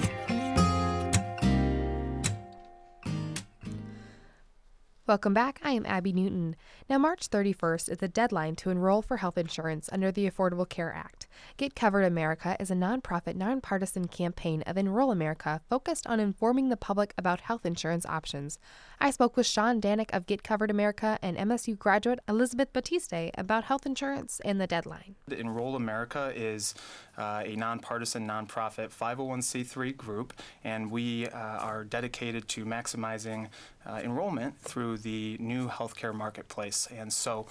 Welcome 5.09 5.35
back. 5.35 5.59
I 5.65 5.73
am 5.73 5.85
Abby 5.87 6.13
Newton. 6.13 6.55
Now, 6.89 6.99
March 6.99 7.31
31st 7.31 7.91
is 7.91 7.99
the 7.99 8.07
deadline 8.07 8.55
to 8.57 8.71
enroll 8.71 9.03
for 9.03 9.17
health 9.17 9.37
insurance 9.37 9.89
under 9.91 10.13
the 10.13 10.31
Affordable 10.31 10.69
Care 10.69 10.95
Act. 10.95 11.27
Get 11.57 11.75
Covered 11.75 12.05
America 12.05 12.57
is 12.61 12.71
a 12.71 12.75
nonprofit, 12.75 13.35
nonpartisan 13.35 14.07
campaign 14.07 14.63
of 14.69 14.77
Enroll 14.77 15.11
America 15.11 15.61
focused 15.69 16.07
on 16.07 16.21
informing 16.21 16.69
the 16.69 16.77
public 16.77 17.13
about 17.19 17.41
health 17.41 17.67
insurance 17.67 18.07
options. 18.07 18.61
I 19.01 19.11
spoke 19.11 19.37
with 19.37 19.47
Sean 19.47 19.81
Danick 19.81 20.11
of 20.13 20.27
Get 20.27 20.45
Covered 20.45 20.71
America 20.71 21.19
and 21.23 21.37
MSU 21.37 21.77
graduate 21.77 22.21
Elizabeth 22.29 22.73
Batiste 22.73 23.31
about 23.37 23.65
health 23.65 23.85
insurance 23.85 24.41
and 24.45 24.61
the 24.61 24.69
deadline. 24.69 25.17
Enroll 25.31 25.75
America 25.75 26.33
is 26.37 26.75
uh, 27.19 27.43
a 27.45 27.57
nonpartisan, 27.57 28.29
nonprofit 28.29 28.91
501c3 28.97 29.97
group, 29.97 30.35
and 30.63 30.91
we 30.91 31.27
uh, 31.29 31.39
are 31.39 31.83
dedicated 31.83 32.47
to 32.49 32.65
maximizing 32.65 33.49
uh, 33.87 34.01
enrollment 34.03 34.59
through 34.59 34.99
the 34.99 35.37
new 35.41 35.69
healthcare 35.69 36.15
marketplace. 36.15 36.76
And 36.95 37.13
so 37.13 37.47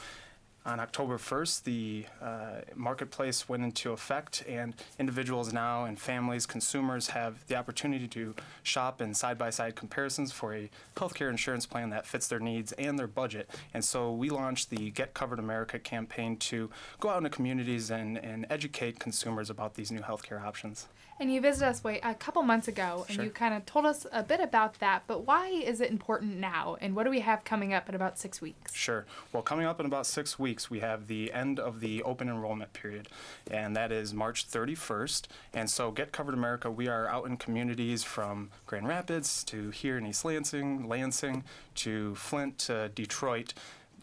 on 0.65 0.79
October 0.79 1.19
1st, 1.19 1.63
the 1.63 2.05
uh, 2.19 2.61
marketplace 2.73 3.47
went 3.47 3.63
into 3.63 3.91
effect, 3.91 4.43
and 4.47 4.73
individuals 4.97 5.53
now 5.53 5.85
and 5.85 5.99
families, 5.99 6.47
consumers 6.47 7.09
have 7.09 7.45
the 7.45 7.55
opportunity 7.55 8.07
to 8.07 8.33
shop 8.63 8.99
in 8.99 9.13
side 9.13 9.37
by 9.37 9.51
side 9.51 9.75
comparisons 9.75 10.31
for 10.31 10.55
a 10.55 10.69
healthcare 10.95 11.29
insurance 11.29 11.67
plan 11.67 11.91
that 11.91 12.07
fits 12.07 12.27
their 12.27 12.39
needs 12.39 12.71
and 12.73 12.97
their 12.97 13.07
budget. 13.07 13.47
And 13.75 13.85
so 13.85 14.11
we 14.11 14.31
launched 14.31 14.71
the 14.71 14.89
Get 14.89 15.13
Covered 15.13 15.37
America 15.37 15.77
campaign 15.77 16.35
to 16.37 16.71
go 16.99 17.09
out 17.09 17.17
into 17.19 17.29
communities 17.29 17.91
and, 17.91 18.17
and 18.17 18.47
educate 18.49 18.97
consumers 18.97 19.51
about 19.51 19.75
these 19.75 19.91
new 19.91 20.01
healthcare 20.01 20.41
options. 20.41 20.87
And 21.17 21.31
you 21.33 21.39
visited 21.39 21.69
us 21.69 21.81
wait, 21.81 22.01
a 22.03 22.13
couple 22.13 22.43
months 22.43 22.67
ago, 22.67 23.05
and 23.07 23.15
Sure. 23.15 23.23
you 23.23 23.31
kind 23.31 23.53
of 23.53 23.65
told 23.65 23.85
us 23.85 24.05
a 24.11 24.21
bit 24.21 24.41
about 24.41 24.79
that. 24.79 25.03
But 25.07 25.21
why 25.25 25.47
is 25.47 25.79
it 25.79 25.89
important 25.89 26.35
now? 26.35 26.75
And 26.81 26.93
what 26.93 27.05
do 27.05 27.09
we 27.09 27.21
have 27.21 27.45
coming 27.45 27.73
up 27.73 27.87
in 27.87 27.95
about 27.95 28.19
six 28.19 28.41
weeks? 28.41 28.73
Sure. 28.75 29.05
Well, 29.31 29.41
coming 29.41 29.65
up 29.65 29.79
in 29.79 29.85
about 29.85 30.05
six 30.07 30.37
weeks, 30.37 30.69
we 30.69 30.81
have 30.81 31.07
the 31.07 31.31
end 31.31 31.57
of 31.57 31.79
the 31.79 32.03
open 32.03 32.27
enrollment 32.27 32.73
period, 32.73 33.07
and 33.49 33.77
that 33.77 33.93
is 33.93 34.13
March 34.13 34.45
31st. 34.45 35.29
And 35.53 35.69
so, 35.69 35.89
Get 35.89 36.11
Covered 36.11 36.33
America, 36.33 36.69
we 36.69 36.89
are 36.89 37.07
out 37.07 37.25
in 37.27 37.37
communities 37.37 38.03
from 38.03 38.49
Grand 38.65 38.85
Rapids 38.87 39.45
to 39.45 39.69
here 39.69 39.97
in 39.97 40.05
East 40.05 40.25
Lansing, 40.25 40.89
Lansing 40.89 41.45
to 41.75 42.13
Flint 42.15 42.57
to 42.59 42.89
Detroit. 42.89 43.53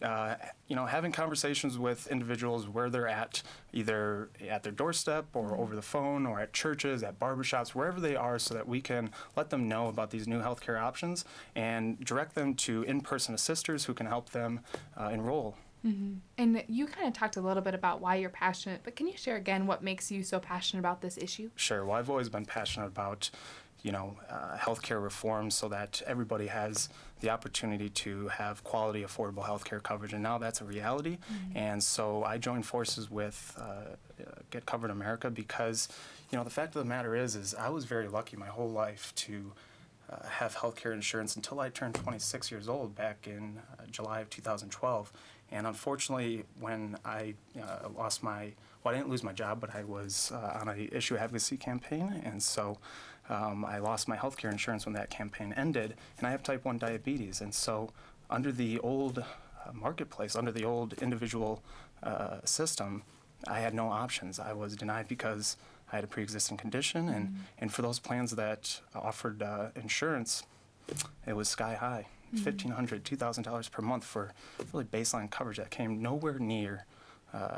Uh, 0.03 0.35
you 0.67 0.75
know, 0.75 0.85
having 0.85 1.11
conversations 1.11 1.77
with 1.77 2.07
individuals 2.07 2.67
where 2.67 2.89
they're 2.89 3.07
at, 3.07 3.41
either 3.71 4.29
at 4.49 4.61
their 4.61 4.71
doorstep 4.71 5.25
or 5.33 5.57
over 5.57 5.75
the 5.75 5.81
phone 5.81 6.25
or 6.25 6.41
at 6.41 6.51
churches, 6.51 7.03
at 7.03 7.17
barbershops, 7.19 7.69
wherever 7.69 8.01
they 8.01 8.15
are, 8.15 8.37
so 8.37 8.53
that 8.53 8.67
we 8.67 8.81
can 8.81 9.09
let 9.37 9.49
them 9.49 9.69
know 9.69 9.87
about 9.87 10.11
these 10.11 10.27
new 10.27 10.41
healthcare 10.41 10.79
options 10.79 11.23
and 11.55 11.99
direct 12.03 12.35
them 12.35 12.53
to 12.53 12.83
in 12.83 12.99
person 12.99 13.33
assisters 13.33 13.85
who 13.85 13.93
can 13.93 14.05
help 14.05 14.31
them 14.31 14.59
uh, 14.99 15.09
enroll. 15.13 15.55
Mm-hmm. 15.85 16.13
And 16.37 16.63
you 16.67 16.85
kind 16.85 17.07
of 17.07 17.13
talked 17.13 17.35
a 17.35 17.41
little 17.41 17.63
bit 17.63 17.73
about 17.73 17.99
why 18.01 18.15
you're 18.15 18.29
passionate, 18.29 18.81
but 18.83 18.95
can 18.95 19.07
you 19.07 19.17
share 19.17 19.35
again 19.35 19.67
what 19.67 19.83
makes 19.83 20.11
you 20.11 20.23
so 20.23 20.39
passionate 20.39 20.79
about 20.79 21.01
this 21.01 21.17
issue? 21.17 21.49
Sure. 21.55 21.85
Well, 21.85 21.97
I've 21.97 22.09
always 22.09 22.29
been 22.29 22.45
passionate 22.45 22.87
about, 22.87 23.29
you 23.81 23.91
know, 23.91 24.17
uh, 24.29 24.57
healthcare 24.57 25.03
reform 25.03 25.51
so 25.51 25.67
that 25.69 26.01
everybody 26.05 26.47
has 26.47 26.87
the 27.23 27.29
opportunity 27.29 27.89
to 27.89 28.27
have 28.27 28.63
quality, 28.65 29.01
affordable 29.01 29.45
health 29.45 29.63
care 29.63 29.79
coverage, 29.79 30.13
and 30.13 30.21
now 30.21 30.37
that's 30.37 30.59
a 30.61 30.65
reality. 30.65 31.17
And 31.55 31.81
so 31.81 32.23
I 32.23 32.37
joined 32.37 32.65
forces 32.65 33.09
with 33.09 33.57
uh, 33.57 33.95
Get 34.51 34.65
Covered 34.65 34.91
America 34.91 35.31
because, 35.31 35.87
you 36.31 36.37
know, 36.37 36.43
the 36.43 36.49
fact 36.49 36.75
of 36.75 36.83
the 36.83 36.89
matter 36.89 37.15
is, 37.15 37.35
is 37.35 37.55
I 37.55 37.69
was 37.69 37.85
very 37.85 38.09
lucky 38.09 38.35
my 38.35 38.47
whole 38.47 38.69
life 38.69 39.13
to 39.15 39.53
uh, 40.09 40.27
have 40.27 40.53
healthcare 40.55 40.93
insurance 40.93 41.37
until 41.37 41.61
I 41.61 41.69
turned 41.69 41.95
26 41.95 42.51
years 42.51 42.67
old 42.67 42.93
back 42.93 43.25
in 43.25 43.57
uh, 43.79 43.83
July 43.89 44.19
of 44.19 44.29
2012. 44.29 45.11
And 45.51 45.65
unfortunately, 45.65 46.43
when 46.59 46.97
I 47.05 47.35
uh, 47.57 47.87
lost 47.95 48.21
my, 48.21 48.51
well, 48.83 48.93
I 48.93 48.97
didn't 48.97 49.09
lose 49.09 49.23
my 49.23 49.33
job, 49.33 49.61
but 49.61 49.73
I 49.73 49.85
was 49.85 50.31
uh, 50.33 50.59
on 50.59 50.67
an 50.67 50.89
issue 50.91 51.15
advocacy 51.15 51.55
campaign, 51.55 52.21
and 52.25 52.43
so 52.43 52.79
um, 53.29 53.63
I 53.65 53.77
lost 53.79 54.07
my 54.07 54.17
healthcare 54.17 54.51
insurance 54.51 54.85
when 54.85 54.93
that 54.95 55.09
campaign 55.09 55.53
ended, 55.55 55.95
and 56.17 56.27
I 56.27 56.31
have 56.31 56.43
type 56.43 56.65
1 56.65 56.77
diabetes. 56.77 57.41
And 57.41 57.53
so, 57.53 57.89
under 58.29 58.51
the 58.51 58.79
old 58.79 59.19
uh, 59.19 59.71
marketplace, 59.73 60.35
under 60.35 60.51
the 60.51 60.65
old 60.65 60.93
individual 61.01 61.61
uh, 62.01 62.37
system, 62.43 63.03
I 63.47 63.59
had 63.59 63.73
no 63.73 63.87
options. 63.89 64.39
I 64.39 64.53
was 64.53 64.75
denied 64.75 65.07
because 65.07 65.57
I 65.91 65.95
had 65.97 66.03
a 66.03 66.07
pre-existing 66.07 66.57
condition, 66.57 67.07
and, 67.09 67.35
and 67.59 67.71
for 67.73 67.81
those 67.81 67.99
plans 67.99 68.31
that 68.31 68.81
offered 68.95 69.41
uh, 69.43 69.67
insurance, 69.75 70.43
it 71.27 71.33
was 71.35 71.47
sky 71.49 71.75
high. 71.75 72.07
Mhm. 72.33 72.43
$1,500, 72.43 73.01
$2,000 73.03 73.69
per 73.71 73.81
month 73.83 74.03
for 74.03 74.33
really 74.73 74.85
baseline 74.85 75.29
coverage 75.29 75.57
that 75.57 75.69
came 75.69 76.01
nowhere 76.01 76.39
near 76.39 76.85
uh, 77.31 77.57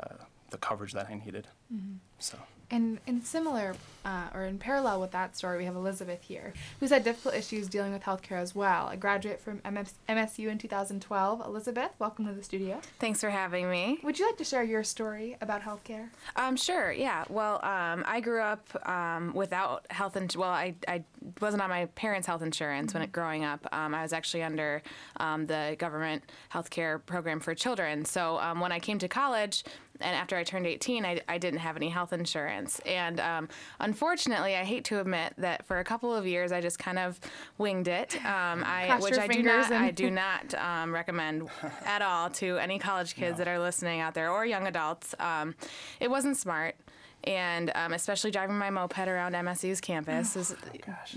the 0.50 0.58
coverage 0.58 0.92
that 0.92 1.08
I 1.08 1.14
needed. 1.14 1.48
Mhm. 1.72 1.96
So. 2.18 2.36
And 2.70 2.98
in 3.06 3.22
similar, 3.22 3.74
uh, 4.04 4.28
or 4.34 4.44
in 4.44 4.58
parallel 4.58 5.00
with 5.00 5.12
that 5.12 5.36
story, 5.36 5.58
we 5.58 5.64
have 5.66 5.76
Elizabeth 5.76 6.22
here, 6.22 6.52
who's 6.80 6.90
had 6.90 7.04
difficult 7.04 7.34
issues 7.34 7.68
dealing 7.68 7.92
with 7.92 8.02
healthcare 8.02 8.40
as 8.40 8.54
well. 8.54 8.88
A 8.88 8.96
graduate 8.96 9.40
from 9.40 9.60
MS- 9.64 9.94
MSU 10.08 10.48
in 10.48 10.58
2012. 10.58 11.46
Elizabeth, 11.46 11.90
welcome 11.98 12.26
to 12.26 12.32
the 12.32 12.42
studio. 12.42 12.80
Thanks 12.98 13.20
for 13.20 13.30
having 13.30 13.70
me. 13.70 13.98
Would 14.02 14.18
you 14.18 14.26
like 14.26 14.36
to 14.38 14.44
share 14.44 14.64
your 14.64 14.82
story 14.82 15.36
about 15.40 15.62
healthcare? 15.62 16.08
Um, 16.34 16.56
sure, 16.56 16.90
yeah. 16.92 17.24
Well, 17.28 17.64
um, 17.64 18.04
I 18.06 18.20
grew 18.20 18.40
up 18.40 18.68
um, 18.88 19.32
without 19.32 19.86
health 19.90 20.16
insurance. 20.16 20.36
Well, 20.36 20.50
I, 20.50 20.74
I 20.88 21.04
wasn't 21.40 21.62
on 21.62 21.70
my 21.70 21.86
parents' 21.86 22.26
health 22.26 22.42
insurance 22.42 22.94
when 22.94 23.02
it 23.02 23.12
growing 23.12 23.44
up. 23.44 23.66
Um, 23.72 23.94
I 23.94 24.02
was 24.02 24.12
actually 24.12 24.42
under 24.42 24.82
um, 25.18 25.46
the 25.46 25.76
government 25.78 26.24
healthcare 26.52 27.04
program 27.04 27.38
for 27.38 27.54
children. 27.54 28.04
So 28.04 28.38
um, 28.38 28.60
when 28.60 28.72
I 28.72 28.80
came 28.80 28.98
to 28.98 29.08
college, 29.08 29.64
and 30.00 30.16
after 30.16 30.36
I 30.36 30.44
turned 30.44 30.66
18, 30.66 31.04
I, 31.04 31.20
I 31.28 31.38
didn't 31.38 31.60
have 31.60 31.76
any 31.76 31.88
health 31.88 32.12
insurance. 32.12 32.80
And 32.80 33.20
um, 33.20 33.48
unfortunately, 33.80 34.56
I 34.56 34.64
hate 34.64 34.84
to 34.86 35.00
admit 35.00 35.34
that 35.38 35.66
for 35.66 35.78
a 35.78 35.84
couple 35.84 36.14
of 36.14 36.26
years, 36.26 36.52
I 36.52 36.60
just 36.60 36.78
kind 36.78 36.98
of 36.98 37.18
winged 37.58 37.88
it. 37.88 38.16
Um, 38.24 38.64
I, 38.64 38.98
which 39.00 39.18
I 39.18 39.26
do 39.26 39.34
fingers 39.34 39.70
not, 39.70 39.82
I 39.82 39.90
do 39.90 40.10
not 40.10 40.54
um, 40.54 40.92
recommend 40.92 41.48
at 41.84 42.02
all 42.02 42.30
to 42.30 42.58
any 42.58 42.78
college 42.78 43.14
kids 43.14 43.38
that 43.38 43.48
are 43.48 43.58
listening 43.58 44.00
out 44.00 44.14
there 44.14 44.30
or 44.30 44.44
young 44.44 44.66
adults. 44.66 45.14
Um, 45.18 45.54
it 46.00 46.10
wasn't 46.10 46.36
smart. 46.36 46.76
And 47.24 47.72
um, 47.74 47.92
especially 47.92 48.30
driving 48.30 48.56
my 48.56 48.70
moped 48.70 49.08
around 49.08 49.32
MSU's 49.32 49.80
campus 49.80 50.36
is 50.36 50.54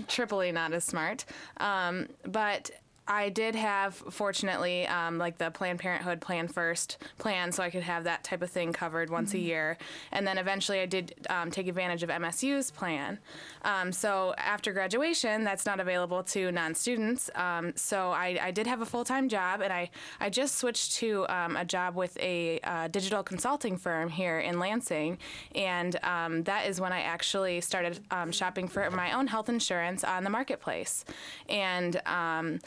triply 0.08 0.50
not 0.50 0.72
as 0.72 0.82
smart. 0.82 1.24
Um, 1.58 2.08
but 2.24 2.72
I 3.10 3.28
did 3.28 3.56
have, 3.56 3.96
fortunately, 3.96 4.86
um, 4.86 5.18
like 5.18 5.36
the 5.36 5.50
Planned 5.50 5.80
Parenthood 5.80 6.20
Plan 6.20 6.46
First 6.46 6.96
plan, 7.18 7.50
so 7.50 7.60
I 7.60 7.68
could 7.68 7.82
have 7.82 8.04
that 8.04 8.22
type 8.22 8.40
of 8.40 8.50
thing 8.50 8.72
covered 8.72 9.10
once 9.10 9.34
a 9.34 9.36
Mhm. 9.36 9.42
year. 9.42 9.78
And 10.12 10.24
then 10.24 10.38
eventually 10.38 10.78
I 10.78 10.86
did 10.86 11.26
um, 11.28 11.50
take 11.50 11.66
advantage 11.66 12.04
of 12.04 12.08
MSU's 12.08 12.70
plan. 12.70 13.18
Um, 13.62 13.90
so 13.90 14.32
after 14.38 14.72
graduation, 14.72 15.42
that's 15.42 15.66
not 15.66 15.80
available 15.80 16.22
to 16.22 16.52
non 16.52 16.76
students. 16.76 17.28
Um, 17.34 17.76
so 17.76 18.12
I, 18.12 18.38
I 18.40 18.50
did 18.52 18.68
have 18.68 18.80
a 18.80 18.86
full 18.86 19.02
time 19.04 19.28
job, 19.28 19.60
and 19.60 19.72
I, 19.72 19.90
I 20.20 20.30
just 20.30 20.58
switched 20.58 20.92
to 20.98 21.26
um, 21.28 21.56
a 21.56 21.64
job 21.64 21.96
with 21.96 22.16
a 22.20 22.60
uh, 22.60 22.86
digital 22.86 23.24
consulting 23.24 23.76
firm 23.76 24.08
here 24.10 24.38
in 24.38 24.60
Lansing. 24.60 25.18
And 25.56 25.98
um, 26.04 26.44
that 26.44 26.68
is 26.68 26.80
when 26.80 26.92
I 26.92 27.00
actually 27.00 27.60
started 27.60 27.98
um, 28.12 28.30
shopping 28.30 28.68
for 28.68 28.88
my 28.92 29.10
own 29.10 29.26
health 29.26 29.48
insurance 29.48 30.04
on 30.04 30.22
the 30.22 30.30
marketplace. 30.30 31.04
And 31.48 32.00
um, 32.06 32.60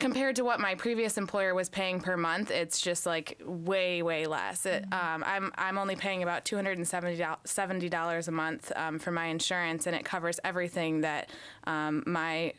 compared 0.00 0.36
to 0.36 0.44
what 0.44 0.58
my 0.58 0.74
previous 0.74 1.16
employer 1.18 1.54
was 1.54 1.68
paying 1.68 2.00
per 2.00 2.16
month, 2.16 2.50
it's 2.50 2.80
just 2.80 3.06
like 3.06 3.40
way, 3.44 4.02
way 4.02 4.26
less. 4.26 4.66
It, 4.66 4.84
um, 4.92 5.22
I'm 5.24 5.52
I'm 5.56 5.78
only 5.78 5.94
paying 5.94 6.22
about 6.22 6.44
two 6.44 6.56
hundred 6.56 6.78
and 6.78 6.88
seventy 6.88 7.88
dollars 7.88 8.26
a 8.26 8.32
month 8.32 8.72
um, 8.74 8.98
for 8.98 9.12
my 9.12 9.26
insurance, 9.26 9.86
and 9.86 9.94
it 9.94 10.04
covers 10.04 10.40
everything 10.42 11.02
that 11.02 11.30
um, 11.64 12.02
my 12.06 12.52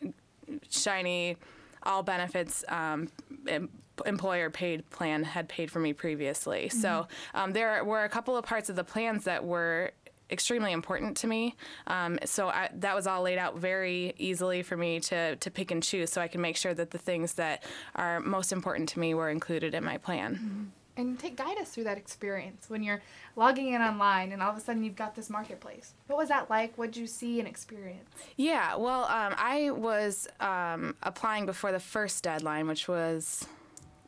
shiny 0.69 1.37
all 1.83 2.03
benefits 2.03 2.63
um, 2.69 3.09
em- 3.47 3.69
employer 4.05 4.49
paid 4.49 4.87
plan 4.89 5.23
had 5.23 5.49
paid 5.49 5.71
for 5.71 5.79
me 5.79 5.93
previously. 5.93 6.69
So 6.69 7.07
um, 7.33 7.53
there 7.53 7.83
were 7.83 8.03
a 8.03 8.09
couple 8.09 8.37
of 8.37 8.45
parts 8.45 8.69
of 8.69 8.75
the 8.75 8.83
plans 8.83 9.23
that 9.25 9.43
were 9.43 9.91
extremely 10.31 10.71
important 10.71 11.17
to 11.17 11.27
me. 11.27 11.55
Um, 11.87 12.19
so 12.25 12.47
I, 12.47 12.69
that 12.75 12.95
was 12.95 13.07
all 13.07 13.21
laid 13.21 13.37
out 13.37 13.57
very 13.57 14.13
easily 14.17 14.63
for 14.63 14.77
me 14.77 14.99
to, 15.01 15.35
to 15.35 15.51
pick 15.51 15.71
and 15.71 15.83
choose 15.83 16.11
so 16.11 16.21
I 16.21 16.27
can 16.27 16.41
make 16.41 16.57
sure 16.57 16.73
that 16.73 16.91
the 16.91 16.97
things 16.97 17.33
that 17.33 17.63
are 17.95 18.19
most 18.19 18.51
important 18.51 18.89
to 18.89 18.99
me 18.99 19.13
were 19.13 19.29
included 19.29 19.73
in 19.73 19.83
my 19.83 19.97
plan. 19.97 20.71
And 20.97 21.17
take 21.17 21.37
guide 21.37 21.57
us 21.57 21.69
through 21.69 21.85
that 21.85 21.97
experience 21.97 22.69
when 22.69 22.83
you're 22.83 23.01
logging 23.35 23.73
in 23.73 23.81
online 23.81 24.33
and 24.33 24.43
all 24.43 24.51
of 24.51 24.57
a 24.57 24.59
sudden 24.59 24.83
you've 24.83 24.97
got 24.97 25.15
this 25.15 25.29
marketplace. 25.29 25.93
What 26.07 26.17
was 26.17 26.27
that 26.29 26.49
like? 26.49 26.77
What 26.77 26.91
did 26.91 26.99
you 26.99 27.07
see 27.07 27.39
and 27.39 27.47
experience? 27.47 28.09
Yeah, 28.35 28.75
well, 28.75 29.05
um, 29.05 29.33
I 29.37 29.71
was 29.71 30.27
um, 30.41 30.95
applying 31.01 31.45
before 31.45 31.71
the 31.71 31.79
first 31.79 32.23
deadline, 32.23 32.67
which 32.67 32.87
was 32.87 33.47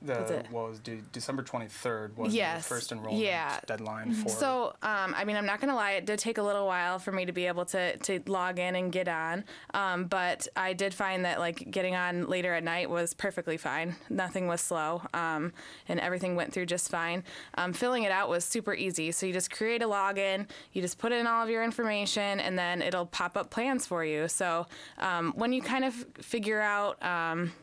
The, 0.03 0.43
what 0.51 0.69
was 0.69 0.79
de- 0.79 1.01
December 1.11 1.43
23rd 1.43 2.17
was 2.17 2.33
Yes, 2.33 2.67
the 2.67 2.73
first 2.75 2.91
enrollment 2.91 3.23
yeah. 3.23 3.59
deadline 3.65 4.13
for 4.13 4.29
So, 4.29 4.75
um, 4.81 5.15
I 5.15 5.23
mean, 5.23 5.35
I'm 5.35 5.45
not 5.45 5.61
going 5.61 5.69
to 5.69 5.75
lie, 5.75 5.91
it 5.91 6.05
did 6.05 6.19
take 6.19 6.37
a 6.37 6.43
little 6.43 6.65
while 6.67 6.99
for 6.99 7.11
me 7.11 7.25
to 7.25 7.31
be 7.31 7.47
able 7.47 7.65
to, 7.65 7.97
to 7.97 8.21
log 8.27 8.59
in 8.59 8.75
and 8.75 8.91
get 8.91 9.07
on. 9.07 9.45
Um, 9.73 10.05
but 10.05 10.47
I 10.55 10.73
did 10.73 10.93
find 10.93 11.23
that, 11.25 11.39
like, 11.39 11.71
getting 11.71 11.95
on 11.95 12.27
later 12.27 12.53
at 12.53 12.63
night 12.63 12.89
was 12.89 13.13
perfectly 13.13 13.57
fine. 13.57 13.95
Nothing 14.09 14.47
was 14.47 14.61
slow, 14.61 15.01
um, 15.13 15.53
and 15.87 15.99
everything 15.99 16.35
went 16.35 16.53
through 16.53 16.65
just 16.65 16.89
fine. 16.89 17.23
Um, 17.55 17.71
filling 17.73 18.03
it 18.03 18.11
out 18.11 18.29
was 18.29 18.43
super 18.43 18.73
easy. 18.73 19.11
So, 19.11 19.25
you 19.25 19.33
just 19.33 19.51
create 19.51 19.81
a 19.81 19.87
login, 19.87 20.47
you 20.73 20.81
just 20.81 20.97
put 20.97 21.11
in 21.11 21.27
all 21.27 21.43
of 21.43 21.49
your 21.49 21.63
information, 21.63 22.39
and 22.39 22.59
then 22.59 22.81
it'll 22.81 23.05
pop 23.05 23.37
up 23.37 23.49
plans 23.49 23.85
for 23.85 24.03
you. 24.03 24.27
So, 24.27 24.67
um, 24.97 25.33
when 25.35 25.53
you 25.53 25.61
kind 25.61 25.85
of 25.85 25.93
figure 26.19 26.59
out, 26.59 27.01
um, 27.03 27.53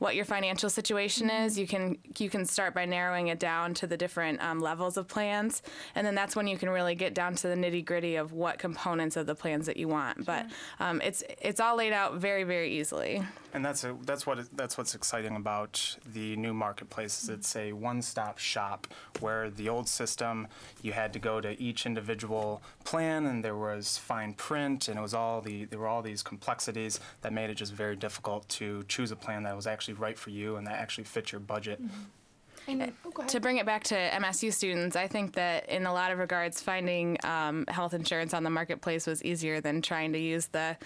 what 0.00 0.16
your 0.16 0.24
financial 0.24 0.68
situation 0.70 1.30
is, 1.30 1.56
you 1.58 1.66
can 1.66 1.96
you 2.18 2.28
can 2.28 2.44
start 2.44 2.74
by 2.74 2.86
narrowing 2.86 3.28
it 3.28 3.38
down 3.38 3.74
to 3.74 3.86
the 3.86 3.96
different 3.96 4.42
um, 4.42 4.58
levels 4.58 4.96
of 4.96 5.06
plans, 5.06 5.62
and 5.94 6.06
then 6.06 6.14
that's 6.14 6.34
when 6.34 6.48
you 6.48 6.56
can 6.58 6.70
really 6.70 6.94
get 6.94 7.14
down 7.14 7.34
to 7.36 7.46
the 7.48 7.54
nitty 7.54 7.84
gritty 7.84 8.16
of 8.16 8.32
what 8.32 8.58
components 8.58 9.16
of 9.16 9.26
the 9.26 9.34
plans 9.34 9.66
that 9.66 9.76
you 9.76 9.88
want. 9.88 10.24
But 10.24 10.46
um, 10.80 11.00
it's 11.02 11.22
it's 11.40 11.60
all 11.60 11.76
laid 11.76 11.92
out 11.92 12.14
very 12.16 12.44
very 12.44 12.72
easily. 12.80 13.22
And 13.52 13.64
that's 13.64 13.82
a, 13.84 13.96
that's 14.04 14.26
what 14.26 14.38
it- 14.38 14.56
that's 14.56 14.78
what's 14.78 14.94
exciting 14.94 15.36
about 15.36 15.96
the 16.12 16.34
new 16.36 16.54
marketplace 16.54 17.22
is 17.22 17.28
it's 17.28 17.54
a 17.56 17.72
one-stop 17.72 18.38
shop 18.38 18.86
where 19.18 19.50
the 19.50 19.68
old 19.68 19.88
system 19.88 20.46
you 20.82 20.92
had 20.92 21.12
to 21.12 21.18
go 21.18 21.40
to 21.40 21.60
each 21.60 21.84
individual 21.84 22.62
plan 22.84 23.26
and 23.26 23.44
there 23.44 23.56
was 23.56 23.98
fine 23.98 24.32
print 24.34 24.88
and 24.88 24.98
it 24.98 25.02
was 25.02 25.12
all 25.14 25.40
the 25.40 25.64
there 25.66 25.78
were 25.80 25.88
all 25.88 26.00
these 26.00 26.22
complexities 26.22 27.00
that 27.22 27.32
made 27.32 27.50
it 27.50 27.54
just 27.56 27.72
very 27.74 27.96
difficult 27.96 28.48
to 28.48 28.82
choose 28.88 29.10
a 29.10 29.16
plan 29.16 29.42
that 29.42 29.54
was 29.56 29.66
actually 29.66 29.89
right 29.92 30.18
for 30.18 30.30
you 30.30 30.56
and 30.56 30.66
that 30.66 30.74
actually 30.74 31.04
fits 31.04 31.32
your 31.32 31.40
budget. 31.40 31.80
And 32.68 32.92
to 33.28 33.40
bring 33.40 33.56
it 33.56 33.66
back 33.66 33.84
to 33.84 33.94
MSU 33.94 34.52
students, 34.52 34.94
I 34.94 35.08
think 35.08 35.34
that 35.34 35.68
in 35.68 35.86
a 35.86 35.92
lot 35.92 36.12
of 36.12 36.18
regards, 36.18 36.60
finding 36.60 37.16
um, 37.24 37.64
health 37.68 37.94
insurance 37.94 38.34
on 38.34 38.44
the 38.44 38.50
marketplace 38.50 39.06
was 39.06 39.24
easier 39.24 39.60
than 39.60 39.82
trying 39.82 40.12
to 40.12 40.18
use 40.18 40.46
the 40.46 40.76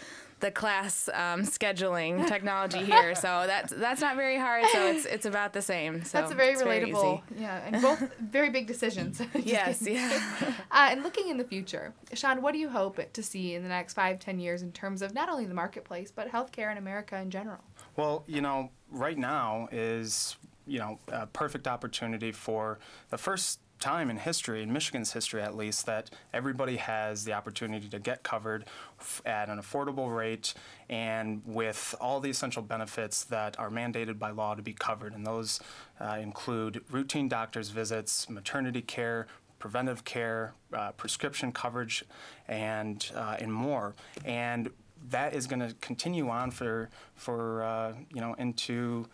the 0.40 0.50
class 0.50 1.08
um, 1.14 1.42
scheduling 1.42 2.26
technology 2.28 2.84
here. 2.84 3.14
So 3.14 3.44
that's 3.46 3.72
that's 3.72 4.00
not 4.00 4.16
very 4.16 4.38
hard. 4.38 4.66
So 4.72 4.86
it's 4.86 5.04
it's 5.06 5.26
about 5.26 5.52
the 5.52 5.62
same. 5.62 6.04
So 6.04 6.18
That's 6.18 6.32
a 6.32 6.34
very 6.34 6.52
it's 6.52 6.62
relatable. 6.62 7.22
easy. 7.30 7.42
yeah, 7.42 7.62
and 7.66 7.80
both 7.80 8.02
very 8.20 8.50
big 8.50 8.66
decisions. 8.66 9.20
Yes, 9.34 9.82
yeah. 9.82 10.20
Uh, 10.70 10.88
and 10.90 11.02
looking 11.02 11.28
in 11.28 11.36
the 11.36 11.44
future, 11.44 11.92
Sean, 12.14 12.42
what 12.42 12.52
do 12.52 12.58
you 12.58 12.68
hope 12.68 13.00
to 13.12 13.22
see 13.22 13.54
in 13.54 13.62
the 13.62 13.68
next 13.68 13.94
five, 13.94 14.18
ten 14.18 14.38
years 14.38 14.62
in 14.62 14.72
terms 14.72 15.02
of 15.02 15.14
not 15.14 15.28
only 15.28 15.44
the 15.46 15.54
marketplace 15.54 16.10
but 16.14 16.30
healthcare 16.30 16.70
in 16.70 16.78
America 16.78 17.16
in 17.20 17.30
general? 17.30 17.60
Well, 17.96 18.24
you 18.26 18.40
know, 18.40 18.70
right 18.90 19.16
now 19.16 19.68
is, 19.70 20.36
you 20.66 20.78
know, 20.78 20.98
a 21.08 21.26
perfect 21.26 21.68
opportunity 21.68 22.32
for 22.32 22.78
the 23.10 23.18
first 23.18 23.60
time 23.78 24.08
in 24.08 24.16
history, 24.16 24.62
in 24.62 24.72
Michigan's 24.72 25.12
history 25.12 25.42
at 25.42 25.56
least, 25.56 25.84
that 25.86 26.10
everybody 26.32 26.76
has 26.76 27.24
the 27.24 27.32
opportunity 27.32 27.88
to 27.88 27.98
get 27.98 28.22
covered 28.22 28.64
f- 28.98 29.20
at 29.26 29.48
an 29.48 29.58
affordable 29.58 30.14
rate 30.14 30.54
and 30.88 31.42
with 31.44 31.94
all 32.00 32.18
the 32.18 32.30
essential 32.30 32.62
benefits 32.62 33.24
that 33.24 33.58
are 33.58 33.70
mandated 33.70 34.18
by 34.18 34.30
law 34.30 34.54
to 34.54 34.62
be 34.62 34.72
covered. 34.72 35.12
And 35.12 35.26
those 35.26 35.60
uh, 36.00 36.16
include 36.20 36.82
routine 36.90 37.28
doctor's 37.28 37.68
visits, 37.68 38.28
maternity 38.30 38.80
care, 38.80 39.26
preventive 39.58 40.04
care, 40.04 40.54
uh, 40.72 40.92
prescription 40.92 41.52
coverage, 41.52 42.04
and 42.48 43.10
uh, 43.14 43.36
and 43.38 43.52
more. 43.52 43.94
And 44.24 44.70
that 45.10 45.34
is 45.34 45.46
going 45.46 45.60
to 45.60 45.74
continue 45.80 46.28
on 46.28 46.50
for 46.50 46.90
for 47.14 47.62
uh, 47.62 47.92
you 48.12 48.20
know 48.20 48.34
into 48.34 49.06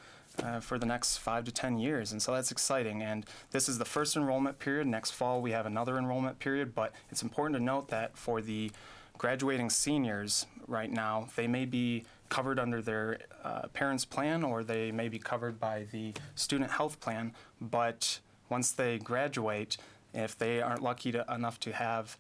uh, 0.42 0.60
for 0.60 0.78
the 0.78 0.86
next 0.86 1.18
five 1.18 1.44
to 1.44 1.52
ten 1.52 1.78
years, 1.78 2.12
and 2.12 2.22
so 2.22 2.32
that's 2.32 2.50
exciting. 2.50 3.02
And 3.02 3.26
this 3.50 3.68
is 3.68 3.78
the 3.78 3.84
first 3.84 4.16
enrollment 4.16 4.58
period. 4.58 4.86
Next 4.86 5.10
fall 5.10 5.40
we 5.40 5.50
have 5.52 5.66
another 5.66 5.98
enrollment 5.98 6.38
period, 6.38 6.74
but 6.74 6.92
it's 7.10 7.22
important 7.22 7.58
to 7.58 7.62
note 7.62 7.88
that 7.88 8.16
for 8.16 8.40
the 8.40 8.70
graduating 9.18 9.68
seniors 9.68 10.46
right 10.66 10.90
now, 10.90 11.28
they 11.36 11.46
may 11.46 11.66
be 11.66 12.04
covered 12.30 12.58
under 12.58 12.80
their 12.80 13.18
uh, 13.44 13.66
parents' 13.74 14.06
plan 14.06 14.42
or 14.42 14.64
they 14.64 14.90
may 14.90 15.08
be 15.08 15.18
covered 15.18 15.60
by 15.60 15.84
the 15.92 16.14
student 16.34 16.70
health 16.70 17.00
plan. 17.00 17.34
But 17.60 18.20
once 18.48 18.72
they 18.72 18.98
graduate, 18.98 19.76
if 20.14 20.38
they 20.38 20.62
aren't 20.62 20.82
lucky 20.82 21.12
to, 21.12 21.24
enough 21.32 21.60
to 21.60 21.72
have 21.72 22.16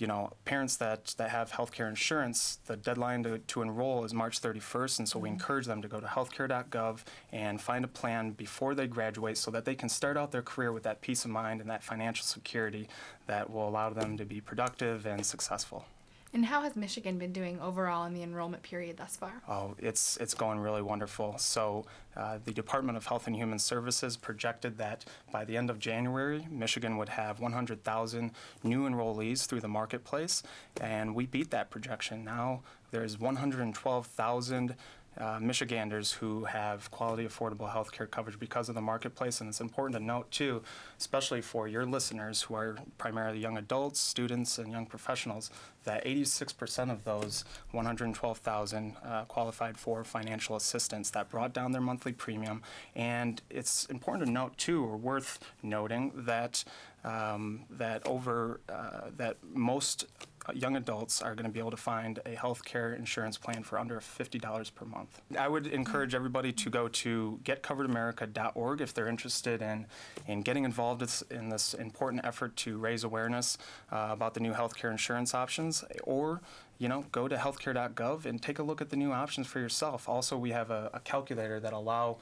you 0.00 0.06
know, 0.06 0.32
parents 0.46 0.76
that, 0.76 1.14
that 1.18 1.30
have 1.30 1.52
healthcare 1.52 1.88
insurance, 1.88 2.58
the 2.66 2.76
deadline 2.76 3.22
to, 3.24 3.38
to 3.38 3.60
enroll 3.60 4.04
is 4.04 4.14
March 4.14 4.40
31st, 4.40 4.98
and 5.00 5.08
so 5.08 5.18
we 5.18 5.28
mm-hmm. 5.28 5.34
encourage 5.34 5.66
them 5.66 5.82
to 5.82 5.88
go 5.88 6.00
to 6.00 6.06
healthcare.gov 6.06 7.00
and 7.32 7.60
find 7.60 7.84
a 7.84 7.88
plan 7.88 8.30
before 8.30 8.74
they 8.74 8.86
graduate 8.86 9.36
so 9.36 9.50
that 9.50 9.66
they 9.66 9.74
can 9.74 9.88
start 9.88 10.16
out 10.16 10.32
their 10.32 10.42
career 10.42 10.72
with 10.72 10.84
that 10.84 11.02
peace 11.02 11.24
of 11.24 11.30
mind 11.30 11.60
and 11.60 11.68
that 11.68 11.82
financial 11.82 12.24
security 12.24 12.88
that 13.26 13.50
will 13.50 13.68
allow 13.68 13.90
them 13.90 14.16
to 14.16 14.24
be 14.24 14.40
productive 14.40 15.06
and 15.06 15.24
successful. 15.24 15.84
And 16.32 16.46
how 16.46 16.62
has 16.62 16.76
Michigan 16.76 17.18
been 17.18 17.32
doing 17.32 17.58
overall 17.60 18.04
in 18.04 18.14
the 18.14 18.22
enrollment 18.22 18.62
period 18.62 18.96
thus 18.98 19.16
far? 19.16 19.42
Oh, 19.48 19.74
it's 19.78 20.16
it's 20.18 20.32
going 20.32 20.60
really 20.60 20.80
wonderful. 20.80 21.36
So, 21.38 21.86
uh, 22.16 22.38
the 22.44 22.52
Department 22.52 22.96
of 22.96 23.06
Health 23.06 23.26
and 23.26 23.34
Human 23.34 23.58
Services 23.58 24.16
projected 24.16 24.78
that 24.78 25.04
by 25.32 25.44
the 25.44 25.56
end 25.56 25.70
of 25.70 25.80
January, 25.80 26.46
Michigan 26.48 26.96
would 26.98 27.08
have 27.08 27.40
100,000 27.40 28.30
new 28.62 28.88
enrollees 28.88 29.46
through 29.46 29.60
the 29.60 29.68
marketplace, 29.68 30.44
and 30.80 31.16
we 31.16 31.26
beat 31.26 31.50
that 31.50 31.68
projection. 31.68 32.24
Now 32.24 32.62
there's 32.92 33.18
112,000 33.18 34.76
uh, 35.18 35.38
Michiganders 35.40 36.12
who 36.12 36.44
have 36.44 36.90
quality, 36.90 37.26
affordable 37.26 37.70
health 37.70 37.92
care 37.92 38.06
coverage 38.06 38.38
because 38.38 38.68
of 38.68 38.74
the 38.74 38.80
marketplace. 38.80 39.40
And 39.40 39.48
it's 39.48 39.60
important 39.60 39.98
to 39.98 40.04
note, 40.04 40.30
too, 40.30 40.62
especially 40.98 41.40
for 41.40 41.68
your 41.68 41.84
listeners 41.84 42.42
who 42.42 42.54
are 42.54 42.78
primarily 42.98 43.38
young 43.38 43.58
adults, 43.58 44.00
students, 44.00 44.58
and 44.58 44.70
young 44.70 44.86
professionals, 44.86 45.50
that 45.84 46.04
86% 46.04 46.90
of 46.90 47.04
those 47.04 47.44
112,000 47.72 48.96
uh, 49.04 49.24
qualified 49.24 49.76
for 49.76 50.04
financial 50.04 50.56
assistance. 50.56 51.10
That 51.10 51.28
brought 51.28 51.52
down 51.52 51.72
their 51.72 51.80
monthly 51.80 52.12
premium. 52.12 52.62
And 52.94 53.42
it's 53.50 53.86
important 53.86 54.26
to 54.26 54.32
note, 54.32 54.56
too, 54.58 54.84
or 54.84 54.96
worth 54.96 55.38
noting, 55.62 56.12
that 56.14 56.64
um, 57.02 57.64
that 57.70 58.06
over 58.06 58.60
uh, 58.68 59.10
that 59.16 59.38
most 59.54 60.06
uh, 60.46 60.52
young 60.54 60.76
adults 60.76 61.22
are 61.22 61.34
going 61.34 61.44
to 61.44 61.50
be 61.50 61.60
able 61.60 61.70
to 61.70 61.76
find 61.76 62.20
a 62.26 62.30
health 62.30 62.64
care 62.64 62.94
insurance 62.94 63.36
plan 63.36 63.62
for 63.62 63.78
under 63.78 64.00
$50 64.00 64.74
per 64.74 64.84
month. 64.84 65.20
I 65.38 65.48
would 65.48 65.66
encourage 65.66 66.14
everybody 66.14 66.52
to 66.52 66.70
go 66.70 66.88
to 66.88 67.40
getcoveredamerica.org 67.44 68.80
if 68.80 68.94
they're 68.94 69.08
interested 69.08 69.62
in, 69.62 69.86
in 70.26 70.42
getting 70.42 70.64
involved 70.64 71.02
in 71.30 71.48
this 71.48 71.74
important 71.74 72.24
effort 72.24 72.56
to 72.56 72.78
raise 72.78 73.04
awareness 73.04 73.58
uh, 73.92 74.08
about 74.10 74.34
the 74.34 74.40
new 74.40 74.52
health 74.52 74.76
care 74.76 74.90
insurance 74.90 75.34
options, 75.34 75.84
or 76.04 76.40
you 76.80 76.88
know, 76.88 77.04
go 77.12 77.28
to 77.28 77.36
healthcare.gov 77.36 78.24
and 78.24 78.40
take 78.40 78.58
a 78.58 78.62
look 78.62 78.80
at 78.80 78.88
the 78.88 78.96
new 78.96 79.12
options 79.12 79.46
for 79.46 79.60
yourself. 79.60 80.08
Also, 80.08 80.38
we 80.38 80.50
have 80.50 80.70
a, 80.70 80.90
a 80.94 81.00
calculator 81.00 81.60
that 81.60 81.74
allow 81.74 82.16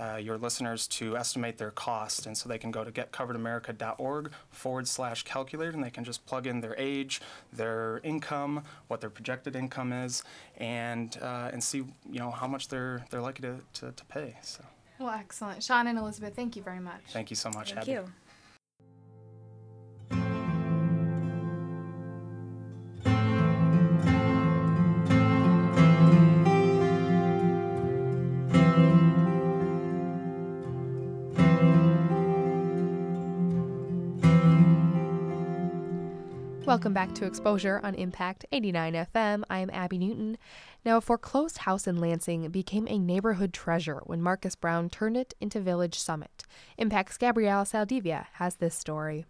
uh, 0.00 0.14
your 0.14 0.38
listeners 0.38 0.86
to 0.86 1.16
estimate 1.16 1.58
their 1.58 1.72
cost, 1.72 2.24
and 2.24 2.38
so 2.38 2.48
they 2.48 2.56
can 2.56 2.70
go 2.70 2.84
to 2.84 2.92
getcoveredamerica.org 2.92 4.30
forward 4.50 4.86
slash 4.86 5.24
calculator, 5.24 5.72
and 5.72 5.82
they 5.82 5.90
can 5.90 6.04
just 6.04 6.24
plug 6.26 6.46
in 6.46 6.60
their 6.60 6.76
age, 6.78 7.20
their 7.52 7.63
income, 8.02 8.62
what 8.88 9.00
their 9.00 9.10
projected 9.10 9.54
income 9.56 9.92
is, 9.92 10.22
and 10.58 11.16
uh, 11.22 11.50
and 11.52 11.62
see 11.62 11.78
you 11.78 12.18
know 12.22 12.30
how 12.30 12.46
much 12.46 12.68
they're 12.68 13.04
they're 13.10 13.20
likely 13.22 13.48
to, 13.48 13.56
to, 13.80 13.92
to 13.92 14.04
pay. 14.06 14.36
So 14.42 14.62
Well, 14.98 15.10
excellent. 15.10 15.62
Sean 15.62 15.86
and 15.86 15.98
Elizabeth, 15.98 16.34
thank 16.36 16.56
you 16.56 16.62
very 16.62 16.80
much. 16.80 17.02
thank 17.10 17.30
you 17.30 17.36
so 17.36 17.50
much. 17.50 17.68
Thank 17.72 17.82
Abby. 17.88 17.92
you. 17.92 18.04
Welcome 36.74 36.92
back 36.92 37.14
to 37.14 37.24
Exposure 37.24 37.80
on 37.84 37.94
Impact 37.94 38.46
89 38.50 38.94
FM. 38.94 39.44
I 39.48 39.60
am 39.60 39.70
Abby 39.70 39.96
Newton. 39.96 40.36
Now, 40.84 40.96
a 40.96 41.00
foreclosed 41.00 41.58
house 41.58 41.86
in 41.86 41.98
Lansing 41.98 42.48
became 42.50 42.88
a 42.88 42.98
neighborhood 42.98 43.52
treasure 43.52 44.00
when 44.06 44.20
Marcus 44.20 44.56
Brown 44.56 44.90
turned 44.90 45.16
it 45.16 45.34
into 45.40 45.60
Village 45.60 45.96
Summit. 45.96 46.42
Impact's 46.76 47.16
Gabrielle 47.16 47.64
Saldivia 47.64 48.26
has 48.32 48.56
this 48.56 48.74
story. 48.74 49.24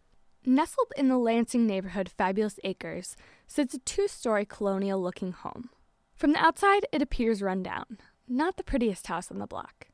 Nestled 0.46 0.90
in 0.96 1.08
the 1.08 1.18
Lansing 1.18 1.66
neighborhood 1.66 2.08
Fabulous 2.08 2.58
Acres 2.64 3.14
sits 3.46 3.74
a 3.74 3.78
two 3.80 4.08
story 4.08 4.46
colonial 4.46 4.98
looking 4.98 5.32
home. 5.32 5.68
From 6.16 6.32
the 6.32 6.42
outside, 6.42 6.86
it 6.92 7.02
appears 7.02 7.42
run 7.42 7.62
down, 7.62 7.98
not 8.26 8.56
the 8.56 8.64
prettiest 8.64 9.06
house 9.08 9.30
on 9.30 9.38
the 9.38 9.46
block. 9.46 9.88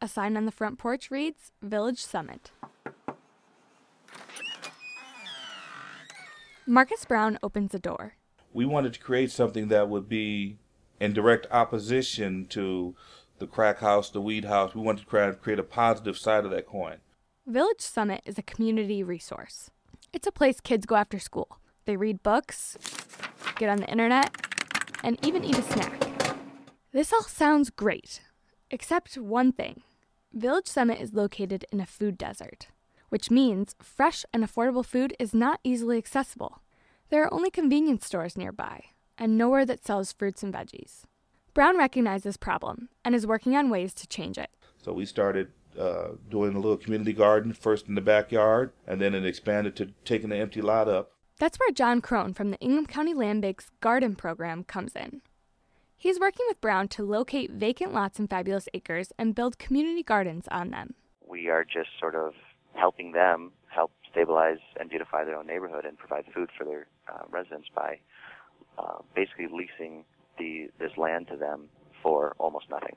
A 0.00 0.08
sign 0.08 0.38
on 0.38 0.46
the 0.46 0.50
front 0.50 0.78
porch 0.78 1.10
reads 1.10 1.52
Village 1.60 2.02
Summit. 2.02 2.50
Marcus 6.70 7.06
Brown 7.06 7.38
opens 7.42 7.72
the 7.72 7.78
door. 7.78 8.16
we 8.52 8.66
wanted 8.66 8.92
to 8.92 9.00
create 9.00 9.30
something 9.30 9.68
that 9.68 9.88
would 9.88 10.06
be 10.06 10.58
in 11.00 11.14
direct 11.14 11.46
opposition 11.50 12.44
to 12.44 12.94
the 13.38 13.46
crack 13.46 13.78
house, 13.78 14.10
the 14.10 14.20
weed 14.20 14.44
house. 14.44 14.74
We 14.74 14.82
wanted 14.82 15.06
to 15.06 15.34
create, 15.34 15.58
a 15.58 15.62
positive 15.62 16.18
side 16.18 16.44
of 16.44 16.50
that 16.50 16.66
coin. 16.66 16.98
Village 17.46 17.80
Summit 17.80 18.20
is 18.26 18.36
a 18.36 18.42
community 18.42 19.02
resource. 19.02 19.70
It's 20.12 20.26
a 20.26 20.32
place 20.32 20.60
kids 20.60 20.84
go 20.84 20.96
after 20.96 21.18
school. 21.18 21.58
They 21.86 21.96
read 21.96 22.22
books, 22.22 22.76
get 23.56 23.70
on 23.70 23.78
the 23.78 23.88
internet, 23.88 24.36
and 25.02 25.18
even 25.24 25.44
eat 25.44 25.56
a 25.56 25.62
snack. 25.62 26.36
This 26.92 27.14
all 27.14 27.22
sounds 27.22 27.70
great, 27.70 28.20
except 28.70 29.16
one 29.16 29.52
thing 29.52 29.84
Village 30.34 30.66
Summit 30.66 31.00
is 31.00 31.14
located 31.14 31.64
in 31.72 31.80
a 31.80 31.86
food 31.86 32.18
desert, 32.18 32.68
which 33.08 33.30
means 33.30 33.74
fresh 33.82 34.24
and 34.32 34.44
affordable 34.44 34.84
food 34.84 35.14
is 35.18 35.34
not 35.34 35.60
easily 35.64 35.98
accessible. 35.98 36.62
There 37.10 37.22
are 37.24 37.32
only 37.32 37.50
convenience 37.50 38.06
stores 38.06 38.36
nearby, 38.36 38.84
and 39.16 39.36
nowhere 39.36 39.64
that 39.66 39.84
sells 39.84 40.12
fruits 40.12 40.42
and 40.42 40.52
veggies. 40.52 41.02
Brown 41.54 41.76
recognized 41.76 42.24
this 42.24 42.36
problem 42.36 42.88
and 43.04 43.14
is 43.14 43.26
working 43.26 43.56
on 43.56 43.70
ways 43.70 43.94
to 43.94 44.06
change 44.06 44.38
it. 44.38 44.50
So 44.76 44.92
we 44.92 45.06
started 45.06 45.48
uh, 45.78 46.10
doing 46.30 46.54
a 46.54 46.60
little 46.60 46.76
community 46.76 47.12
garden 47.12 47.52
first 47.52 47.88
in 47.88 47.94
the 47.94 48.00
backyard, 48.00 48.72
and 48.86 49.00
then 49.00 49.14
it 49.14 49.24
expanded 49.24 49.74
to 49.76 49.92
taking 50.04 50.28
the 50.28 50.36
empty 50.36 50.60
lot 50.60 50.88
up. 50.88 51.12
That's 51.38 51.58
where 51.58 51.70
John 51.70 52.00
Crone 52.00 52.34
from 52.34 52.50
the 52.50 52.58
Ingham 52.58 52.86
County 52.86 53.14
Land 53.14 53.42
Bank's 53.42 53.70
Garden 53.80 54.16
Program 54.16 54.64
comes 54.64 54.94
in. 54.96 55.22
He's 55.96 56.20
working 56.20 56.46
with 56.48 56.60
Brown 56.60 56.88
to 56.88 57.02
locate 57.02 57.50
vacant 57.50 57.92
lots 57.92 58.18
in 58.18 58.28
Fabulous 58.28 58.68
Acres 58.74 59.12
and 59.18 59.34
build 59.34 59.58
community 59.58 60.02
gardens 60.02 60.46
on 60.48 60.70
them. 60.70 60.94
We 61.26 61.48
are 61.48 61.64
just 61.64 61.90
sort 61.98 62.14
of 62.14 62.34
helping 62.78 63.12
them 63.12 63.52
help 63.66 63.92
stabilize 64.10 64.58
and 64.78 64.88
beautify 64.88 65.24
their 65.24 65.36
own 65.36 65.46
neighborhood 65.46 65.84
and 65.84 65.98
provide 65.98 66.24
food 66.34 66.50
for 66.56 66.64
their 66.64 66.86
uh, 67.12 67.22
residents 67.30 67.68
by 67.74 67.98
uh, 68.78 68.98
basically 69.14 69.46
leasing 69.46 70.04
the 70.38 70.68
this 70.78 70.92
land 70.96 71.28
to 71.28 71.36
them 71.36 71.68
for 72.02 72.34
almost 72.38 72.70
nothing. 72.70 72.96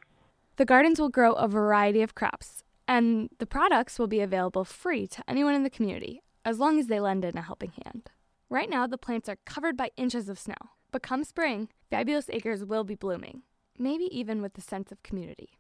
The 0.58 0.66
gardens 0.66 1.00
will 1.00 1.10
grow 1.10 1.34
a 1.34 1.48
variety 1.48 2.02
of 2.02 2.14
crops, 2.16 2.64
and 2.88 3.30
the 3.40 3.48
products 3.48 3.98
will 3.98 4.08
be 4.08 4.20
available 4.20 4.64
free 4.64 5.08
to 5.08 5.24
anyone 5.28 5.56
in 5.56 5.64
the 5.64 5.70
community 5.70 6.22
as 6.46 6.60
long 6.60 6.80
as 6.80 6.88
they 6.88 7.00
lend 7.00 7.26
in 7.26 7.38
a 7.38 7.42
helping 7.42 7.74
hand. 7.84 8.10
Right 8.50 8.70
now, 8.70 8.86
the 8.86 8.98
plants 8.98 9.30
are 9.30 9.38
covered 9.46 9.78
by 9.78 9.92
inches 9.96 10.28
of 10.28 10.38
snow, 10.38 10.56
but 10.92 11.02
come 11.02 11.24
spring, 11.24 11.70
Fabulous 11.90 12.30
Acres 12.30 12.66
will 12.66 12.84
be 12.84 12.96
blooming, 12.96 13.44
maybe 13.78 14.06
even 14.12 14.42
with 14.42 14.58
a 14.58 14.62
sense 14.62 14.92
of 14.92 15.04
community. 15.04 15.58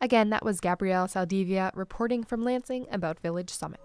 Again, 0.00 0.30
that 0.30 0.44
was 0.44 0.60
Gabrielle 0.60 1.06
Saldivia 1.06 1.70
reporting 1.74 2.24
from 2.24 2.44
Lansing 2.44 2.86
about 2.90 3.18
Village 3.20 3.50
Summit. 3.50 3.80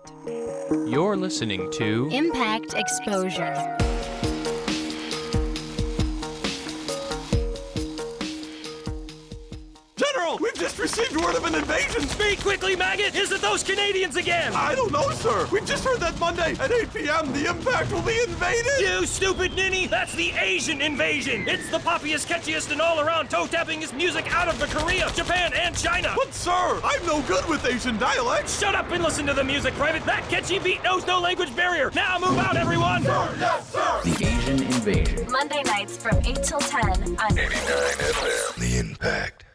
You're 0.88 1.16
listening 1.16 1.72
to 1.72 2.10
Impact 2.12 2.74
Exposure. 2.74 3.78
Just 10.60 10.78
received 10.78 11.16
word 11.16 11.36
of 11.36 11.45
an 11.45 11.55
invasion. 11.55 12.01
Speak 12.01 12.41
quickly, 12.41 12.76
maggot! 12.76 13.16
Is 13.16 13.32
it 13.32 13.41
those 13.41 13.64
Canadians 13.64 14.18
again? 14.18 14.51
I 14.53 14.76
don't 14.76 14.91
know, 14.91 15.10
sir. 15.12 15.47
We've 15.53 15.66
just 15.66 15.86
heard 15.86 16.01
that 16.01 16.20
Monday 16.20 16.53
at 16.60 16.70
8 16.70 16.93
p.m. 16.93 17.32
the 17.32 17.49
Impact 17.49 17.91
will 17.93 18.01
be 18.01 18.20
invaded. 18.28 18.80
You 18.80 19.05
stupid 19.05 19.55
ninny! 19.55 19.88
That's 19.88 20.14
the 20.16 20.32
Asian 20.32 20.82
invasion. 20.82 21.47
It's 21.47 21.70
the 21.70 21.78
poppiest, 21.78 22.28
catchiest, 22.28 22.72
and 22.72 22.82
all-around 22.82 23.30
toe-tappingest 23.30 23.93
music 23.93 24.34
out 24.36 24.49
of 24.49 24.60
the 24.60 24.68
Korea, 24.68 25.10
Japan, 25.16 25.53
and 25.53 25.78
China. 25.78 26.14
But 26.18 26.34
sir, 26.34 26.82
I'm 26.84 27.05
no 27.05 27.22
good 27.22 27.47
with 27.47 27.66
Asian 27.66 27.97
dialects. 27.97 28.60
Shut 28.60 28.76
up 28.76 28.91
and 28.91 29.01
listen 29.01 29.26
to 29.28 29.34
the 29.34 29.43
music, 29.43 29.74
Private. 29.76 30.05
That 30.05 30.28
catchy 30.28 30.60
beat 30.60 30.84
knows 30.84 31.07
no 31.07 31.22
language 31.22 31.55
barrier. 31.55 31.89
Now 31.95 32.20
move 32.20 32.38
out, 32.38 32.57
everyone. 32.57 33.03
Sir, 33.03 33.36
yes, 33.39 33.72
sir. 33.72 34.01
The 34.03 34.26
Asian 34.26 34.64
invasion. 34.64 35.32
Monday 35.32 35.64
nights 35.64 35.95
from 35.95 36.18
8 36.26 36.43
till 36.43 36.60
10 36.60 36.82
on 36.84 37.39
89 37.39 37.39
FM. 37.39 38.55
The 38.55 38.78
Impact. 38.80 39.49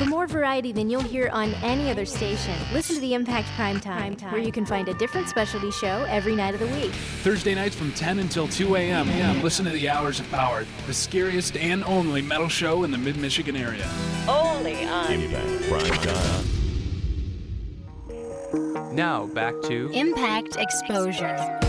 For 0.00 0.06
more 0.06 0.26
variety 0.26 0.72
than 0.72 0.88
you'll 0.88 1.02
hear 1.02 1.28
on 1.30 1.52
any 1.56 1.90
other 1.90 2.06
station, 2.06 2.56
listen 2.72 2.94
to 2.94 3.02
the 3.02 3.12
Impact 3.12 3.46
Prime 3.48 3.78
Time, 3.78 4.16
where 4.30 4.40
you 4.40 4.50
can 4.50 4.64
find 4.64 4.88
a 4.88 4.94
different 4.94 5.28
specialty 5.28 5.70
show 5.70 6.06
every 6.08 6.34
night 6.34 6.54
of 6.54 6.60
the 6.60 6.68
week. 6.68 6.90
Thursday 7.22 7.54
nights 7.54 7.76
from 7.76 7.92
10 7.92 8.20
until 8.20 8.48
2 8.48 8.76
a.m. 8.76 9.42
Listen 9.42 9.66
to 9.66 9.70
the 9.70 9.90
Hours 9.90 10.18
of 10.18 10.30
Power, 10.30 10.64
the 10.86 10.94
scariest 10.94 11.54
and 11.58 11.84
only 11.84 12.22
metal 12.22 12.48
show 12.48 12.84
in 12.84 12.90
the 12.90 12.96
mid 12.96 13.18
Michigan 13.18 13.54
area. 13.54 13.86
Only 14.26 14.86
on 14.86 15.12
Impact 15.12 15.68
Prime 15.68 15.92
Time. 16.02 16.46
Now 18.96 19.26
back 19.26 19.52
to 19.64 19.90
Impact 19.92 20.56
Exposure. 20.56 21.60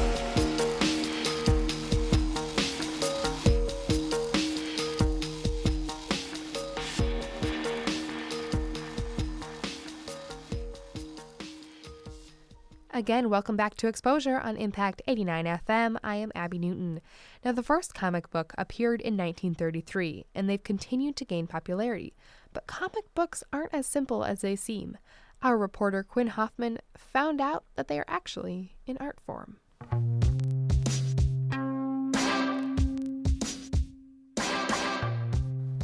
Again, 13.02 13.32
welcome 13.32 13.56
back 13.56 13.74
to 13.78 13.88
Exposure 13.88 14.40
on 14.40 14.56
Impact 14.58 15.02
89 15.08 15.46
FM. 15.46 15.98
I 16.04 16.18
am 16.18 16.32
Abby 16.36 16.60
Newton. 16.60 17.02
Now, 17.44 17.52
the 17.52 17.64
first 17.64 17.96
comic 17.96 18.30
book 18.30 18.54
appeared 18.60 19.02
in 19.02 19.18
1933, 19.18 20.28
and 20.36 20.48
they've 20.48 20.64
continued 20.64 21.16
to 21.16 21.26
gain 21.26 21.48
popularity. 21.48 22.14
But 22.54 22.68
comic 22.68 23.12
books 23.16 23.44
aren't 23.52 23.74
as 23.74 23.88
simple 23.88 24.24
as 24.24 24.42
they 24.42 24.56
seem. 24.56 25.00
Our 25.42 25.58
reporter 25.58 26.04
Quinn 26.04 26.28
Hoffman 26.28 26.78
found 26.96 27.42
out 27.42 27.64
that 27.76 27.88
they 27.88 27.98
are 27.98 28.06
actually 28.08 28.76
in 28.86 28.98
art 29.00 29.18
form. 29.26 29.58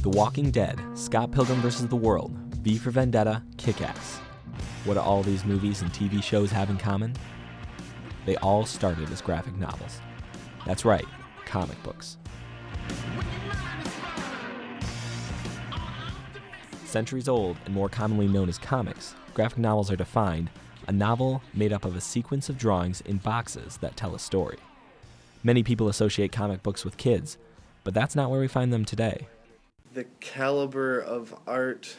The 0.03 0.09
Walking 0.11 0.51
Dead, 0.51 0.79
Scott 0.93 1.31
Pilgrim 1.31 1.61
vs. 1.61 1.87
the 1.87 1.95
World, 1.95 2.37
V 2.61 2.77
for 2.77 2.91
Vendetta, 2.91 3.41
Kick 3.57 3.81
Ass. 3.81 4.21
What 4.85 4.95
do 4.95 4.99
all 4.99 5.23
these 5.23 5.45
movies 5.45 5.81
and 5.81 5.91
TV 5.91 6.21
shows 6.21 6.51
have 6.51 6.69
in 6.69 6.77
common? 6.77 7.13
They 8.25 8.35
all 8.37 8.65
started 8.65 9.11
as 9.11 9.21
graphic 9.21 9.55
novels. 9.57 10.01
That's 10.65 10.85
right, 10.85 11.05
comic 11.45 11.81
books. 11.83 12.17
Centuries 16.85 17.27
old 17.27 17.57
and 17.65 17.73
more 17.73 17.89
commonly 17.89 18.27
known 18.27 18.49
as 18.49 18.57
comics, 18.57 19.15
graphic 19.33 19.59
novels 19.59 19.91
are 19.91 19.95
defined 19.95 20.49
a 20.87 20.91
novel 20.91 21.41
made 21.53 21.73
up 21.73 21.83
of 21.83 21.95
a 21.95 22.01
sequence 22.01 22.47
of 22.47 22.57
drawings 22.57 23.01
in 23.01 23.17
boxes 23.17 23.77
that 23.77 23.97
tell 23.97 24.15
a 24.15 24.19
story. 24.19 24.57
Many 25.43 25.61
people 25.61 25.89
associate 25.89 26.31
comic 26.31 26.63
books 26.63 26.85
with 26.85 26.97
kids, 26.97 27.37
but 27.83 27.93
that's 27.93 28.15
not 28.15 28.31
where 28.31 28.39
we 28.39 28.47
find 28.47 28.71
them 28.71 28.85
today. 28.85 29.27
The 29.93 30.05
caliber 30.21 30.99
of 30.99 31.35
art 31.45 31.97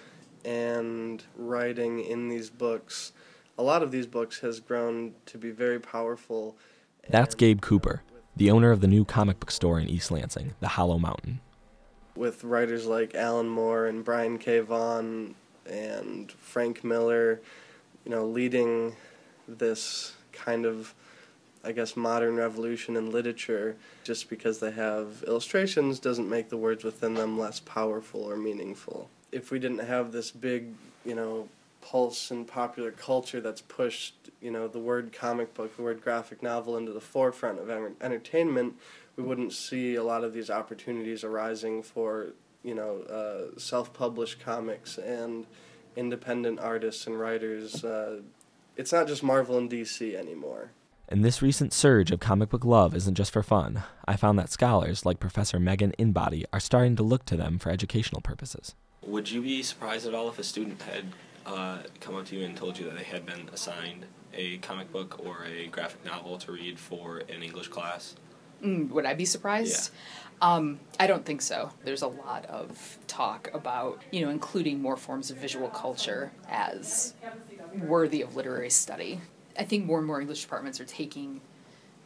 and 0.48 1.22
writing 1.36 2.00
in 2.00 2.30
these 2.30 2.48
books, 2.48 3.12
a 3.58 3.62
lot 3.62 3.82
of 3.82 3.90
these 3.90 4.06
books 4.06 4.40
has 4.40 4.60
grown 4.60 5.12
to 5.26 5.36
be 5.36 5.50
very 5.50 5.78
powerful. 5.78 6.56
That's 7.06 7.34
Gabe 7.34 7.60
Cooper, 7.60 8.02
the 8.34 8.50
owner 8.50 8.70
of 8.70 8.80
the 8.80 8.86
new 8.86 9.04
comic 9.04 9.40
book 9.40 9.50
store 9.50 9.78
in 9.78 9.88
East 9.88 10.10
Lansing, 10.10 10.54
the 10.60 10.68
Hollow 10.68 10.98
Mountain. 10.98 11.40
With 12.16 12.44
writers 12.44 12.86
like 12.86 13.14
Alan 13.14 13.48
Moore 13.48 13.86
and 13.86 14.02
Brian 14.02 14.38
K. 14.38 14.60
Vaughan 14.60 15.34
and 15.68 16.32
Frank 16.32 16.82
Miller, 16.82 17.42
you 18.06 18.10
know, 18.10 18.24
leading 18.24 18.96
this 19.46 20.14
kind 20.32 20.64
of, 20.64 20.94
I 21.62 21.72
guess, 21.72 21.94
modern 21.94 22.36
revolution 22.36 22.96
in 22.96 23.10
literature. 23.10 23.76
Just 24.02 24.30
because 24.30 24.60
they 24.60 24.70
have 24.70 25.22
illustrations 25.26 25.98
doesn't 25.98 26.28
make 26.28 26.48
the 26.48 26.56
words 26.56 26.84
within 26.84 27.12
them 27.12 27.38
less 27.38 27.60
powerful 27.60 28.22
or 28.22 28.36
meaningful 28.36 29.10
if 29.32 29.50
we 29.50 29.58
didn't 29.58 29.78
have 29.78 30.12
this 30.12 30.30
big, 30.30 30.74
you 31.04 31.14
know, 31.14 31.48
pulse 31.80 32.30
in 32.30 32.44
popular 32.44 32.90
culture 32.90 33.40
that's 33.40 33.60
pushed, 33.60 34.14
you 34.40 34.50
know, 34.50 34.68
the 34.68 34.78
word 34.78 35.12
comic 35.12 35.54
book, 35.54 35.76
the 35.76 35.82
word 35.82 36.02
graphic 36.02 36.42
novel 36.42 36.76
into 36.76 36.92
the 36.92 37.00
forefront 37.00 37.58
of 37.58 37.70
entertainment, 38.00 38.74
we 39.16 39.22
wouldn't 39.22 39.52
see 39.52 39.94
a 39.94 40.02
lot 40.02 40.24
of 40.24 40.32
these 40.32 40.50
opportunities 40.50 41.24
arising 41.24 41.82
for, 41.82 42.28
you 42.62 42.74
know, 42.74 43.00
uh, 43.02 43.58
self-published 43.58 44.40
comics 44.40 44.98
and 44.98 45.46
independent 45.96 46.60
artists 46.60 47.06
and 47.06 47.18
writers. 47.18 47.84
Uh, 47.84 48.20
it's 48.76 48.92
not 48.92 49.08
just 49.08 49.22
Marvel 49.22 49.58
and 49.58 49.70
DC 49.70 50.14
anymore. 50.14 50.70
And 51.08 51.24
this 51.24 51.40
recent 51.40 51.72
surge 51.72 52.10
of 52.10 52.20
comic 52.20 52.50
book 52.50 52.64
love 52.64 52.94
isn't 52.94 53.14
just 53.14 53.32
for 53.32 53.42
fun. 53.42 53.82
I 54.06 54.16
found 54.16 54.38
that 54.38 54.52
scholars 54.52 55.06
like 55.06 55.18
Professor 55.18 55.58
Megan 55.58 55.94
Inbody 55.98 56.44
are 56.52 56.60
starting 56.60 56.96
to 56.96 57.02
look 57.02 57.24
to 57.26 57.36
them 57.36 57.58
for 57.58 57.70
educational 57.70 58.20
purposes. 58.20 58.74
Would 59.08 59.30
you 59.30 59.40
be 59.40 59.62
surprised 59.62 60.06
at 60.06 60.14
all 60.14 60.28
if 60.28 60.38
a 60.38 60.44
student 60.44 60.82
had 60.82 61.04
uh, 61.46 61.78
come 61.98 62.14
up 62.14 62.26
to 62.26 62.36
you 62.36 62.44
and 62.44 62.54
told 62.54 62.78
you 62.78 62.84
that 62.84 62.96
they 62.96 63.04
had 63.04 63.24
been 63.24 63.48
assigned 63.54 64.04
a 64.34 64.58
comic 64.58 64.92
book 64.92 65.18
or 65.24 65.46
a 65.46 65.66
graphic 65.68 66.04
novel 66.04 66.36
to 66.38 66.52
read 66.52 66.78
for 66.78 67.22
an 67.30 67.42
English 67.42 67.68
class? 67.68 68.14
Mm, 68.62 68.90
would 68.90 69.06
I 69.06 69.14
be 69.14 69.24
surprised? 69.24 69.92
Yeah. 70.42 70.54
Um, 70.54 70.80
I 71.00 71.06
don't 71.06 71.24
think 71.24 71.40
so. 71.40 71.70
There's 71.84 72.02
a 72.02 72.06
lot 72.06 72.44
of 72.46 72.98
talk 73.06 73.50
about, 73.54 74.02
you 74.10 74.20
know, 74.20 74.28
including 74.28 74.82
more 74.82 74.96
forms 74.96 75.30
of 75.30 75.38
visual 75.38 75.68
culture 75.70 76.30
as 76.50 77.14
worthy 77.80 78.20
of 78.20 78.36
literary 78.36 78.70
study. 78.70 79.22
I 79.58 79.64
think 79.64 79.86
more 79.86 79.98
and 79.98 80.06
more 80.06 80.20
English 80.20 80.42
departments 80.42 80.80
are 80.80 80.84
taking 80.84 81.40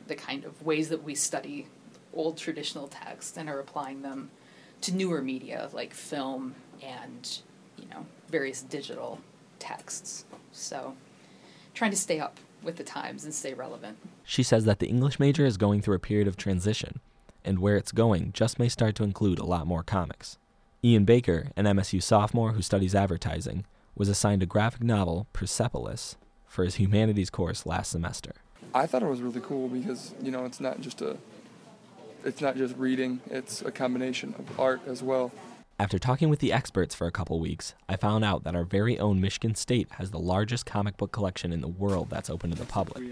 the 0.06 0.14
kind 0.14 0.44
of 0.44 0.62
ways 0.62 0.88
that 0.90 1.02
we 1.02 1.16
study 1.16 1.66
old 2.14 2.36
traditional 2.36 2.86
texts 2.86 3.36
and 3.36 3.48
are 3.48 3.58
applying 3.58 4.02
them 4.02 4.30
to 4.82 4.94
newer 4.94 5.20
media 5.22 5.68
like 5.72 5.94
film 5.94 6.54
and 6.82 7.38
you 7.76 7.86
know 7.88 8.06
various 8.28 8.62
digital 8.62 9.20
texts. 9.58 10.24
So 10.52 10.94
trying 11.74 11.90
to 11.90 11.96
stay 11.96 12.20
up 12.20 12.38
with 12.62 12.76
the 12.76 12.84
times 12.84 13.24
and 13.24 13.34
stay 13.34 13.54
relevant. 13.54 13.98
She 14.24 14.42
says 14.42 14.64
that 14.64 14.78
the 14.78 14.88
English 14.88 15.18
major 15.18 15.44
is 15.44 15.56
going 15.56 15.80
through 15.80 15.96
a 15.96 16.00
period 16.00 16.28
of 16.28 16.36
transition, 16.36 17.00
and 17.44 17.58
where 17.58 17.76
it's 17.76 17.92
going 17.92 18.32
just 18.32 18.58
may 18.58 18.68
start 18.68 18.94
to 18.96 19.04
include 19.04 19.38
a 19.38 19.44
lot 19.44 19.66
more 19.66 19.82
comics. 19.82 20.38
Ian 20.84 21.04
Baker, 21.04 21.48
an 21.56 21.64
MSU 21.64 22.02
sophomore 22.02 22.52
who 22.52 22.62
studies 22.62 22.94
advertising, 22.94 23.64
was 23.94 24.08
assigned 24.08 24.42
a 24.42 24.46
graphic 24.46 24.82
novel, 24.82 25.26
Persepolis, 25.32 26.16
for 26.46 26.64
his 26.64 26.76
humanities 26.76 27.30
course 27.30 27.66
last 27.66 27.90
semester. 27.90 28.32
I 28.74 28.86
thought 28.86 29.02
it 29.02 29.08
was 29.08 29.20
really 29.20 29.40
cool 29.40 29.68
because, 29.68 30.14
you 30.22 30.30
know, 30.30 30.44
it's 30.44 30.60
not 30.60 30.80
just 30.80 31.00
a 31.02 31.16
it's 32.24 32.40
not 32.40 32.56
just 32.56 32.76
reading, 32.76 33.20
it's 33.30 33.62
a 33.62 33.72
combination 33.72 34.34
of 34.38 34.60
art 34.60 34.80
as 34.86 35.02
well. 35.02 35.32
After 35.82 35.98
talking 35.98 36.28
with 36.28 36.38
the 36.38 36.52
experts 36.52 36.94
for 36.94 37.08
a 37.08 37.10
couple 37.10 37.40
weeks, 37.40 37.74
I 37.88 37.96
found 37.96 38.24
out 38.24 38.44
that 38.44 38.54
our 38.54 38.62
very 38.62 39.00
own 39.00 39.20
Michigan 39.20 39.56
State 39.56 39.88
has 39.94 40.12
the 40.12 40.18
largest 40.20 40.64
comic 40.64 40.96
book 40.96 41.10
collection 41.10 41.52
in 41.52 41.60
the 41.60 41.66
world 41.66 42.08
that's 42.08 42.30
open 42.30 42.50
to 42.52 42.56
the 42.56 42.64
public. 42.64 43.02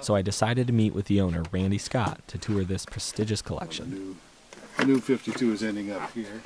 So 0.00 0.16
I 0.16 0.20
decided 0.20 0.66
to 0.66 0.72
meet 0.72 0.94
with 0.94 1.04
the 1.04 1.20
owner, 1.20 1.44
Randy 1.52 1.78
Scott, 1.78 2.26
to 2.26 2.38
tour 2.38 2.64
this 2.64 2.86
prestigious 2.86 3.40
collection. 3.40 4.16
The 4.78 4.84
new 4.84 4.98
52 5.00 5.52
is 5.52 5.62
ending 5.62 5.92
up 5.92 6.10
here. 6.10 6.42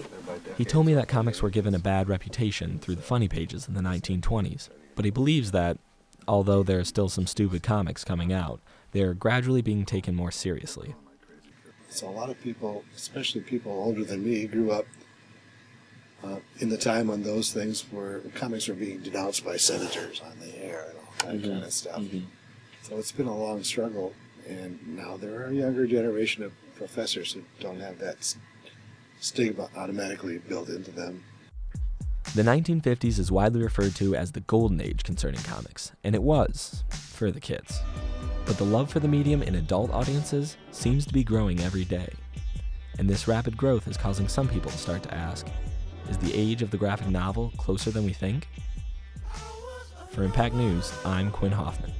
He 0.58 0.66
told 0.66 0.84
me 0.84 0.92
that 0.92 1.08
comics 1.08 1.40
were 1.40 1.48
given 1.48 1.74
a 1.74 1.78
bad 1.78 2.10
reputation 2.10 2.78
through 2.78 2.96
the 2.96 3.02
funny 3.02 3.26
pages 3.26 3.66
in 3.66 3.72
the 3.72 3.80
1920s, 3.80 4.68
but 4.94 5.06
he 5.06 5.10
believes 5.10 5.52
that, 5.52 5.78
although 6.28 6.62
there 6.62 6.80
are 6.80 6.84
still 6.84 7.08
some 7.08 7.26
stupid 7.26 7.62
comics 7.62 8.04
coming 8.04 8.30
out, 8.30 8.60
they 8.92 9.00
are 9.00 9.14
gradually 9.14 9.62
being 9.62 9.86
taken 9.86 10.14
more 10.14 10.30
seriously. 10.30 10.94
So 11.88 12.10
a 12.10 12.12
lot 12.12 12.28
of 12.28 12.38
people, 12.42 12.84
especially 12.94 13.40
people 13.40 13.72
older 13.72 14.04
than 14.04 14.22
me, 14.22 14.46
grew 14.46 14.70
up 14.70 14.84
uh, 16.22 16.36
in 16.58 16.68
the 16.68 16.76
time 16.76 17.08
when 17.08 17.22
those 17.22 17.52
things 17.52 17.84
were 17.92 18.20
comics 18.34 18.68
were 18.68 18.74
being 18.74 19.00
denounced 19.00 19.44
by 19.44 19.56
senators 19.56 20.20
on 20.24 20.38
the 20.40 20.64
air 20.64 20.86
and 20.88 20.98
all 20.98 21.14
that 21.32 21.40
Mhm. 21.42 21.52
kind 21.52 21.64
of 21.64 21.72
stuff. 21.72 22.00
Mhm. 22.00 22.24
So 22.82 22.96
it's 22.98 23.12
been 23.12 23.26
a 23.26 23.36
long 23.36 23.62
struggle, 23.64 24.12
and 24.48 24.78
now 24.96 25.16
there 25.16 25.40
are 25.40 25.46
a 25.46 25.54
younger 25.54 25.86
generation 25.86 26.42
of 26.42 26.52
professors 26.76 27.32
who 27.32 27.42
don't 27.60 27.80
have 27.80 27.98
that 27.98 28.34
stigma 29.20 29.68
automatically 29.76 30.38
built 30.38 30.68
into 30.68 30.90
them. 30.90 31.24
The 32.34 32.42
1950s 32.44 33.18
is 33.18 33.30
widely 33.32 33.62
referred 33.62 33.94
to 33.96 34.14
as 34.14 34.32
the 34.32 34.40
golden 34.40 34.80
age 34.80 35.02
concerning 35.02 35.42
comics, 35.42 35.92
and 36.04 36.14
it 36.14 36.22
was, 36.22 36.84
for 36.90 37.30
the 37.30 37.40
kids. 37.40 37.80
But 38.46 38.56
the 38.56 38.64
love 38.64 38.90
for 38.90 39.00
the 39.00 39.08
medium 39.08 39.42
in 39.42 39.54
adult 39.56 39.90
audiences 39.90 40.56
seems 40.70 41.04
to 41.06 41.12
be 41.12 41.24
growing 41.24 41.60
every 41.60 41.84
day. 41.84 42.12
And 42.98 43.08
this 43.08 43.26
rapid 43.28 43.56
growth 43.56 43.88
is 43.88 43.96
causing 43.96 44.28
some 44.28 44.48
people 44.48 44.70
to 44.70 44.78
start 44.78 45.02
to 45.04 45.14
ask 45.14 45.46
is 46.10 46.18
the 46.18 46.34
age 46.34 46.60
of 46.60 46.70
the 46.70 46.76
graphic 46.76 47.08
novel 47.08 47.52
closer 47.56 47.90
than 47.90 48.04
we 48.04 48.12
think? 48.12 48.48
For 50.10 50.24
Impact 50.24 50.54
News, 50.56 50.92
I'm 51.04 51.30
Quinn 51.30 51.52
Hoffman. 51.52 51.92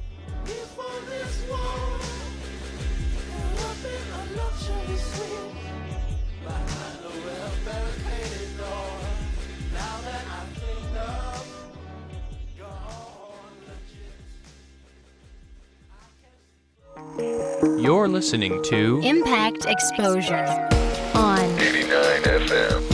You're 17.79 18.07
listening 18.07 18.61
to 18.63 19.01
Impact 19.03 19.65
Exposure 19.65 20.69
on 21.15 21.39
89 21.59 22.21
FM. 22.23 22.90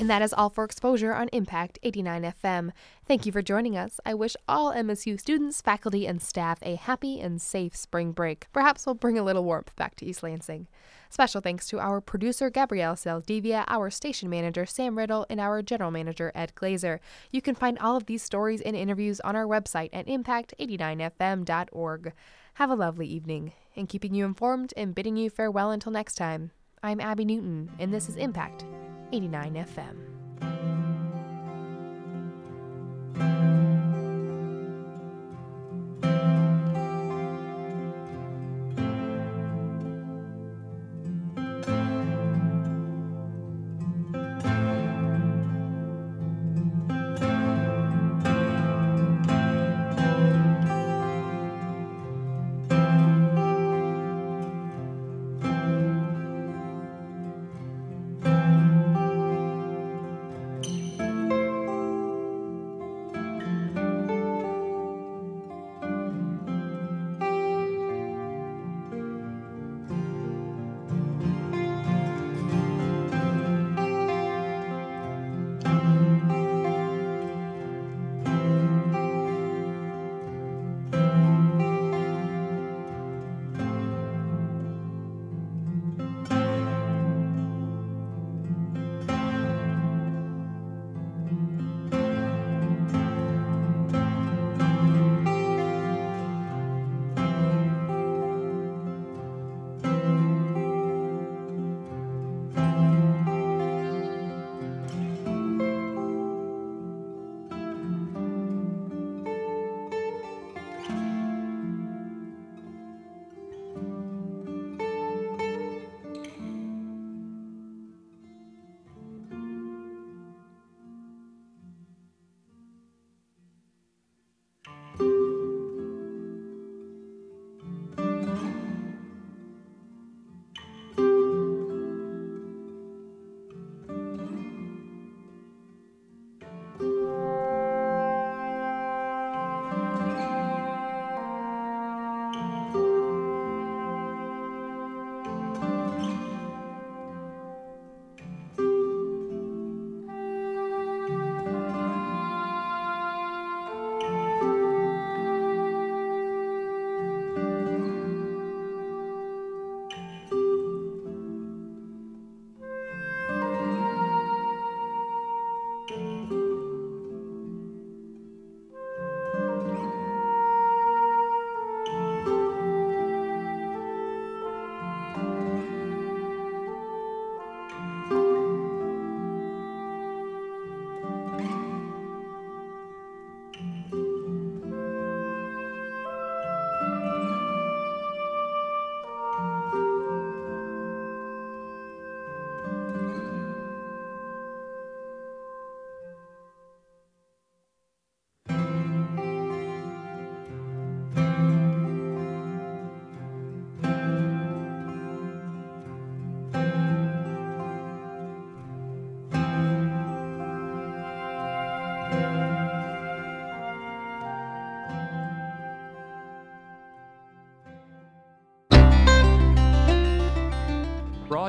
And 0.00 0.08
that 0.08 0.22
is 0.22 0.32
all 0.32 0.48
for 0.48 0.64
exposure 0.64 1.12
on 1.12 1.28
Impact 1.28 1.78
89 1.82 2.32
FM. 2.42 2.72
Thank 3.06 3.26
you 3.26 3.32
for 3.32 3.42
joining 3.42 3.76
us. 3.76 4.00
I 4.06 4.14
wish 4.14 4.34
all 4.48 4.72
MSU 4.72 5.20
students, 5.20 5.60
faculty, 5.60 6.06
and 6.06 6.22
staff 6.22 6.58
a 6.62 6.76
happy 6.76 7.20
and 7.20 7.38
safe 7.38 7.76
spring 7.76 8.12
break. 8.12 8.46
Perhaps 8.50 8.86
we'll 8.86 8.94
bring 8.94 9.18
a 9.18 9.22
little 9.22 9.44
warmth 9.44 9.76
back 9.76 9.96
to 9.96 10.06
East 10.06 10.22
Lansing. 10.22 10.68
Special 11.10 11.42
thanks 11.42 11.68
to 11.68 11.78
our 11.78 12.00
producer 12.00 12.48
Gabrielle 12.48 12.94
Saldivia, 12.94 13.66
our 13.68 13.90
station 13.90 14.30
manager 14.30 14.64
Sam 14.64 14.96
Riddle, 14.96 15.26
and 15.28 15.38
our 15.38 15.60
general 15.60 15.90
manager 15.90 16.32
Ed 16.34 16.54
Glazer. 16.56 17.00
You 17.30 17.42
can 17.42 17.54
find 17.54 17.78
all 17.78 17.98
of 17.98 18.06
these 18.06 18.22
stories 18.22 18.62
and 18.62 18.74
interviews 18.74 19.20
on 19.20 19.36
our 19.36 19.44
website 19.44 19.90
at 19.92 20.06
impact89fm.org. 20.06 22.12
Have 22.54 22.70
a 22.70 22.74
lovely 22.74 23.06
evening, 23.06 23.52
and 23.76 23.86
keeping 23.86 24.14
you 24.14 24.24
informed 24.24 24.72
and 24.78 24.94
bidding 24.94 25.18
you 25.18 25.28
farewell 25.28 25.70
until 25.70 25.92
next 25.92 26.14
time. 26.14 26.52
I'm 26.82 27.00
Abby 27.00 27.26
Newton, 27.26 27.70
and 27.78 27.92
this 27.92 28.08
is 28.08 28.16
Impact 28.16 28.64
89 29.12 29.64
FM. 29.66 30.09